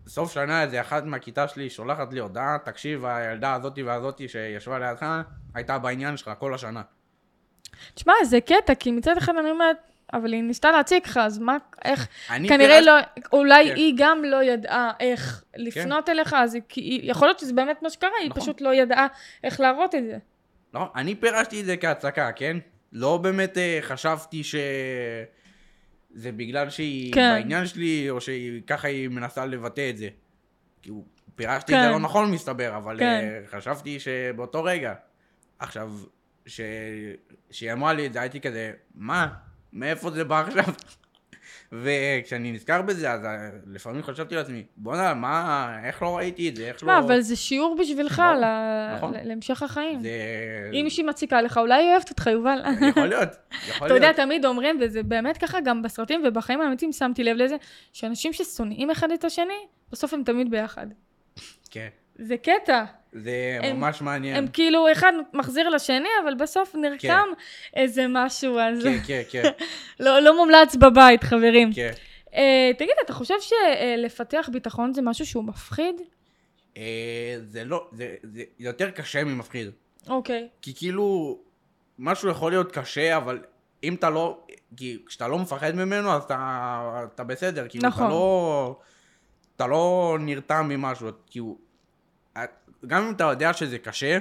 סוף 0.10 0.32
שנה 0.34 0.64
איזה 0.64 0.82
אחת 0.82 1.04
מהכיתה 1.06 1.48
שלי 1.48 1.70
שולחת 1.70 2.14
לי 2.14 2.20
הודעה, 2.20 2.58
תקשיב, 2.66 3.06
הילדה 3.06 3.54
הזאתי 3.54 3.84
והזאתי 3.84 4.28
שישבה 4.28 4.80
לידך, 4.80 5.06
הייתה 5.56 5.80
בעניין 5.80 6.18
שלך 6.18 6.32
כל 6.40 6.54
השנה. 6.54 6.82
תשמע, 7.94 8.14
זה 8.24 8.42
קטע, 8.42 8.76
כי 8.76 8.92
מצד 8.92 9.18
אחד 9.18 9.34
אני 9.40 9.52
אומרת, 9.52 9.78
אבל 10.14 10.34
היא 10.34 10.44
ניסתה 10.44 10.72
להציג 10.72 11.02
לך, 11.06 11.18
אז 11.18 11.40
מה, 11.40 11.58
איך, 11.86 12.08
כנראה 12.50 12.80
פירש- 12.80 12.86
לא, 12.86 12.94
אולי 13.34 13.70
כן. 13.70 13.76
היא 13.76 13.94
גם 13.98 14.24
לא 14.24 14.44
ידעה 14.44 14.92
איך 15.00 15.44
לפנות 15.56 16.10
אליך, 16.10 16.34
אז 16.38 16.54
היא- 16.56 16.64
כי 16.70 16.82
היא- 16.82 17.12
יכול 17.12 17.28
להיות 17.28 17.40
שזה 17.40 17.54
באמת 17.54 17.82
מה 17.82 17.90
שקרה, 17.90 18.10
היא 18.22 18.30
נכון. 18.30 18.42
פשוט 18.42 18.62
לא 18.62 18.74
ידעה 18.74 19.08
איך 19.44 19.60
להראות 19.60 19.96
את 19.96 20.04
זה. 20.06 20.18
לא, 20.74 20.92
אני 20.96 21.16
פירשתי 21.16 21.62
את 21.62 21.66
זה 21.66 21.78
כהצקה, 21.78 22.32
כן? 22.32 22.58
לא 22.94 23.18
באמת 23.18 23.58
אה, 23.58 23.80
חשבתי 23.82 24.44
ש... 24.44 24.56
זה 26.14 26.32
בגלל 26.32 26.70
שהיא 26.70 27.14
כן. 27.14 27.34
בעניין 27.34 27.68
שלי, 27.68 28.10
או 28.10 28.18
שככה 28.22 28.88
היא 28.88 29.08
מנסה 29.08 29.46
לבטא 29.46 29.90
את 29.90 29.98
זה. 29.98 30.10
כאילו, 30.82 31.06
פירשתי 31.36 31.74
את 31.74 31.78
כן. 31.78 31.84
זה 31.84 31.90
לא 31.90 32.00
נכון 32.00 32.32
מסתבר, 32.32 32.78
אבל 32.78 33.00
כן. 33.00 33.06
אה, 33.06 33.40
חשבתי 33.48 34.00
שבאותו 34.00 34.64
רגע. 34.64 34.94
עכשיו, 35.60 35.94
ש... 36.46 36.62
שהיא 37.52 37.74
אמרה 37.74 37.94
לי 37.94 38.06
את 38.06 38.14
זה, 38.14 38.22
הייתי 38.22 38.42
כזה, 38.42 38.72
מה? 38.96 39.28
מאיפה 39.74 40.12
זה 40.12 40.24
בא 40.24 40.40
עכשיו? 40.48 40.74
וכשאני 41.72 42.52
נזכר 42.52 42.82
בזה, 42.82 43.12
אז 43.12 43.26
אה, 43.26 43.50
לפעמים 43.68 44.04
חשבתי 44.04 44.36
לעצמי, 44.36 44.64
בואנה, 44.78 45.14
מה, 45.14 45.76
איך 45.84 46.02
לא 46.02 46.18
ראיתי 46.18 46.50
את 46.50 46.56
זה? 46.56 46.68
איך 46.68 46.84
לא... 46.84 47.00
אבל 47.00 47.22
זה 47.22 47.36
שיעור 47.36 47.76
בשבילך 47.80 48.24
נכון. 48.96 49.14
ל- 49.14 49.28
להמשך 49.28 49.64
החיים. 49.64 50.00
זה... 50.00 50.10
אם 50.74 50.82
מישהי 50.84 51.04
מציקה 51.04 51.42
לך, 51.42 51.58
אולי 51.58 51.84
היא 51.84 51.92
אוהבת 51.92 52.10
אותך, 52.10 52.28
יובל. 52.28 52.60
יכול 52.90 53.08
להיות, 53.08 53.30
יכול 53.68 53.88
אתה 53.88 53.96
יודע, 53.96 54.08
להיות. 54.08 54.16
תמיד 54.16 54.46
אומרים, 54.46 54.78
וזה 54.82 55.04
באמת 55.04 55.38
ככה 55.38 55.62
גם 55.62 55.82
בסרטים 55.82 56.22
ובחיים 56.28 56.62
האמיתיים 56.62 56.92
שמתי 56.92 57.24
לב 57.24 57.38
לזה, 57.38 57.56
שאנשים 57.94 58.34
ששונאים 58.34 58.92
אחד 58.92 59.12
את 59.12 59.24
השני, 59.24 59.54
בסוף 59.92 60.14
הם 60.14 60.24
תמיד 60.24 60.52
ביחד. 60.52 60.88
כן. 61.70 61.88
זה 62.16 62.38
קטע. 62.38 62.84
זה 63.14 63.60
הם- 63.64 63.80
ממש 63.80 64.02
מעניין. 64.02 64.36
הם 64.36 64.48
כאילו, 64.48 64.92
אחד 64.92 65.14
מחזיר 65.34 65.70
לשני, 65.70 66.10
אבל 66.24 66.34
בסוף 66.36 66.76
נרקם 66.76 67.28
איזה 67.76 68.06
משהו, 68.10 68.60
אז 68.60 68.84
כן, 68.84 68.98
כן, 69.08 69.22
כן, 69.32 69.44
לא 70.06 70.20
לא 70.20 70.38
מומלץ 70.38 70.76
בבית, 70.76 71.24
חברים. 71.24 71.74
כן. 71.74 71.92
אה, 72.36 72.72
תגיד, 72.78 72.94
אתה 73.06 73.14
חושב 73.14 73.34
שלפתח 73.42 74.50
ביטחון 74.54 74.94
זה 74.94 75.02
משהו 75.02 75.26
שהוא 75.26 75.44
מפחיד? 75.44 75.96
אה, 76.78 76.84
זה 77.48 77.64
לא, 77.64 77.88
זה 77.92 78.16
זה 78.24 78.44
יותר 78.60 78.92
קשה 78.92 79.24
ממפחיד. 79.24 79.70
אוקיי. 80.10 80.48
כי 80.62 80.74
כאילו, 80.76 81.38
משהו 82.00 82.30
יכול 82.30 82.52
להיות 82.52 82.72
קשה, 82.72 83.18
אבל 83.18 83.40
אם 83.84 83.96
אתה 83.96 84.10
לא, 84.10 84.38
כי 84.78 84.98
כשאתה 85.08 85.28
לא 85.28 85.40
מפחד 85.40 85.76
ממנו, 85.76 86.12
אז 86.12 86.24
אתה, 86.24 86.38
אתה 87.14 87.24
בסדר. 87.24 87.66
כאילו, 87.70 87.88
נכון. 87.88 88.04
אתה 88.06 88.14
לא, 88.14 88.80
אתה 89.56 89.68
לא 89.68 90.18
נרתע 90.20 90.62
ממשהו. 90.62 91.08
כאילו, 91.30 91.58
גם 92.88 93.04
אם 93.04 93.12
אתה 93.12 93.24
יודע 93.24 93.54
שזה 93.54 93.78
קשה, 93.78 94.18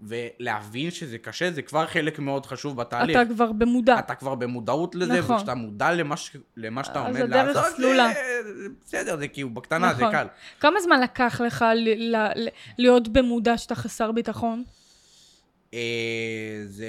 ולהבין 0.00 0.90
שזה 0.90 1.18
קשה, 1.18 1.50
זה 1.50 1.62
כבר 1.62 1.86
חלק 1.86 2.18
מאוד 2.18 2.46
חשוב 2.46 2.76
בתהליך. 2.76 3.16
אתה 3.20 3.34
כבר 3.34 3.52
במודע. 3.52 3.98
אתה 3.98 4.14
כבר 4.14 4.34
במודעות 4.34 4.94
לזה, 4.94 5.18
נכון. 5.18 5.36
וכשאתה 5.36 5.54
מודע 5.54 5.92
למה, 5.92 6.16
ש... 6.16 6.36
למה 6.56 6.84
שאתה 6.84 7.06
אז 7.06 7.06
עומד 7.06 7.20
הדרך 7.20 7.56
לעשות, 7.56 7.76
סלולה. 7.76 8.08
זה... 8.14 8.62
זה 8.62 8.68
בסדר, 8.84 9.16
זה 9.16 9.28
כאילו 9.28 9.50
בקטנה, 9.50 9.94
זה 9.94 10.02
נכון. 10.02 10.12
קל. 10.12 10.26
כמה 10.60 10.80
זמן 10.80 11.00
לקח 11.00 11.40
לך 11.46 11.64
ל- 11.74 12.16
ל- 12.16 12.32
ל- 12.36 12.48
להיות 12.78 13.08
במודע 13.08 13.58
שאתה 13.58 13.74
חסר 13.74 14.12
ביטחון? 14.12 14.64
אה, 15.74 15.80
זה... 16.64 16.86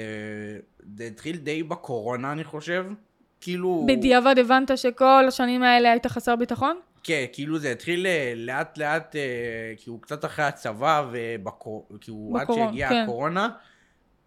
זה 0.96 1.04
התחיל 1.04 1.36
די 1.36 1.62
בקורונה, 1.62 2.32
אני 2.32 2.44
חושב. 2.44 2.86
כאילו... 3.40 3.86
בדיעבד 3.88 4.34
הבנת 4.38 4.78
שכל 4.78 5.24
השנים 5.28 5.62
האלה 5.62 5.90
היית 5.90 6.06
חסר 6.06 6.36
ביטחון? 6.36 6.76
כן, 7.06 7.24
כאילו 7.32 7.58
זה 7.58 7.72
התחיל 7.72 8.06
אה, 8.06 8.32
לאט 8.36 8.78
לאט, 8.78 9.16
אה, 9.16 9.20
כאילו 9.76 10.00
קצת 10.00 10.24
אחרי 10.24 10.44
הצבא, 10.44 11.06
וכאילו 11.12 12.32
עד 12.36 12.42
בקורונה, 12.42 12.66
שהגיעה 12.68 12.90
כן. 12.90 13.02
הקורונה. 13.02 13.48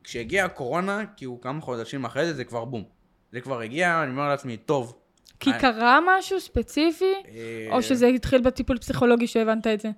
כשהגיעה 0.04 0.46
הקורונה, 0.46 1.04
כאילו 1.18 1.42
כמה 1.42 1.62
חודשים 1.62 2.06
אחרי 2.06 2.26
זה, 2.26 2.34
זה 2.34 2.44
כבר 2.44 2.66
בום. 2.66 2.84
זה 3.32 3.42
כבר 3.42 3.60
הגיע, 3.60 4.04
אני 4.04 4.12
אומר 4.12 4.30
לעצמי, 4.30 4.58
טוב. 4.58 5.00
כי 5.40 5.52
אה, 5.52 5.60
קרה 5.60 6.00
משהו 6.08 6.40
ספציפי? 6.40 7.14
אה, 7.28 7.68
או 7.72 7.82
שזה 7.82 8.08
התחיל 8.08 8.42
בטיפול 8.42 8.78
פסיכולוגי 8.78 9.28
שהבנת 9.28 9.68
את 9.68 9.80
זה? 9.80 9.90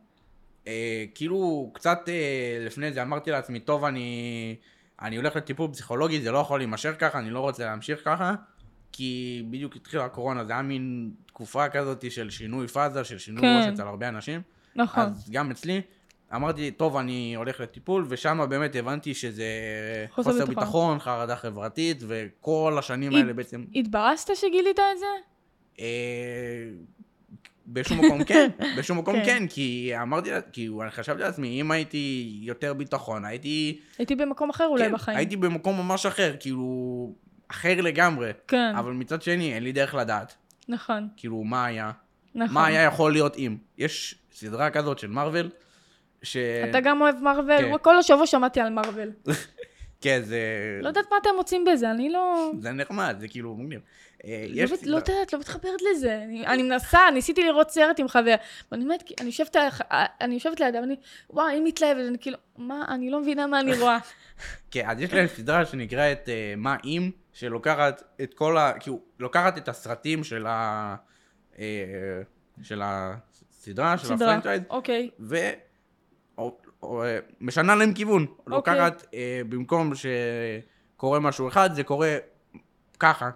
אה, 0.68 1.06
כאילו, 1.16 1.72
קצת 1.74 2.00
אה, 2.08 2.58
לפני 2.66 2.94
זה 2.94 3.02
אמרתי 3.02 3.32
לעצמי, 3.32 3.60
טוב, 3.60 3.84
אני, 3.84 4.56
אני 5.02 5.16
הולך 5.16 5.36
לטיפול 5.36 5.70
פסיכולוגי, 5.72 6.22
זה 6.22 6.32
לא 6.32 6.38
יכול 6.38 6.60
להימשך 6.60 6.96
ככה, 7.00 7.20
אני 7.20 7.30
לא 7.30 7.40
רוצה 7.40 7.66
להמשיך 7.66 8.02
ככה, 8.06 8.34
כי 8.92 9.44
בדיוק 9.50 9.76
התחילה 9.76 10.06
הקורונה, 10.06 10.46
זה 10.46 10.54
היה 10.54 10.62
מין 10.62 11.12
תקופה 11.26 11.70
כזאת 11.70 12.12
של 12.12 12.30
שינוי 12.30 12.68
פאזה, 12.68 13.04
של 13.04 13.18
שינוי 13.18 13.42
כן. 13.42 13.58
ראש 13.60 13.74
אצל 13.74 13.82
הרבה 13.88 14.10
אנשים, 14.10 14.42
נכון. 14.76 15.04
אז 15.04 15.30
גם 15.32 15.52
אצלי, 15.52 15.82
אמרתי, 16.36 16.72
טוב, 16.72 16.98
אני 16.98 17.36
הולך 17.36 17.60
לטיפול, 17.60 18.06
ושם 18.10 18.40
באמת 18.50 18.76
הבנתי 18.76 19.14
שזה 19.14 19.46
חוסר 20.10 20.32
חוסר 20.32 20.46
ביטחון. 20.46 20.64
ביטחון, 20.64 21.00
חרדה 21.00 21.36
חברתית, 21.36 21.98
וכל 22.08 22.76
השנים 22.80 23.12
הת- 23.12 23.18
האלה 23.22 23.34
בעצם... 23.34 23.66
התבאסת 23.76 24.36
שגילית 24.36 24.80
את 24.80 25.00
זה? 25.00 25.06
אה, 25.80 25.86
בשום 27.68 28.06
מקום 28.06 28.24
כן, 28.24 28.50
בשום 28.78 28.98
מקום 28.98 29.16
כן. 29.16 29.26
כן, 29.26 29.48
כי 29.48 29.92
אמרתי, 30.02 30.30
כי 30.52 30.70
אני 30.82 30.92
חשבתי 30.92 31.22
לעצמי, 31.22 31.62
אם 31.62 31.72
הייתי 31.72 32.38
יותר 32.42 32.74
ביטחון, 32.74 33.26
הייתי... 33.26 33.80
הייתי 33.98 34.16
במקום 34.16 34.50
אחר 34.50 34.66
אולי 34.66 34.86
כן, 34.86 34.94
בחיים. 34.94 35.18
הייתי 35.18 35.36
במקום 35.38 35.78
ממש 35.78 36.06
אחר, 36.06 36.36
כאילו... 36.40 37.14
אחר 37.52 37.82
לגמרי. 37.82 38.32
כן, 38.48 38.76
אבל 38.76 38.92
מצד 38.92 39.22
שני, 39.22 39.54
אין 39.54 39.64
לי 39.64 39.72
דרך 39.72 39.96
לדעת. 39.96 40.36
נכון, 40.68 41.08
כאילו, 41.18 41.44
מה 41.44 41.66
היה? 41.66 41.92
נכון. 42.36 42.54
מה 42.54 42.66
היה 42.66 42.82
יכול 42.84 43.12
להיות 43.12 43.38
אם? 43.38 43.58
יש 43.78 44.16
סדרה 44.32 44.70
כזאת 44.70 45.00
של 45.00 45.08
מארוול, 45.08 45.50
ש... 46.24 46.38
אתה 46.70 46.80
גם 46.80 47.02
אוהב 47.02 47.16
מארוול? 47.24 47.58
כן. 47.58 47.72
כל 47.82 47.98
השבוע 47.98 48.28
שמעתי 48.28 48.60
על 48.62 48.70
מארוול. 48.70 49.12
כן, 50.02 50.22
זה... 50.24 50.40
לא 50.82 50.88
יודעת 50.88 51.06
מה 51.12 51.18
אתם 51.22 51.30
מוצאים 51.38 51.66
בזה, 51.66 51.92
אני 51.92 52.10
לא... 52.10 52.52
זה 52.60 52.72
נחמד, 52.72 53.16
זה 53.20 53.28
כאילו 53.28 53.56
מגניב. 53.56 53.82
אה, 54.26 54.46
לא 54.56 54.64
לא 54.86 54.96
יודעת, 54.98 55.34
לא 55.34 55.40
מתחברת 55.40 55.82
לזה. 55.92 56.24
אני- 56.46 56.64
מנסה, 56.64 57.00
ניסיתי 57.14 57.44
לראות 57.44 57.70
סרט 57.70 58.00
עם 58.00 58.08
חבר. 58.08 58.36
ואני 58.72 58.84
אומרת, 58.84 59.04
אני 60.22 60.34
יושבת 60.34 60.60
לידה, 60.60 60.80
ואני, 60.82 60.96
וואו, 61.30 61.48
היא 61.48 61.62
מתלהבת, 61.64 62.08
אני 62.08 62.18
כאילו, 62.22 62.38
מה, 62.58 62.86
אני 62.88 63.10
לא 63.10 63.22
מבינה 63.22 63.48
מה 63.48 63.60
אני 63.60 63.78
רואה. 63.80 63.98
כן, 64.72 64.84
אז 64.90 65.02
יש 65.02 65.14
להם 65.14 65.28
סדרה 65.28 65.66
שנקראת 65.66 66.30
אה, 66.30 66.54
מה 66.58 66.76
אם, 66.86 67.12
שלוקחת 67.34 68.04
את 68.24 68.34
כל 68.34 68.58
ה... 68.58 68.74
כאילו, 68.80 69.02
לוקחת 69.20 69.58
את 69.58 69.68
הסרטים 69.68 70.24
של 70.24 70.48
ה... 70.48 70.96
אה, 71.60 72.22
של 72.62 72.82
הסדרה, 72.84 73.98
של 73.98 74.06
סדרה, 74.06 74.36
הפרנצ'ייז, 74.36 74.62
אוקיי. 74.70 75.10
ו... 75.20 75.36
או, 76.38 76.58
או, 76.84 77.04
אה, 77.04 77.20
משנה 77.42 77.76
להם 77.76 77.94
כיוון. 77.94 78.26
לוקחת, 78.48 79.06
אה, 79.14 79.42
במקום 79.50 79.92
שקורה 79.96 81.20
משהו 81.20 81.48
אחד, 81.48 81.74
זה 81.74 81.84
קורה 81.84 82.18
ככה. 83.00 83.30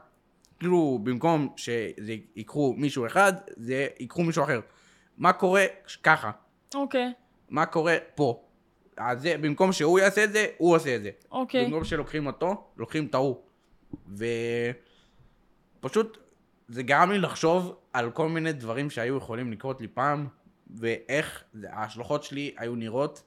כאילו, 0.60 1.00
במקום 1.04 1.54
שזה 1.56 2.14
ייקחו 2.36 2.74
מישהו 2.78 3.06
אחד, 3.06 3.34
זה 3.56 3.88
ייקחו 4.00 4.24
מישהו 4.24 4.44
אחר. 4.44 4.60
מה 5.18 5.34
קורה 5.34 5.66
ככה? 6.04 6.32
אוקיי, 6.76 7.14
מה 7.50 7.66
קורה 7.66 7.96
פה? 8.16 8.44
אז 8.98 9.22
זה, 9.22 9.36
במקום 9.42 9.72
שהוא 9.72 10.00
יעשה 10.00 10.24
את 10.24 10.32
זה, 10.32 10.46
הוא 10.58 10.76
עושה 10.76 10.96
את 10.96 11.04
זה. 11.04 11.10
אוקיי. 11.32 11.66
במקום 11.66 11.84
שלוקחים 11.84 12.28
אותו, 12.28 12.68
לוקחים 12.78 13.06
את 13.06 13.16
ההוא. 13.16 13.38
ופשוט 15.80 16.18
זה 16.68 16.84
גרם 16.84 17.12
לי 17.12 17.18
לחשוב 17.20 17.76
על 17.94 18.12
כל 18.12 18.30
מיני 18.30 18.54
דברים 18.54 18.90
שהיו 18.90 19.18
יכולים 19.18 19.52
לקרות 19.52 19.82
לי 19.82 19.88
פעם, 19.88 20.28
ואיך 20.76 21.44
ההשלכות 21.70 22.24
שלי 22.24 22.54
היו 22.58 22.76
נראות, 22.76 23.24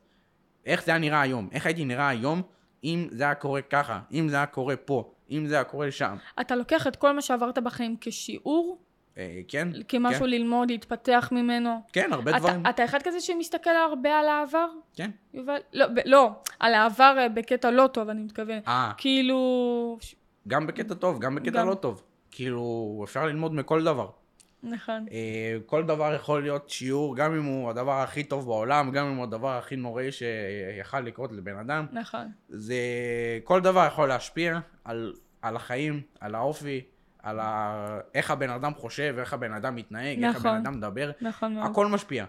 איך 0.66 0.84
זה 0.84 0.90
היה 0.90 0.98
נראה 1.00 1.20
היום, 1.20 1.48
איך 1.52 1.66
הייתי 1.66 1.84
נראה 1.84 2.08
היום 2.08 2.42
אם 2.84 3.08
זה 3.10 3.24
היה 3.24 3.34
קורה 3.34 3.62
ככה, 3.62 4.00
אם 4.12 4.28
זה 4.28 4.36
היה 4.36 4.46
קורה 4.46 4.76
פה, 4.76 5.12
אם 5.30 5.46
זה 5.46 5.54
היה 5.54 5.64
קורה 5.64 5.90
שם. 5.90 6.16
אתה 6.40 6.56
לוקח 6.56 6.86
את 6.86 6.96
כל 6.96 7.12
מה 7.12 7.22
שעברת 7.22 7.58
בחיים 7.58 7.96
כשיעור, 8.00 8.78
אה, 9.18 9.40
כן? 9.48 9.68
כמשהו 9.88 10.20
כן, 10.20 10.26
ללמוד, 10.30 10.70
להתפתח 10.70 11.28
ממנו. 11.32 11.70
כן, 11.92 12.12
הרבה 12.12 12.30
אתה- 12.30 12.38
דברים. 12.38 12.62
אתה 12.66 12.84
אחד 12.84 13.02
כזה 13.02 13.20
שמסתכל 13.20 13.70
הרבה 13.70 14.18
על 14.18 14.28
העבר? 14.28 14.66
כן. 14.94 15.10
יובל? 15.34 15.58
לא, 15.72 15.86
ב- 15.86 16.00
לא, 16.04 16.30
על 16.60 16.74
העבר 16.74 17.14
אה, 17.18 17.28
בקטע 17.28 17.70
לא 17.70 17.86
טוב, 17.92 18.08
אני 18.08 18.20
מתכוון. 18.22 18.58
אה, 18.68 18.92
כאילו... 18.96 19.98
ש- 20.00 20.14
גם 20.48 20.66
בקטע 20.66 20.94
טוב, 20.94 21.20
גם 21.20 21.34
בקטע 21.34 21.60
גם. 21.60 21.68
לא 21.68 21.74
טוב. 21.74 22.02
כאילו, 22.30 23.00
אפשר 23.04 23.26
ללמוד 23.26 23.54
מכל 23.54 23.84
דבר. 23.84 24.10
נכון. 24.62 25.06
אה, 25.10 25.56
כל 25.66 25.86
דבר 25.86 26.14
יכול 26.14 26.42
להיות 26.42 26.70
שיעור, 26.70 27.16
גם 27.16 27.34
אם 27.34 27.44
הוא 27.44 27.70
הדבר 27.70 27.92
הכי 27.92 28.24
טוב 28.24 28.46
בעולם, 28.46 28.90
גם 28.90 29.06
אם 29.06 29.16
הוא 29.16 29.24
הדבר 29.24 29.58
הכי 29.58 29.76
נוראי 29.76 30.12
שיכל 30.12 31.00
לקרות 31.00 31.32
לבן 31.32 31.58
אדם. 31.58 31.86
נכון. 31.92 32.26
זה... 32.48 32.76
כל 33.44 33.60
דבר 33.60 33.86
יכול 33.86 34.08
להשפיע 34.08 34.58
על, 34.84 35.14
על 35.42 35.56
החיים, 35.56 36.00
על 36.20 36.34
האופי, 36.34 36.84
על 37.22 37.40
ה... 37.40 38.00
איך 38.14 38.30
הבן 38.30 38.50
אדם 38.50 38.74
חושב, 38.74 39.16
איך 39.18 39.32
הבן 39.32 39.52
אדם 39.52 39.76
מתנהג, 39.76 40.24
איך 40.24 40.36
נכון. 40.36 40.50
הבן 40.50 40.66
אדם 40.66 40.76
מדבר. 40.76 41.10
נכון 41.20 41.54
מאוד. 41.54 41.70
הכל 41.70 41.86
משפיע. 41.86 42.24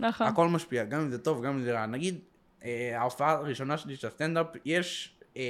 נכון. 0.00 0.26
הכל 0.26 0.48
משפיע, 0.48 0.84
גם 0.84 1.00
אם 1.00 1.10
זה 1.10 1.18
טוב, 1.18 1.44
גם 1.44 1.52
אם 1.52 1.62
זה 1.62 1.72
רע. 1.72 1.86
נגיד, 1.86 2.18
אה, 2.64 2.92
ההופעה 3.00 3.30
הראשונה 3.30 3.76
שלי 3.76 3.96
של 3.96 4.06
הסטנדאפ, 4.06 4.46
יש, 4.64 5.16
אה, 5.36 5.42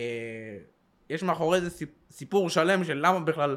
יש 1.13 1.23
מאחורי 1.23 1.61
זה 1.61 1.71
סיפ- 1.71 1.89
סיפור 2.11 2.51
שלם 2.51 2.85
של 2.85 2.99
למה 3.07 3.21
בכלל, 3.21 3.57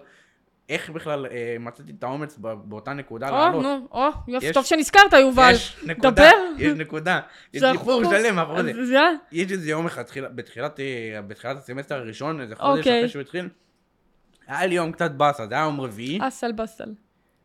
איך 0.70 0.90
בכלל 0.90 1.26
אה, 1.26 1.56
מצאתי 1.60 1.92
את 2.00 2.04
האומץ 2.04 2.38
באותה 2.40 2.94
נקודה 2.94 3.30
או, 3.30 3.36
לעלות. 3.36 3.64
נו, 3.64 3.88
או, 3.92 4.08
יופי, 4.28 4.54
טוב 4.54 4.66
שנזכרת, 4.66 5.14
יובל. 5.14 5.52
יש 5.52 5.78
נקודה, 5.86 6.12
דבר. 6.12 6.32
יש 6.58 6.74
נקודה, 6.78 7.20
יש 7.54 7.60
זה 7.62 7.72
סיפור. 7.72 8.04
שלם 8.04 8.36
מאחורי 8.36 8.64
זה. 8.64 8.94
יאללה. 8.94 9.10
יש 9.32 9.52
איזה 9.52 9.70
יום 9.70 9.86
אחד, 9.86 10.04
תחילה- 10.04 10.30
בתחילת, 10.30 10.80
אה, 10.80 10.86
בתחילת 11.28 11.58
הסמסטר 11.58 11.96
הראשון, 11.96 12.42
איזה 12.42 12.56
חודש 12.56 12.78
אוקיי. 12.80 13.00
אחרי 13.00 13.10
שהוא 13.10 13.22
התחיל, 13.22 13.50
היה 14.48 14.66
לי 14.66 14.76
יום 14.76 14.92
קצת 14.92 15.12
באסה, 15.12 15.48
זה 15.48 15.56
היה 15.56 15.64
יום 15.64 15.82
רביעי. 15.82 16.20
אסל. 16.28 16.52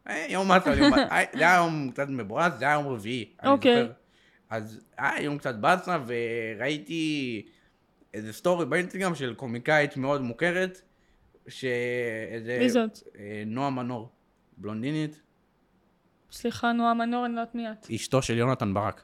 אה, 0.09 0.27
יום 0.29 0.49
באסה, 0.49 0.75
יום 0.75 0.91
באסה, 0.91 1.03
אה, 1.17 1.25
זה 1.33 1.39
היה 1.49 1.57
יום 1.57 1.91
קצת 1.93 2.07
מבואס, 2.09 2.53
זה 2.59 2.65
היה 2.65 2.75
יום 2.75 2.87
רביעי, 2.89 3.29
אוקיי. 3.45 3.89
אז 4.51 4.81
היה 4.99 5.23
יום 5.23 5.39
קצת 5.39 5.55
באסה, 5.55 5.99
וראיתי 6.07 7.43
איזה 8.15 8.33
סטורי 8.33 8.67
באינסטגרם 8.67 9.15
של 9.15 9.35
קומיקאית 9.35 9.97
מאוד 9.97 10.21
מוכרת, 10.23 10.81
שאיזה... 11.49 12.59
מי 12.61 12.71
זאת? 12.71 12.99
אה, 13.19 13.43
נועה 13.47 13.71
מנור, 13.71 14.09
בלונדינית, 14.57 15.21
סליחה, 16.33 16.73
נועה 16.73 16.95
מנור, 16.95 17.27
אני 17.27 17.35
לא 17.35 17.41
יודעת 17.41 17.55
מי 17.55 17.71
את. 17.73 17.87
אשתו 17.95 18.23
של 18.23 18.39
יונתן 18.39 18.75
ברק. 18.75 19.03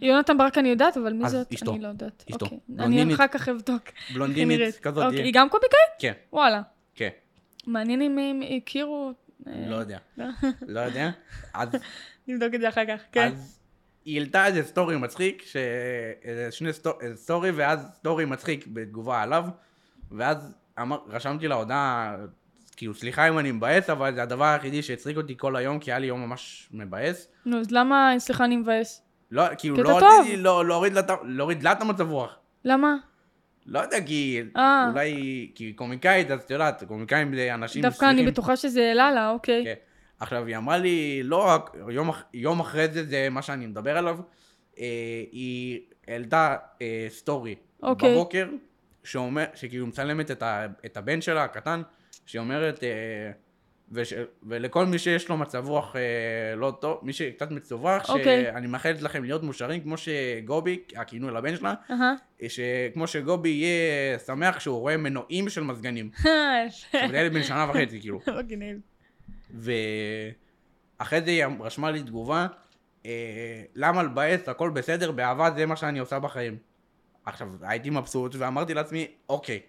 יונתן 0.00 0.38
ברק 0.38 0.58
אני 0.58 0.68
יודעת, 0.68 0.96
אבל 0.96 1.12
מי 1.12 1.28
זאת? 1.28 1.52
אשתו. 1.52 1.72
אני 1.74 1.80
לא 1.82 1.88
יודעת. 1.88 2.24
אשתו. 2.30 2.44
אוקיי. 2.46 2.58
אני. 2.78 3.14
אחר 3.14 3.26
כך 3.26 3.48
אבדוק. 3.48 3.82
בלונדינית. 4.14 4.76
כזאת. 4.78 5.04
אוקיי, 5.04 5.18
היא- 5.18 5.24
היא 5.24 5.32
גם 5.34 5.48
קומיקאית? 5.48 5.90
כן, 5.98 6.12
וואלה. 6.32 6.62
כן. 6.94 7.08
מעניין 7.66 8.02
אם 8.02 8.18
הם 8.18 8.40
הכירו... 8.56 9.12
אה, 9.46 9.52
לא 9.68 9.76
יודע. 9.76 9.98
לא. 10.18 10.24
לא 10.66 10.80
יודע. 10.80 11.10
אז 11.54 11.68
נבדוק 12.28 12.54
את 12.54 12.60
זה 12.60 12.68
אחר 12.68 12.84
כך, 12.88 13.00
כן. 13.12 13.26
אז 13.32 13.55
היא 14.06 14.18
העלתה 14.18 14.46
איזה 14.46 14.62
סטורי 14.62 14.96
מצחיק, 14.96 15.42
ש... 15.46 15.56
שני 16.50 16.72
סטור... 16.72 16.92
סטורי 17.14 17.50
ואז 17.50 17.86
סטורי 17.94 18.24
מצחיק 18.24 18.66
בתגובה 18.66 19.22
עליו, 19.22 19.44
ואז 20.10 20.54
אמר... 20.80 20.98
רשמתי 21.08 21.48
לה 21.48 21.54
הודעה, 21.54 22.16
כאילו 22.76 22.94
סליחה 22.94 23.28
אם 23.28 23.38
אני 23.38 23.52
מבאס, 23.52 23.90
אבל 23.90 24.14
זה 24.14 24.22
הדבר 24.22 24.44
היחידי 24.44 24.82
שהצחיק 24.82 25.16
אותי 25.16 25.34
כל 25.36 25.56
היום, 25.56 25.78
כי 25.78 25.92
היה 25.92 25.98
לי 25.98 26.06
יום 26.06 26.20
ממש 26.22 26.68
מבאס. 26.72 27.28
נו, 27.46 27.60
אז 27.60 27.70
למה, 27.70 28.14
סליחה, 28.18 28.44
אני 28.44 28.56
מבאס? 28.56 29.02
לא, 29.30 29.42
כאילו 29.58 29.76
לא. 29.76 29.98
רציתי 29.98 30.36
לא, 30.36 30.66
להוריד 30.66 30.92
לה, 30.92 31.00
את 31.00 31.10
ה- 31.10 31.16
להוריד 31.24 31.62
לה 31.62 31.72
את 31.72 31.80
המצב 31.80 32.10
רוח. 32.10 32.36
למה? 32.64 32.94
לא 33.66 33.78
יודע, 33.78 34.00
כי 34.06 34.42
אה. 34.56 34.88
אולי, 34.92 35.50
כי 35.54 35.72
קומיקאית, 35.72 36.30
אז 36.30 36.40
את 36.40 36.50
יודעת, 36.50 36.84
קומיקאים 36.84 37.34
זה 37.34 37.54
אנשים 37.54 37.82
דווקא 37.82 38.04
אני 38.04 38.12
שמחים. 38.14 38.32
בטוחה 38.32 38.56
שזה 38.56 38.80
העלה 38.80 39.12
לה, 39.12 39.30
אוקיי. 39.30 39.74
עכשיו, 40.20 40.46
היא 40.46 40.56
אמרה 40.56 40.78
לי, 40.78 41.22
לא 41.22 41.46
רק, 41.46 41.76
יום, 41.90 42.10
יום 42.34 42.60
אחרי 42.60 42.88
זה, 42.88 43.06
זה 43.06 43.28
מה 43.30 43.42
שאני 43.42 43.66
מדבר 43.66 43.96
עליו, 43.96 44.18
אה, 44.78 44.84
היא 45.32 45.80
העלתה 46.08 46.56
אה, 46.82 47.06
סטורי 47.08 47.54
אוקיי. 47.82 48.14
בבוקר, 48.14 48.48
שאומר, 49.04 49.44
שכאילו 49.54 49.86
מצלמת 49.86 50.30
את, 50.30 50.42
ה, 50.42 50.66
את 50.86 50.96
הבן 50.96 51.20
שלה 51.20 51.44
הקטן, 51.44 51.82
שאומרת, 52.26 52.84
אה, 52.84 53.30
וש, 53.92 54.12
ולכל 54.42 54.86
מי 54.86 54.98
שיש 54.98 55.28
לו 55.28 55.36
מצב 55.36 55.68
רוח 55.68 55.96
אה, 55.96 56.56
לא 56.56 56.72
טוב, 56.80 56.98
מי 57.02 57.12
שקצת 57.12 57.50
מצווח, 57.50 58.10
אוקיי. 58.10 58.44
שאני 58.44 58.66
מאחלת 58.66 59.02
לכם 59.02 59.24
להיות 59.24 59.42
מאושרים, 59.42 59.80
כמו 59.80 59.94
שגובי, 59.96 60.78
הכינוי 60.96 61.32
לבן 61.32 61.56
שלה, 61.56 61.74
אהה. 61.90 62.14
שכמו 62.48 63.06
שגובי 63.06 63.48
יהיה 63.48 64.18
שמח 64.18 64.56
כשהוא 64.56 64.78
רואה 64.78 64.96
מנועים 64.96 65.48
של 65.48 65.62
מזגנים. 65.62 66.10
יפה. 66.20 66.28
עכשיו, 66.66 67.08
זה 67.10 67.16
ילד 67.16 67.32
בן 67.32 67.42
שנה 67.42 67.66
וחצי, 67.70 68.00
כאילו. 68.00 68.20
מגניב. 68.38 68.78
ואחרי 69.50 71.20
זה 71.20 71.30
היא 71.30 71.44
רשמה 71.60 71.90
לי 71.90 72.02
תגובה, 72.02 72.46
אה, 73.06 73.62
למה 73.74 74.02
לבאס, 74.02 74.48
הכל 74.48 74.70
בסדר, 74.70 75.12
באהבה 75.12 75.50
זה 75.56 75.66
מה 75.66 75.76
שאני 75.76 75.98
עושה 75.98 76.18
בחיים. 76.18 76.58
עכשיו, 77.24 77.48
הייתי 77.62 77.90
מבסוט 77.90 78.34
ואמרתי 78.38 78.74
לעצמי, 78.74 79.06
אוקיי, 79.28 79.60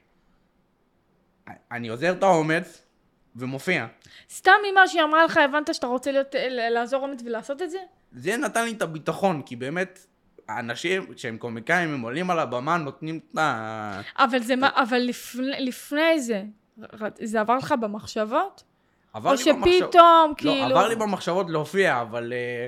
אני 1.72 1.88
עוזר 1.88 2.12
את 2.12 2.24
האומץ 2.24 2.84
ומופיע. 3.36 3.88
סתם 4.30 4.52
ממה 4.72 4.88
שהיא 4.88 5.04
אמרה 5.04 5.26
לך, 5.26 5.38
הבנת 5.38 5.74
שאתה 5.74 5.88
רוצה 5.88 6.12
להיות, 6.12 6.36
ל- 6.36 6.70
לעזור 6.70 7.04
אומץ 7.04 7.22
ולעשות 7.26 7.62
את 7.62 7.72
זה? 7.72 7.78
זה 8.12 8.38
נתן 8.38 8.64
לי 8.66 8.72
את 8.72 8.82
הביטחון, 8.82 9.42
כי 9.42 9.56
באמת, 9.56 10.06
האנשים 10.48 11.04
שהם 11.18 11.38
קומיקאים, 11.38 11.94
הם 11.94 12.02
עולים 12.02 12.32
על 12.32 12.40
הבמה, 12.40 12.78
נותנים 12.78 13.20
את 13.32 13.38
ה... 13.38 14.02
אבל 14.18 14.40
זה 14.40 14.56
מה, 14.56 14.70
אבל 14.76 14.98
לפני, 14.98 15.56
לפני 15.60 16.20
זה, 16.20 16.44
זה 17.24 17.40
עבר 17.42 17.58
לך 17.58 17.74
במחשבות? 17.82 18.64
או 19.26 19.36
לי 19.36 19.54
במחשב- 19.54 19.78
שפתאום, 19.78 20.34
כאילו... 20.38 20.54
לא, 20.54 20.66
עבר 20.66 20.88
לי 20.88 20.96
במחשבות 20.96 21.50
להופיע, 21.50 22.02
אבל 22.02 22.34
אה, 22.34 22.68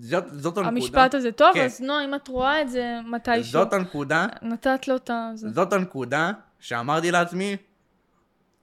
זאת, 0.00 0.24
זאת 0.30 0.58
הנקודה. 0.58 0.68
המשפט 0.68 1.14
הזה 1.14 1.32
טוב, 1.32 1.54
כן. 1.54 1.64
אז 1.64 1.80
נועה, 1.80 2.04
אם 2.04 2.14
את 2.14 2.28
רואה 2.28 2.62
את 2.62 2.70
זה 2.70 2.98
מתישהו, 3.06 3.52
זאת 3.52 3.72
הנקודה, 3.72 4.26
נתת 4.42 4.88
לו 4.88 4.96
את 4.96 5.10
ה... 5.10 5.30
זאת 5.34 5.72
הנקודה 5.72 6.32
שאמרתי 6.60 7.10
לעצמי, 7.10 7.56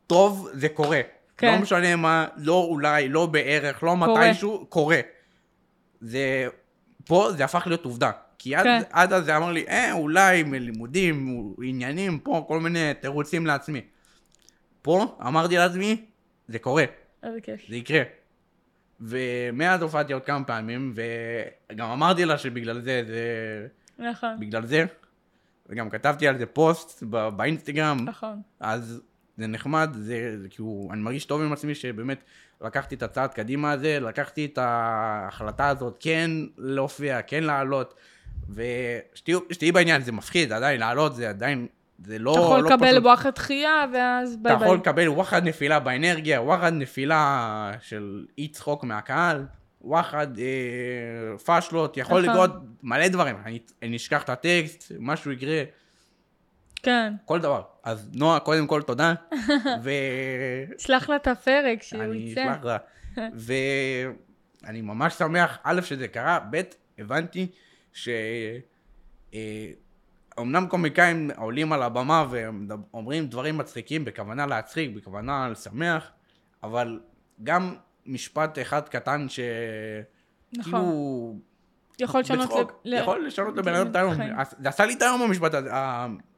טוב, 0.07 0.49
זה 0.53 0.69
קורה. 0.69 1.01
כן. 1.37 1.53
לא 1.55 1.61
משנה 1.61 1.95
מה, 1.95 2.25
לא 2.37 2.65
אולי, 2.69 3.09
לא 3.09 3.25
בערך, 3.25 3.83
לא 3.83 3.95
קורה. 4.05 4.27
מתישהו, 4.27 4.65
קורה. 4.69 4.99
זה, 6.01 6.47
פה 7.05 7.31
זה 7.31 7.43
הפך 7.43 7.67
להיות 7.67 7.85
עובדה. 7.85 8.11
כי 8.37 8.55
עד, 8.55 8.63
כן. 8.63 8.81
עד 8.91 9.13
אז 9.13 9.25
זה 9.25 9.37
אמר 9.37 9.51
לי, 9.51 9.65
אה, 9.67 9.93
אולי 9.93 10.43
מלימודים, 10.43 11.47
עניינים, 11.63 12.19
פה, 12.19 12.45
כל 12.47 12.59
מיני 12.59 12.93
תירוצים 13.01 13.45
לעצמי. 13.45 13.81
פה 14.81 15.17
אמרתי 15.27 15.57
לעצמי, 15.57 16.05
זה 16.51 16.59
קורה, 16.59 16.83
איזה 17.23 17.41
כיף. 17.41 17.61
זה 17.69 17.75
יקרה. 17.75 18.01
ומאז 19.01 19.81
הופעתי 19.81 20.13
עוד 20.13 20.23
כמה 20.25 20.43
פעמים, 20.43 20.93
וגם 21.71 21.89
אמרתי 21.89 22.25
לה 22.25 22.37
שבגלל 22.37 22.81
זה, 22.81 23.03
זה... 23.07 23.67
נכון. 23.99 24.39
בגלל 24.39 24.65
זה. 24.65 24.85
וגם 25.69 25.89
כתבתי 25.89 26.27
על 26.27 26.37
זה 26.37 26.45
פוסט 26.45 27.03
ב- 27.09 27.29
באינסטגרם, 27.29 27.97
נכון. 28.05 28.41
אז 28.59 29.01
זה 29.37 29.47
נחמד, 29.47 29.89
זה, 29.93 30.37
זה 30.41 30.49
כאילו, 30.49 30.89
אני 30.91 31.01
מרגיש 31.01 31.25
טוב 31.25 31.41
עם 31.41 31.53
עצמי 31.53 31.75
שבאמת 31.75 32.23
לקחתי 32.61 32.95
את 32.95 33.03
הצעד 33.03 33.33
קדימה 33.33 33.71
הזה, 33.71 33.99
לקחתי 33.99 34.45
את 34.45 34.57
ההחלטה 34.57 35.67
הזאת 35.67 35.97
כן 35.99 36.31
להופיע, 36.57 37.21
כן 37.21 37.43
לעלות, 37.43 37.93
ושתהיו 38.49 39.39
שתהיי 39.51 39.71
בעניין, 39.71 40.01
זה 40.01 40.11
מפחיד, 40.11 40.51
עדיין 40.51 40.79
לעלות 40.79 41.15
זה 41.15 41.29
עדיין, 41.29 41.67
זה 42.05 42.19
לא, 42.19 42.31
אתה 42.31 42.39
יכול 42.39 42.59
לא 42.59 42.65
לקבל 42.65 42.91
פשוט. 42.91 43.03
וואחד 43.03 43.29
דחייה, 43.35 43.85
ואז 43.93 44.37
ביי 44.37 44.51
אתה 44.51 44.59
ביי. 44.59 44.67
יכול 44.67 44.77
לקבל 44.77 45.09
וואחד 45.09 45.47
נפילה 45.47 45.79
באנרגיה, 45.79 46.41
וואחד 46.41 46.73
נפילה 46.73 47.71
של 47.81 48.25
אי 48.37 48.47
צחוק 48.47 48.83
מהקהל, 48.83 49.45
וואחד 49.81 50.39
אה, 50.39 51.37
פאשלות, 51.37 51.97
יכול 51.97 52.21
נכון. 52.21 52.33
לקרות 52.33 52.51
מלא 52.83 53.07
דברים, 53.07 53.35
אני, 53.45 53.59
אני 53.81 53.95
אשכח 53.97 54.23
את 54.23 54.29
הטקסט, 54.29 54.91
משהו 54.99 55.31
יקרה, 55.31 55.63
כן. 56.83 57.13
כל 57.25 57.39
דבר. 57.39 57.61
אז 57.83 58.09
נועה, 58.13 58.39
קודם 58.39 58.67
כל 58.67 58.81
תודה, 58.81 59.13
ו... 59.83 59.91
שלח 60.77 61.09
לה 61.09 61.15
את 61.15 61.27
הפרק, 61.27 61.83
שהוא 61.83 62.03
אני 62.03 62.17
יצא. 62.17 62.41
אשלח 62.41 62.63
לה. 62.63 62.77
ואני 64.63 64.81
ממש 64.81 65.13
שמח, 65.13 65.57
א', 65.63 65.81
שזה 65.81 66.07
קרה, 66.07 66.39
ב', 66.51 66.61
הבנתי 66.99 67.47
ש... 67.93 68.09
אה, 69.33 69.67
אמנם 70.39 70.67
קומיקאים 70.67 71.31
עולים 71.37 71.73
על 71.73 71.83
הבמה 71.83 72.25
ואומרים 72.29 73.27
דברים 73.27 73.57
מצחיקים 73.57 74.05
בכוונה 74.05 74.45
להצחיק, 74.45 74.95
בכוונה 74.95 75.49
לשמח, 75.49 76.11
אבל 76.63 76.99
גם 77.43 77.75
משפט 78.05 78.59
אחד 78.59 78.89
קטן 78.89 79.29
ש... 79.29 79.39
נכון. 80.57 80.71
כאילו... 80.71 81.35
יכול 81.99 82.19
לשנות... 82.19 82.45
בצחוק, 82.45 82.81
ל- 82.85 82.93
יכול 82.93 83.25
לשנות 83.27 83.57
לבן 83.57 83.73
אדם 83.73 83.91
את 83.91 83.95
היום. 83.95 84.15
חיים. 84.15 84.33
זה 84.59 84.69
עשה 84.69 84.85
לי 84.85 84.93
את 84.93 85.01
היום 85.01 85.21
המשפט 85.21 85.53
הזה, 85.53 85.69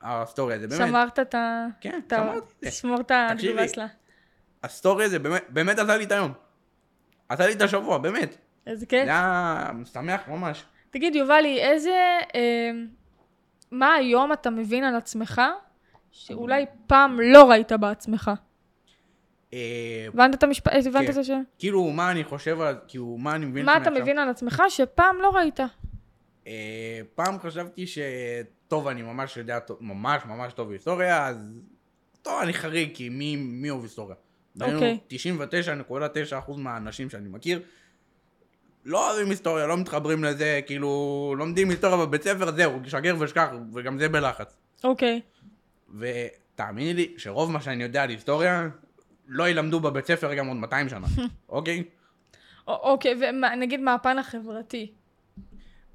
הסטורי 0.01 0.53
הזה, 0.53 0.67
באמת. 0.67 0.87
שמרת 0.87 1.19
את 1.19 1.35
ה... 1.35 1.65
כן, 1.81 1.99
שמרתי 2.09 2.37
את 2.37 2.43
זה. 2.61 2.71
שמור 2.71 3.01
את 3.01 3.11
התגובה. 3.11 3.67
שלה. 3.67 3.87
הסטורי 4.63 5.05
הזה 5.05 5.19
באמת, 5.49 5.79
עשה 5.79 5.97
לי 5.97 6.03
את 6.03 6.11
היום. 6.11 6.31
עשה 7.29 7.47
לי 7.47 7.53
את 7.53 7.61
השבוע, 7.61 7.97
באמת. 7.97 8.37
איזה 8.67 8.79
זה 8.79 8.85
כיף. 8.85 9.03
היה 9.03 9.69
משמח 9.73 10.21
ממש. 10.27 10.63
תגיד, 10.89 11.15
יובלי, 11.15 11.59
איזה... 11.61 12.17
מה 13.73 13.93
היום 13.93 14.33
אתה 14.33 14.49
מבין 14.49 14.83
על 14.83 14.95
עצמך, 14.95 15.41
שאולי 16.11 16.65
פעם 16.87 17.19
לא 17.19 17.49
ראית 17.49 17.71
בעצמך? 17.71 18.31
אה, 19.53 20.05
הבנת 20.07 20.35
את 20.35 20.43
המשפט? 20.43 20.71
הבנת 20.87 21.05
כן. 21.05 21.11
את 21.11 21.17
השאלה? 21.17 21.39
כאילו, 21.59 21.89
מה 21.89 22.11
אני 22.11 22.23
חושב 22.23 22.61
על... 22.61 22.75
כאילו, 22.87 23.17
מה 23.17 23.35
אני 23.35 23.45
מבין 23.45 23.65
מה 23.65 23.77
אתה 23.77 23.89
מבין 23.89 24.17
על 24.17 24.29
עצמך 24.29 24.63
שפעם 24.69 25.21
לא 25.21 25.29
ראית? 25.29 25.59
אה, 26.47 27.01
פעם 27.15 27.39
חשבתי 27.39 27.87
ש... 27.87 27.99
טוב, 28.67 28.87
אני 28.87 29.01
ממש 29.01 29.37
יודע, 29.37 29.59
ממש 29.79 30.21
ממש 30.25 30.53
טוב 30.53 30.69
בהיסטוריה, 30.69 31.27
אז... 31.27 31.49
טוב, 32.21 32.41
אני 32.41 32.53
חריג, 32.53 32.89
כי 32.93 33.09
מי 33.09 33.69
אוהב 33.69 33.83
היסטוריה? 33.83 34.15
אוקיי. 34.61 34.99
99.9% 36.47 36.51
מהאנשים 36.57 37.09
שאני 37.09 37.29
מכיר 37.29 37.61
לא 38.85 39.09
אוהבים 39.09 39.29
היסטוריה, 39.29 39.67
לא 39.67 39.77
מתחברים 39.77 40.23
לזה, 40.23 40.59
כאילו, 40.65 41.33
לומדים 41.37 41.69
היסטוריה 41.69 41.97
בבית 41.97 42.23
ספר, 42.23 42.51
זהו, 42.51 42.79
שגר 42.87 43.15
ושכח, 43.19 43.47
וגם 43.73 43.99
זה 43.99 44.09
בלחץ. 44.09 44.55
אוקיי. 44.83 45.21
ותאמיני 45.99 46.93
לי 46.93 47.13
שרוב 47.17 47.51
מה 47.51 47.61
שאני 47.61 47.83
יודע 47.83 48.03
על 48.03 48.09
היסטוריה, 48.09 48.67
לא 49.27 49.49
ילמדו 49.49 49.79
בבית 49.79 50.05
ספר 50.05 50.33
גם 50.33 50.47
עוד 50.47 50.57
200 50.57 50.89
שנה, 50.89 51.07
אוקיי? 51.49 51.83
אוקיי, 52.67 53.15
ונגיד 53.15 53.79
מהפן 53.79 54.19
החברתי. 54.19 54.91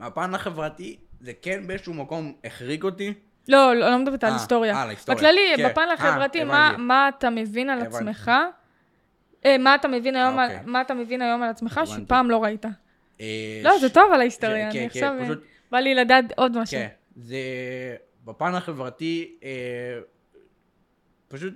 מהפן 0.01 0.35
החברתי, 0.35 0.97
זה 1.21 1.33
כן 1.43 1.67
באיזשהו 1.67 1.95
מקום 1.95 2.33
החריג 2.45 2.85
אותי. 2.85 3.15
לא, 3.49 3.75
לא, 3.75 3.91
לא 3.91 3.99
מדברת 3.99 4.25
על 4.25 4.31
אה, 4.31 4.37
היסטוריה. 4.37 4.75
אה, 4.75 4.83
על 4.83 4.89
ההיסטוריה. 4.89 5.19
בכללי, 5.19 5.41
כן. 5.57 5.69
בפן 5.69 5.89
אה, 5.89 5.93
החברתי, 5.93 6.45
מה. 6.45 6.75
מה 6.79 7.09
אתה 7.09 7.31
מבין 7.31 7.71
על. 7.71 7.81
עצמך? 7.81 8.31
אה, 9.45 9.59
מה 9.59 9.75
אתה 9.75 9.89
מבין 9.89 10.17
היום 10.17 10.39
על, 10.39 10.51
אוקיי. 10.51 10.63
מה 10.67 10.81
אתה 10.81 10.95
מבין 10.95 11.23
היום 11.23 11.43
על 11.43 11.51
עצמך. 11.51 11.81
שפעם 11.85 12.31
לא 12.31 12.45
ראית? 12.45 12.65
אה, 13.21 13.61
לא, 13.65 13.79
ש- 13.79 13.81
זה 13.81 13.89
טוב 13.91 14.13
על 14.13 14.21
ההיסטוריה, 14.21 14.57
כן, 14.73 14.79
אני 14.79 14.91
כן, 14.91 14.97
עכשיו... 14.97 15.15
אה, 15.19 15.25
פשוט- 15.25 15.43
בא 15.71 15.79
לי 15.79 15.95
לדעת 15.95 16.25
עוד 16.37 16.59
משהו. 16.59 16.79
כן, 16.79 16.89
זה 17.17 17.37
בפן 18.25 18.55
החברתי, 18.55 19.37
אה, 19.43 19.49
פשוט 21.29 21.55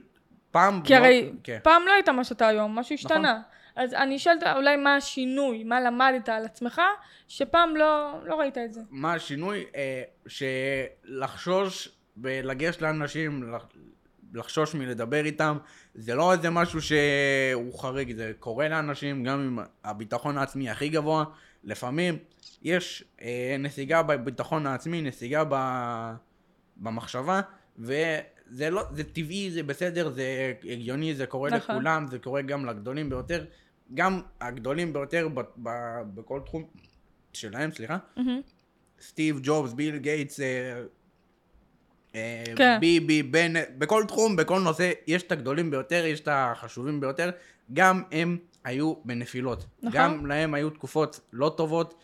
פעם... 0.51 0.81
כי 0.85 0.93
לא- 0.93 0.99
הרי 0.99 1.33
כן. 1.45 1.59
פעם 1.63 1.83
לא 1.87 1.93
היית 1.93 2.09
מה 2.09 2.25
שאתה 2.25 2.47
היום, 2.49 2.79
משהו 2.79 2.95
נכון. 2.95 3.11
השתנה. 3.17 3.41
אז 3.77 3.95
אני 3.95 4.19
שואלת 4.19 4.43
אולי 4.57 4.77
מה 4.77 4.97
השינוי, 4.97 5.65
מה 5.65 5.81
למדת 5.81 6.29
על 6.29 6.45
עצמך, 6.45 6.81
שפעם 7.29 7.77
לא, 7.77 8.13
לא 8.25 8.35
ראית 8.41 8.59
את 8.59 8.73
זה. 8.73 8.81
מה 8.91 9.15
השינוי? 9.15 9.65
אה, 9.77 10.03
שלחשוש 10.27 11.89
ולגשת 12.17 12.83
לאנשים, 12.83 13.53
לח- 13.55 13.67
לחשוש 14.35 14.75
מלדבר 14.75 15.25
איתם, 15.25 15.57
זה 15.95 16.15
לא 16.15 16.33
איזה 16.33 16.51
משהו 16.51 16.81
שהוא 16.83 17.79
חריג, 17.79 18.17
זה 18.17 18.33
קורה 18.39 18.69
לאנשים 18.69 19.25
גם 19.25 19.41
עם 19.41 19.59
הביטחון 19.85 20.39
העצמי 20.39 20.71
הכי 20.71 20.89
גבוה. 20.89 21.25
לפעמים 21.65 22.19
יש 22.63 23.05
אה, 23.23 23.57
נסיגה 23.59 24.03
בביטחון 24.03 24.67
העצמי, 24.67 25.03
נסיגה 25.03 25.45
ב, 25.49 25.55
במחשבה, 26.77 27.41
וזה 27.79 28.71
לא, 28.71 28.83
זה 28.93 29.05
טבעי, 29.05 29.51
זה 29.51 29.63
בסדר, 29.63 30.11
זה 30.11 30.53
הגיוני, 30.65 31.15
זה 31.15 31.27
קורה 31.27 31.51
נכון. 31.51 31.77
לכולם, 31.77 32.07
זה 32.07 32.19
קורה 32.19 32.43
גם 32.43 32.67
לגדולים 32.67 33.11
ביותר. 33.11 33.45
גם 33.95 34.21
הגדולים 34.41 34.93
ביותר 34.93 35.29
ב, 35.35 35.41
ב, 35.63 35.71
בכל 36.15 36.41
תחום 36.47 36.65
שלהם, 37.33 37.73
סליחה. 37.73 37.99
מהמם. 38.17 38.41
סטיב 39.01 39.41
ג'ובס, 39.43 39.73
ביל 39.73 39.97
גייטס, 39.97 40.41
אה, 40.41 40.83
כן. 42.57 42.79
ביבי, 42.81 43.23
בנט, 43.23 43.69
בכל 43.79 44.05
תחום, 44.09 44.37
בכל 44.37 44.61
נושא, 44.61 44.93
יש 45.07 45.23
את 45.23 45.33
הגדולים 45.33 45.71
ביותר, 45.71 46.05
יש 46.07 46.21
את 46.21 46.29
החשובים 46.31 47.01
ביותר, 47.01 47.31
גם 47.73 48.03
הם 48.13 48.39
היו 48.65 48.95
בנפילות. 49.05 49.67
נכון. 49.83 50.01
גם 50.01 50.27
להם 50.27 50.55
היו 50.55 50.71
תקופות 50.71 51.21
לא 51.33 51.55
טובות, 51.57 51.95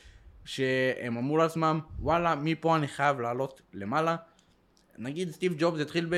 שהם 0.44 1.16
אמרו 1.16 1.36
לעצמם, 1.36 1.80
וואלה, 2.00 2.34
מפה 2.34 2.76
אני 2.76 2.88
חייב 2.88 3.20
לעלות 3.20 3.62
למעלה. 3.74 4.16
נגיד 4.98 5.30
סטיב 5.30 5.54
ג'ובס 5.58 5.80
התחיל 5.80 6.06
ב... 6.10 6.14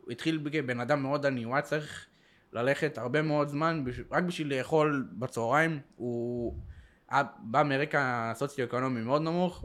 הוא 0.00 0.12
התחיל 0.12 0.40
כבן 0.52 0.80
אדם 0.80 1.02
מאוד 1.02 1.26
עני, 1.26 1.42
הוא 1.42 1.54
היה 1.54 1.62
צריך 1.62 2.06
ללכת 2.52 2.98
הרבה 2.98 3.22
מאוד 3.22 3.48
זמן. 3.48 3.84
רק 4.10 4.22
בשביל 4.22 4.58
לאכול 4.58 5.08
בצהריים, 5.12 5.80
הוא 5.96 6.54
בא 7.38 7.62
מרקע 7.62 8.32
סוציו-אקונומי 8.34 9.00
מאוד 9.00 9.22
נמוך, 9.22 9.64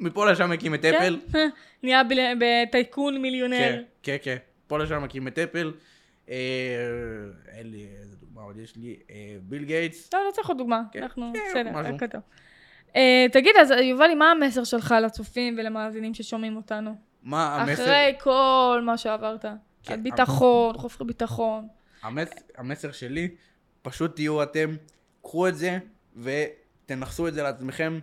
ומפה 0.00 0.30
לשם 0.30 0.52
הקים 0.52 0.74
את 0.74 0.84
אפל. 0.84 1.18
כן. 1.32 1.48
נהיה 1.82 2.02
בטייקון 2.38 3.22
מיליונר. 3.22 3.58
כן, 3.58 3.82
כן, 4.02 4.16
כן. 4.22 4.36
פה 4.66 4.78
לשם 4.78 5.04
הקים 5.04 5.28
את 5.28 5.38
אפל. 5.38 5.72
אה, 6.28 6.36
אין 7.48 7.70
לי 7.70 7.86
איזה 8.00 8.16
דוגמה 8.16 8.42
עוד 8.42 8.56
יש 8.56 8.76
לי. 8.76 8.96
אה, 9.10 9.36
ביל 9.42 9.64
גייטס. 9.64 10.14
לא, 10.14 10.24
לא 10.26 10.30
צריך 10.30 10.48
עוד 10.48 10.58
דוגמה. 10.58 10.82
כן, 10.92 11.02
אנחנו, 11.02 11.32
כן, 11.34 11.40
בסדר. 11.50 11.78
הכל 11.78 12.06
טוב. 12.06 12.20
אה, 12.96 13.26
תגיד, 13.32 13.56
אז 13.60 13.70
יובלי, 13.70 14.14
מה 14.14 14.30
המסר 14.30 14.64
שלך 14.64 14.94
לצופים 15.02 15.54
ולמאזינים 15.58 16.14
ששומעים 16.14 16.56
אותנו? 16.56 16.94
מה 17.22 17.56
המסר? 17.56 17.82
אחרי 17.82 18.14
כל 18.20 18.82
מה 18.84 18.98
שעברת. 18.98 19.44
כן, 19.82 20.02
ביטחון, 20.02 20.78
חופר 20.78 21.04
ביטחון. 21.04 21.68
המס... 22.02 22.28
המסר 22.56 22.92
שלי, 22.92 23.28
פשוט 23.82 24.14
תהיו 24.14 24.42
אתם, 24.42 24.76
קחו 25.22 25.48
את 25.48 25.56
זה 25.56 25.78
ותנכסו 26.16 27.28
את 27.28 27.34
זה 27.34 27.42
לעצמכם, 27.42 27.98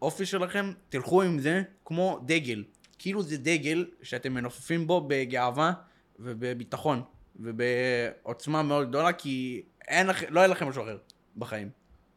והאופי 0.00 0.26
שלכם, 0.26 0.72
תלכו 0.88 1.22
עם 1.22 1.38
זה 1.38 1.62
כמו 1.84 2.18
דגל. 2.24 2.64
כאילו 2.98 3.22
זה 3.22 3.38
דגל 3.38 3.86
שאתם 4.02 4.34
מנופפים 4.34 4.86
בו 4.86 5.04
בגאווה 5.08 5.72
ובביטחון 6.18 7.02
ובעוצמה 7.36 8.62
מאוד 8.62 8.88
גדולה, 8.88 9.12
כי 9.12 9.62
אין 9.88 10.06
לכם, 10.06 10.26
לא 10.30 10.40
יהיה 10.40 10.48
לכם 10.48 10.68
משהו 10.68 10.82
אחר 10.82 10.98
בחיים. 11.36 11.70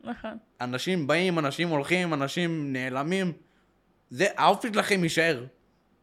נכון. 0.04 0.38
אנשים 0.62 1.08
באים, 1.08 1.40
אנשים 1.40 1.70
הולכים, 1.70 2.14
אנשים 2.14 2.74
נעלמים. 2.74 3.32
זה, 4.10 4.28
האופי 4.38 4.68
שלכם 4.74 5.04
יישאר. 5.04 5.46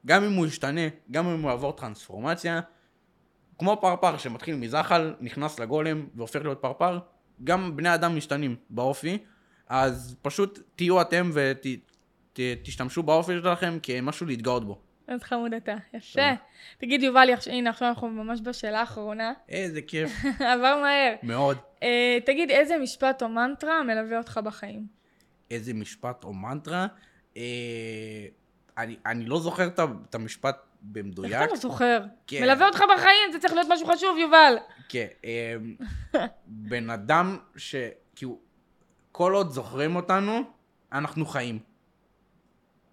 גם 0.06 0.24
אם 0.24 0.32
הוא 0.32 0.46
ישתנה, 0.46 0.80
גם 1.10 1.26
אם 1.26 1.42
הוא 1.42 1.50
יעבור 1.50 1.72
טרנספורמציה. 1.72 2.60
כמו 3.58 3.78
פרפר 3.80 4.18
שמתחיל 4.18 4.56
מזחל, 4.56 5.14
נכנס 5.20 5.58
לגולם 5.58 6.06
והופך 6.14 6.40
להיות 6.42 6.58
פרפר, 6.62 6.98
גם 7.44 7.76
בני 7.76 7.94
אדם 7.94 8.16
משתנים 8.16 8.56
באופי. 8.70 9.18
אז 9.70 10.16
פשוט 10.22 10.58
תהיו 10.76 11.00
אתם 11.00 11.30
ותשתמשו 12.34 13.02
באופי 13.02 13.32
שלכם 13.32 13.78
כמשהו 13.82 14.26
להתגאות 14.26 14.64
בו. 14.64 14.78
איזה 15.08 15.24
חמוד 15.24 15.54
אתה. 15.54 15.74
יפה. 15.94 16.20
תגיד, 16.78 17.04
עכשיו- 17.34 17.52
הנה, 17.52 17.70
עכשיו 17.70 17.88
אנחנו 17.88 18.08
ממש 18.08 18.40
בשאלה 18.44 18.80
האחרונה. 18.80 19.32
איזה 19.48 19.82
כיף. 19.82 20.10
עבר 20.52 20.78
מהר. 20.82 21.14
מאוד. 21.22 21.58
אה, 21.82 22.18
תגיד, 22.26 22.50
איזה 22.50 22.78
משפט 22.78 23.22
או 23.22 23.28
מנטרה 23.28 23.82
מלווה 23.82 24.18
אותך 24.18 24.40
בחיים? 24.44 24.86
איזה 25.50 25.74
משפט 25.74 26.24
או 26.24 26.32
מנטרה. 26.32 26.86
אה, 27.36 27.42
אני, 28.78 28.96
אני 29.06 29.24
לא 29.24 29.40
זוכר 29.40 29.66
את 30.08 30.14
המשפט 30.14 30.56
במדויק. 30.82 31.32
איך 31.32 31.42
אתה 31.42 31.50
לא 31.50 31.56
זוכר? 31.56 32.00
כן. 32.26 32.40
מלווה 32.42 32.66
אותך 32.66 32.82
בחיים, 32.96 33.32
זה 33.32 33.38
צריך 33.38 33.52
להיות 33.54 33.66
משהו 33.70 33.86
חשוב, 33.86 34.18
יובל. 34.18 34.56
כן, 34.88 35.06
אמ, 35.24 35.74
בן 36.46 36.90
אדם 36.90 37.38
ש... 37.56 37.74
כל 39.12 39.32
עוד 39.32 39.50
זוכרים 39.50 39.96
אותנו, 39.96 40.40
אנחנו 40.92 41.26
חיים. 41.26 41.58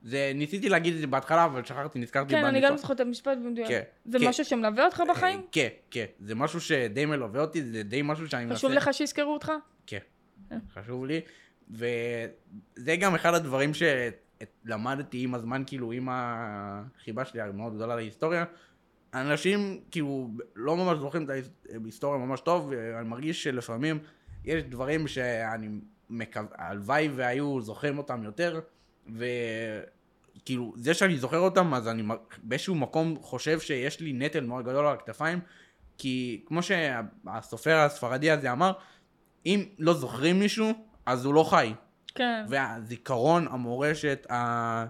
זה, 0.03 0.31
ניסיתי 0.35 0.69
להגיד 0.69 0.93
את 0.93 0.99
זה 0.99 1.07
בהתחלה, 1.07 1.45
אבל 1.45 1.65
שכחתי, 1.65 1.99
נזכרתי 1.99 2.29
כן, 2.29 2.45
אני 2.45 2.51
בניסוח. 2.51 2.71
גם 2.71 2.77
זוכרת 2.77 2.95
את 2.95 3.01
המשפט 3.01 3.37
במדויק. 3.37 3.67
כן, 3.67 3.81
זה 4.05 4.19
כן. 4.19 4.27
משהו 4.27 4.45
שמלווה 4.45 4.85
אותך 4.85 5.03
בחיים? 5.09 5.39
אה, 5.39 5.45
כן, 5.51 5.67
כן. 5.91 6.05
זה 6.19 6.35
משהו 6.35 6.61
שדי 6.61 7.05
מלווה 7.05 7.41
אותי, 7.41 7.63
זה 7.63 7.83
די 7.83 8.01
משהו 8.01 8.29
שאני 8.29 8.45
מנסה... 8.45 8.55
חשוב 8.55 8.71
לך 8.71 8.89
שיזכרו 8.93 9.33
אותך? 9.33 9.51
כן, 9.87 9.97
אה. 10.51 10.57
חשוב 10.73 11.05
לי. 11.05 11.21
וזה 11.71 12.95
גם 12.99 13.15
אחד 13.15 13.33
הדברים 13.33 13.71
שלמדתי 13.73 15.23
עם 15.23 15.35
הזמן, 15.35 15.63
כאילו, 15.67 15.91
עם 15.91 16.09
החיבה 16.11 17.25
שלי 17.25 17.41
המאוד 17.41 17.75
גדולה 17.75 17.95
להיסטוריה. 17.95 18.45
אנשים, 19.13 19.79
כאילו, 19.91 20.29
לא 20.55 20.77
ממש 20.77 20.97
זוכרים 20.97 21.25
את 21.25 21.29
ההיסטוריה 21.29 22.25
ממש 22.25 22.39
טוב, 22.41 22.67
ואני 22.71 23.07
מרגיש 23.07 23.43
שלפעמים 23.43 23.99
יש 24.45 24.63
דברים 24.63 25.07
שאני 25.07 25.67
הלוואי 26.55 27.07
והיו 27.07 27.61
זוכרים 27.61 27.97
אותם 27.97 28.23
יותר, 28.23 28.59
וכאילו, 29.07 30.73
זה 30.75 30.93
שאני 30.93 31.17
זוכר 31.17 31.39
אותם, 31.39 31.73
אז 31.73 31.87
אני 31.87 32.03
באיזשהו 32.43 32.75
מקום 32.75 33.15
חושב 33.21 33.59
שיש 33.59 33.99
לי 33.99 34.13
נטל 34.13 34.45
מאוד 34.45 34.65
גדול 34.65 34.85
על 34.85 34.93
הכתפיים, 34.93 35.39
כי 35.97 36.43
כמו 36.45 36.59
שהסופר 36.63 37.75
הספרדי 37.75 38.31
הזה 38.31 38.51
אמר, 38.51 38.71
אם 39.45 39.65
לא 39.79 39.93
זוכרים 39.93 40.39
מישהו, 40.39 40.71
אז 41.05 41.25
הוא 41.25 41.33
לא 41.33 41.43
חי. 41.43 41.73
כן. 42.15 42.45
והזיכרון, 42.49 43.47
המורשת, 43.47 44.27
ה... 44.31 44.85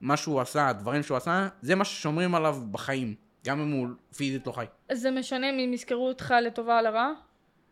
מה 0.00 0.16
שהוא 0.16 0.40
עשה, 0.40 0.68
הדברים 0.68 1.02
שהוא 1.02 1.16
עשה, 1.16 1.48
זה 1.62 1.74
מה 1.74 1.84
ששומרים 1.84 2.34
עליו 2.34 2.56
בחיים, 2.70 3.14
גם 3.46 3.60
אם 3.60 3.70
הוא 3.70 3.88
פיזית 4.16 4.46
לא 4.46 4.52
חי. 4.52 4.64
זה 4.92 5.10
משנה 5.10 5.50
אם 5.50 5.72
יזכרו 5.72 6.08
אותך 6.08 6.34
לטובה 6.42 6.78
או 6.78 6.84
לרעה? 6.84 7.10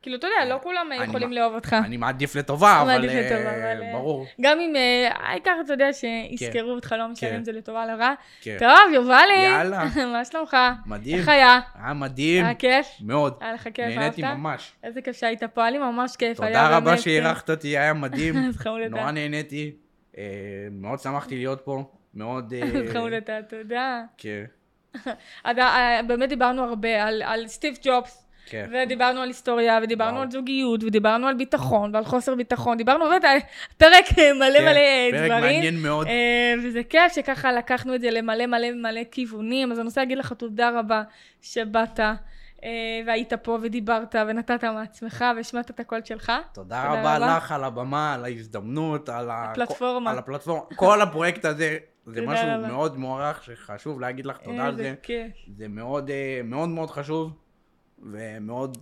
כאילו, 0.03 0.17
אתה 0.17 0.27
יודע, 0.27 0.55
לא 0.55 0.61
כולם 0.63 0.89
אני 0.93 1.05
יכולים 1.05 1.33
לאהוב 1.33 1.55
אותך. 1.55 1.77
אני 1.85 1.97
מעדיף 1.97 2.37
לטובה, 2.37 2.83
אבל 2.83 2.87
מעדיף 2.87 3.13
לטובה, 3.13 3.51
אה, 3.51 3.73
אבל, 3.73 3.83
אה, 3.83 3.93
ברור. 3.93 4.27
גם 4.41 4.61
אם, 4.61 4.77
אה, 4.77 5.09
העיקר, 5.15 5.53
אתה 5.65 5.73
יודע, 5.73 5.93
שיזכרו 5.93 6.71
אותך, 6.71 6.95
לא 6.99 7.09
משנה 7.09 7.31
כן. 7.31 7.37
אם 7.37 7.45
זה 7.45 7.53
לטובה 7.53 7.83
או 7.83 7.89
לרעה. 7.89 8.15
כן. 8.41 8.57
טוב, 8.59 8.95
יובלי. 8.95 9.43
יאללה. 9.45 9.85
מה 10.13 10.25
שלומך? 10.25 10.57
מדהים. 10.87 11.19
איך 11.19 11.29
היה? 11.29 11.61
היה 11.75 11.95
מדהים, 11.95 12.45
היה 12.45 12.55
כיף? 12.55 12.87
מאוד. 13.01 13.35
היה 13.41 13.53
לך 13.53 13.69
כיף, 13.75 13.87
נהניתי 13.87 14.25
אהבת? 14.25 14.37
ממש. 14.37 14.73
איזה 14.85 15.03
כיף 15.03 15.17
שהיית 15.17 15.45
פה, 15.45 15.63
היה 15.63 15.71
לי 15.71 15.79
ממש 15.79 16.17
כיף. 16.17 16.37
תודה 16.37 16.77
רבה 16.77 16.99
שאירחת 16.99 17.51
אותי, 17.51 17.79
היה 17.79 17.93
מדהים. 17.93 18.35
נורא 18.91 19.11
נהניתי. 19.11 19.73
אה, 20.19 20.25
מאוד 20.71 20.99
שמחתי 20.99 21.37
להיות 21.37 21.61
פה. 21.65 21.85
מאוד... 22.15 22.53
אה, 22.55 22.63
אז 22.63 22.93
חמוד 22.93 23.13
אתה, 23.13 23.39
תודה. 23.49 24.03
כן, 24.19 24.45
אה, 25.47 26.01
באמת 26.07 26.29
דיברנו 26.29 26.65
הרבה 26.65 27.05
על 27.05 27.47
סטיב 27.47 27.79
ג'ובס, 27.83 28.30
כן. 28.51 28.71
ודיברנו 28.73 29.21
על 29.21 29.29
היסטוריה, 29.29 29.79
ודיברנו 29.83 30.13
וואו. 30.13 30.23
על 30.23 30.31
זוגיות, 30.31 30.85
ודיברנו 30.85 31.27
על 31.27 31.35
ביטחון, 31.35 31.95
ועל 31.95 32.05
חוסר 32.05 32.35
ביטחון, 32.35 32.77
דיברנו 32.77 33.05
באמת 33.05 33.25
על 33.25 33.39
פרק 33.77 34.19
אה, 34.19 34.33
מלא 34.41 34.59
כן, 34.59 34.65
מלא 34.65 34.79
אה, 34.79 35.09
פרק 35.13 35.31
דברים. 35.31 35.55
מעניין 35.55 35.83
מאוד. 35.83 36.07
אה, 36.07 36.55
וזה 36.65 36.83
כיף 36.83 37.13
שככה 37.15 37.53
לקחנו 37.53 37.95
את 37.95 38.01
זה 38.01 38.11
למלא 38.11 38.47
מלא 38.47 38.73
מלא 38.73 39.01
כיוונים, 39.11 39.73
אז 39.73 39.79
אני 39.79 39.87
רוצה 39.87 40.01
להגיד 40.01 40.19
לך 40.19 40.33
תודה 40.33 40.71
רבה 40.79 41.03
שבאת. 41.43 42.01
אה, 42.65 43.01
והיית 43.07 43.33
פה 43.33 43.59
ודיברת 43.63 44.15
ונתת 44.29 44.65
מעצמך 44.65 45.25
והשמעת 45.37 45.71
את 45.71 45.81
הקול 45.81 46.01
שלך. 46.05 46.33
תודה 46.53 46.53
תודה 46.53 46.85
רבה 46.85 47.17
רבה. 47.17 47.37
לך 47.37 47.53
על 47.53 47.65
הבמה, 47.65 48.15
על 48.15 48.25
ההזדמנות, 48.25 49.09
על 49.09 49.29
הפלטפורמה. 49.33 50.11
על 50.11 50.19
הפלטפורמה. 50.19 50.65
כל 50.77 51.01
הפרויקט 51.01 51.45
הזה, 51.45 51.79
זה 52.07 52.27
משהו 52.27 52.47
רבה. 52.49 52.69
מאוד 52.69 52.99
מוערך, 52.99 53.45
שחשוב 53.45 54.01
להגיד 54.01 54.27
לך 54.27 54.37
תודה 54.37 54.67
על 54.67 54.77
זה. 54.77 54.95
כיף. 55.03 55.33
זה 55.57 55.69
מאוד 55.69 56.11
אה, 56.11 56.41
מאוד 56.45 56.69
מאוד 56.69 56.91
חשוב, 56.91 57.33
ומאוד 58.03 58.79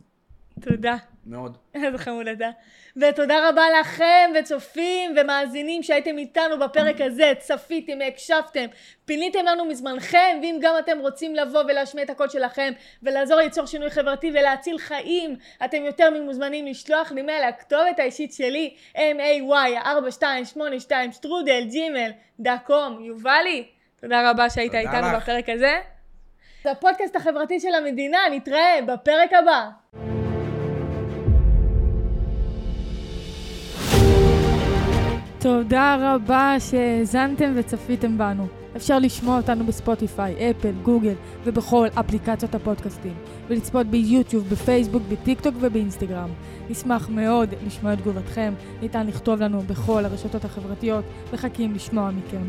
תודה. 0.60 0.96
מאוד. 1.26 1.56
איזה 1.84 1.98
חמוד 1.98 2.28
אתה. 2.28 2.50
ותודה 2.96 3.48
רבה 3.48 3.62
לכם, 3.80 4.30
וצופים 4.40 5.14
ומאזינים 5.16 5.82
שהייתם 5.82 6.18
איתנו 6.18 6.58
בפרק 6.58 7.00
הזה, 7.00 7.32
צפיתם, 7.38 7.98
הקשבתם, 8.08 8.66
פיניתם 9.04 9.44
לנו 9.44 9.64
מזמנכם, 9.64 10.38
ואם 10.42 10.58
גם 10.60 10.74
אתם 10.78 10.98
רוצים 10.98 11.34
לבוא 11.34 11.62
ולהשמיע 11.68 12.04
את 12.04 12.10
הקול 12.10 12.28
שלכם, 12.28 12.72
ולעזור 13.02 13.36
ליצור 13.36 13.66
שינוי 13.66 13.90
חברתי 13.90 14.30
ולהציל 14.30 14.78
חיים, 14.78 15.36
אתם 15.64 15.82
יותר 15.84 16.10
ממוזמנים 16.10 16.66
לשלוח 16.66 17.12
לי 17.12 17.22
מייל 17.22 17.48
לכתובת 17.48 17.98
האישית 17.98 18.32
שלי, 18.32 18.74
may4282 18.94 20.92
שטרודל 21.12 21.62
ג'ימל 21.70 22.10
דקום. 22.40 23.04
יובלי, 23.04 23.66
תודה 24.00 24.30
רבה 24.30 24.50
שהיית 24.50 24.74
איתנו 24.74 25.06
לך. 25.16 25.22
בפרק 25.22 25.48
הזה. 25.48 25.97
זה 26.64 26.70
הפודקאסט 26.70 27.16
החברתי 27.16 27.60
של 27.60 27.74
המדינה, 27.74 28.18
נתראה 28.32 28.78
בפרק 28.86 29.30
הבא. 29.32 29.68
תודה 35.38 35.96
רבה 36.00 36.56
שהאזנתם 36.58 37.52
וצפיתם 37.56 38.18
בנו. 38.18 38.46
אפשר 38.76 38.98
לשמוע 38.98 39.36
אותנו 39.36 39.64
בספוטיפיי, 39.64 40.50
אפל, 40.50 40.72
גוגל 40.82 41.14
ובכל 41.44 41.86
אפליקציות 42.00 42.54
הפודקאסטים, 42.54 43.14
ולצפות 43.48 43.86
ביוטיוב, 43.86 44.48
בפייסבוק, 44.48 45.02
בטיקטוק 45.08 45.54
ובאינסטגרם. 45.60 46.28
נשמח 46.70 47.08
מאוד 47.08 47.54
לשמוע 47.66 47.92
את 47.92 47.98
תגובתכם, 47.98 48.54
ניתן 48.82 49.06
לכתוב 49.06 49.40
לנו 49.40 49.60
בכל 49.60 50.04
הרשתות 50.04 50.44
החברתיות, 50.44 51.04
מחכים 51.32 51.74
לשמוע 51.74 52.10
מכם. 52.10 52.42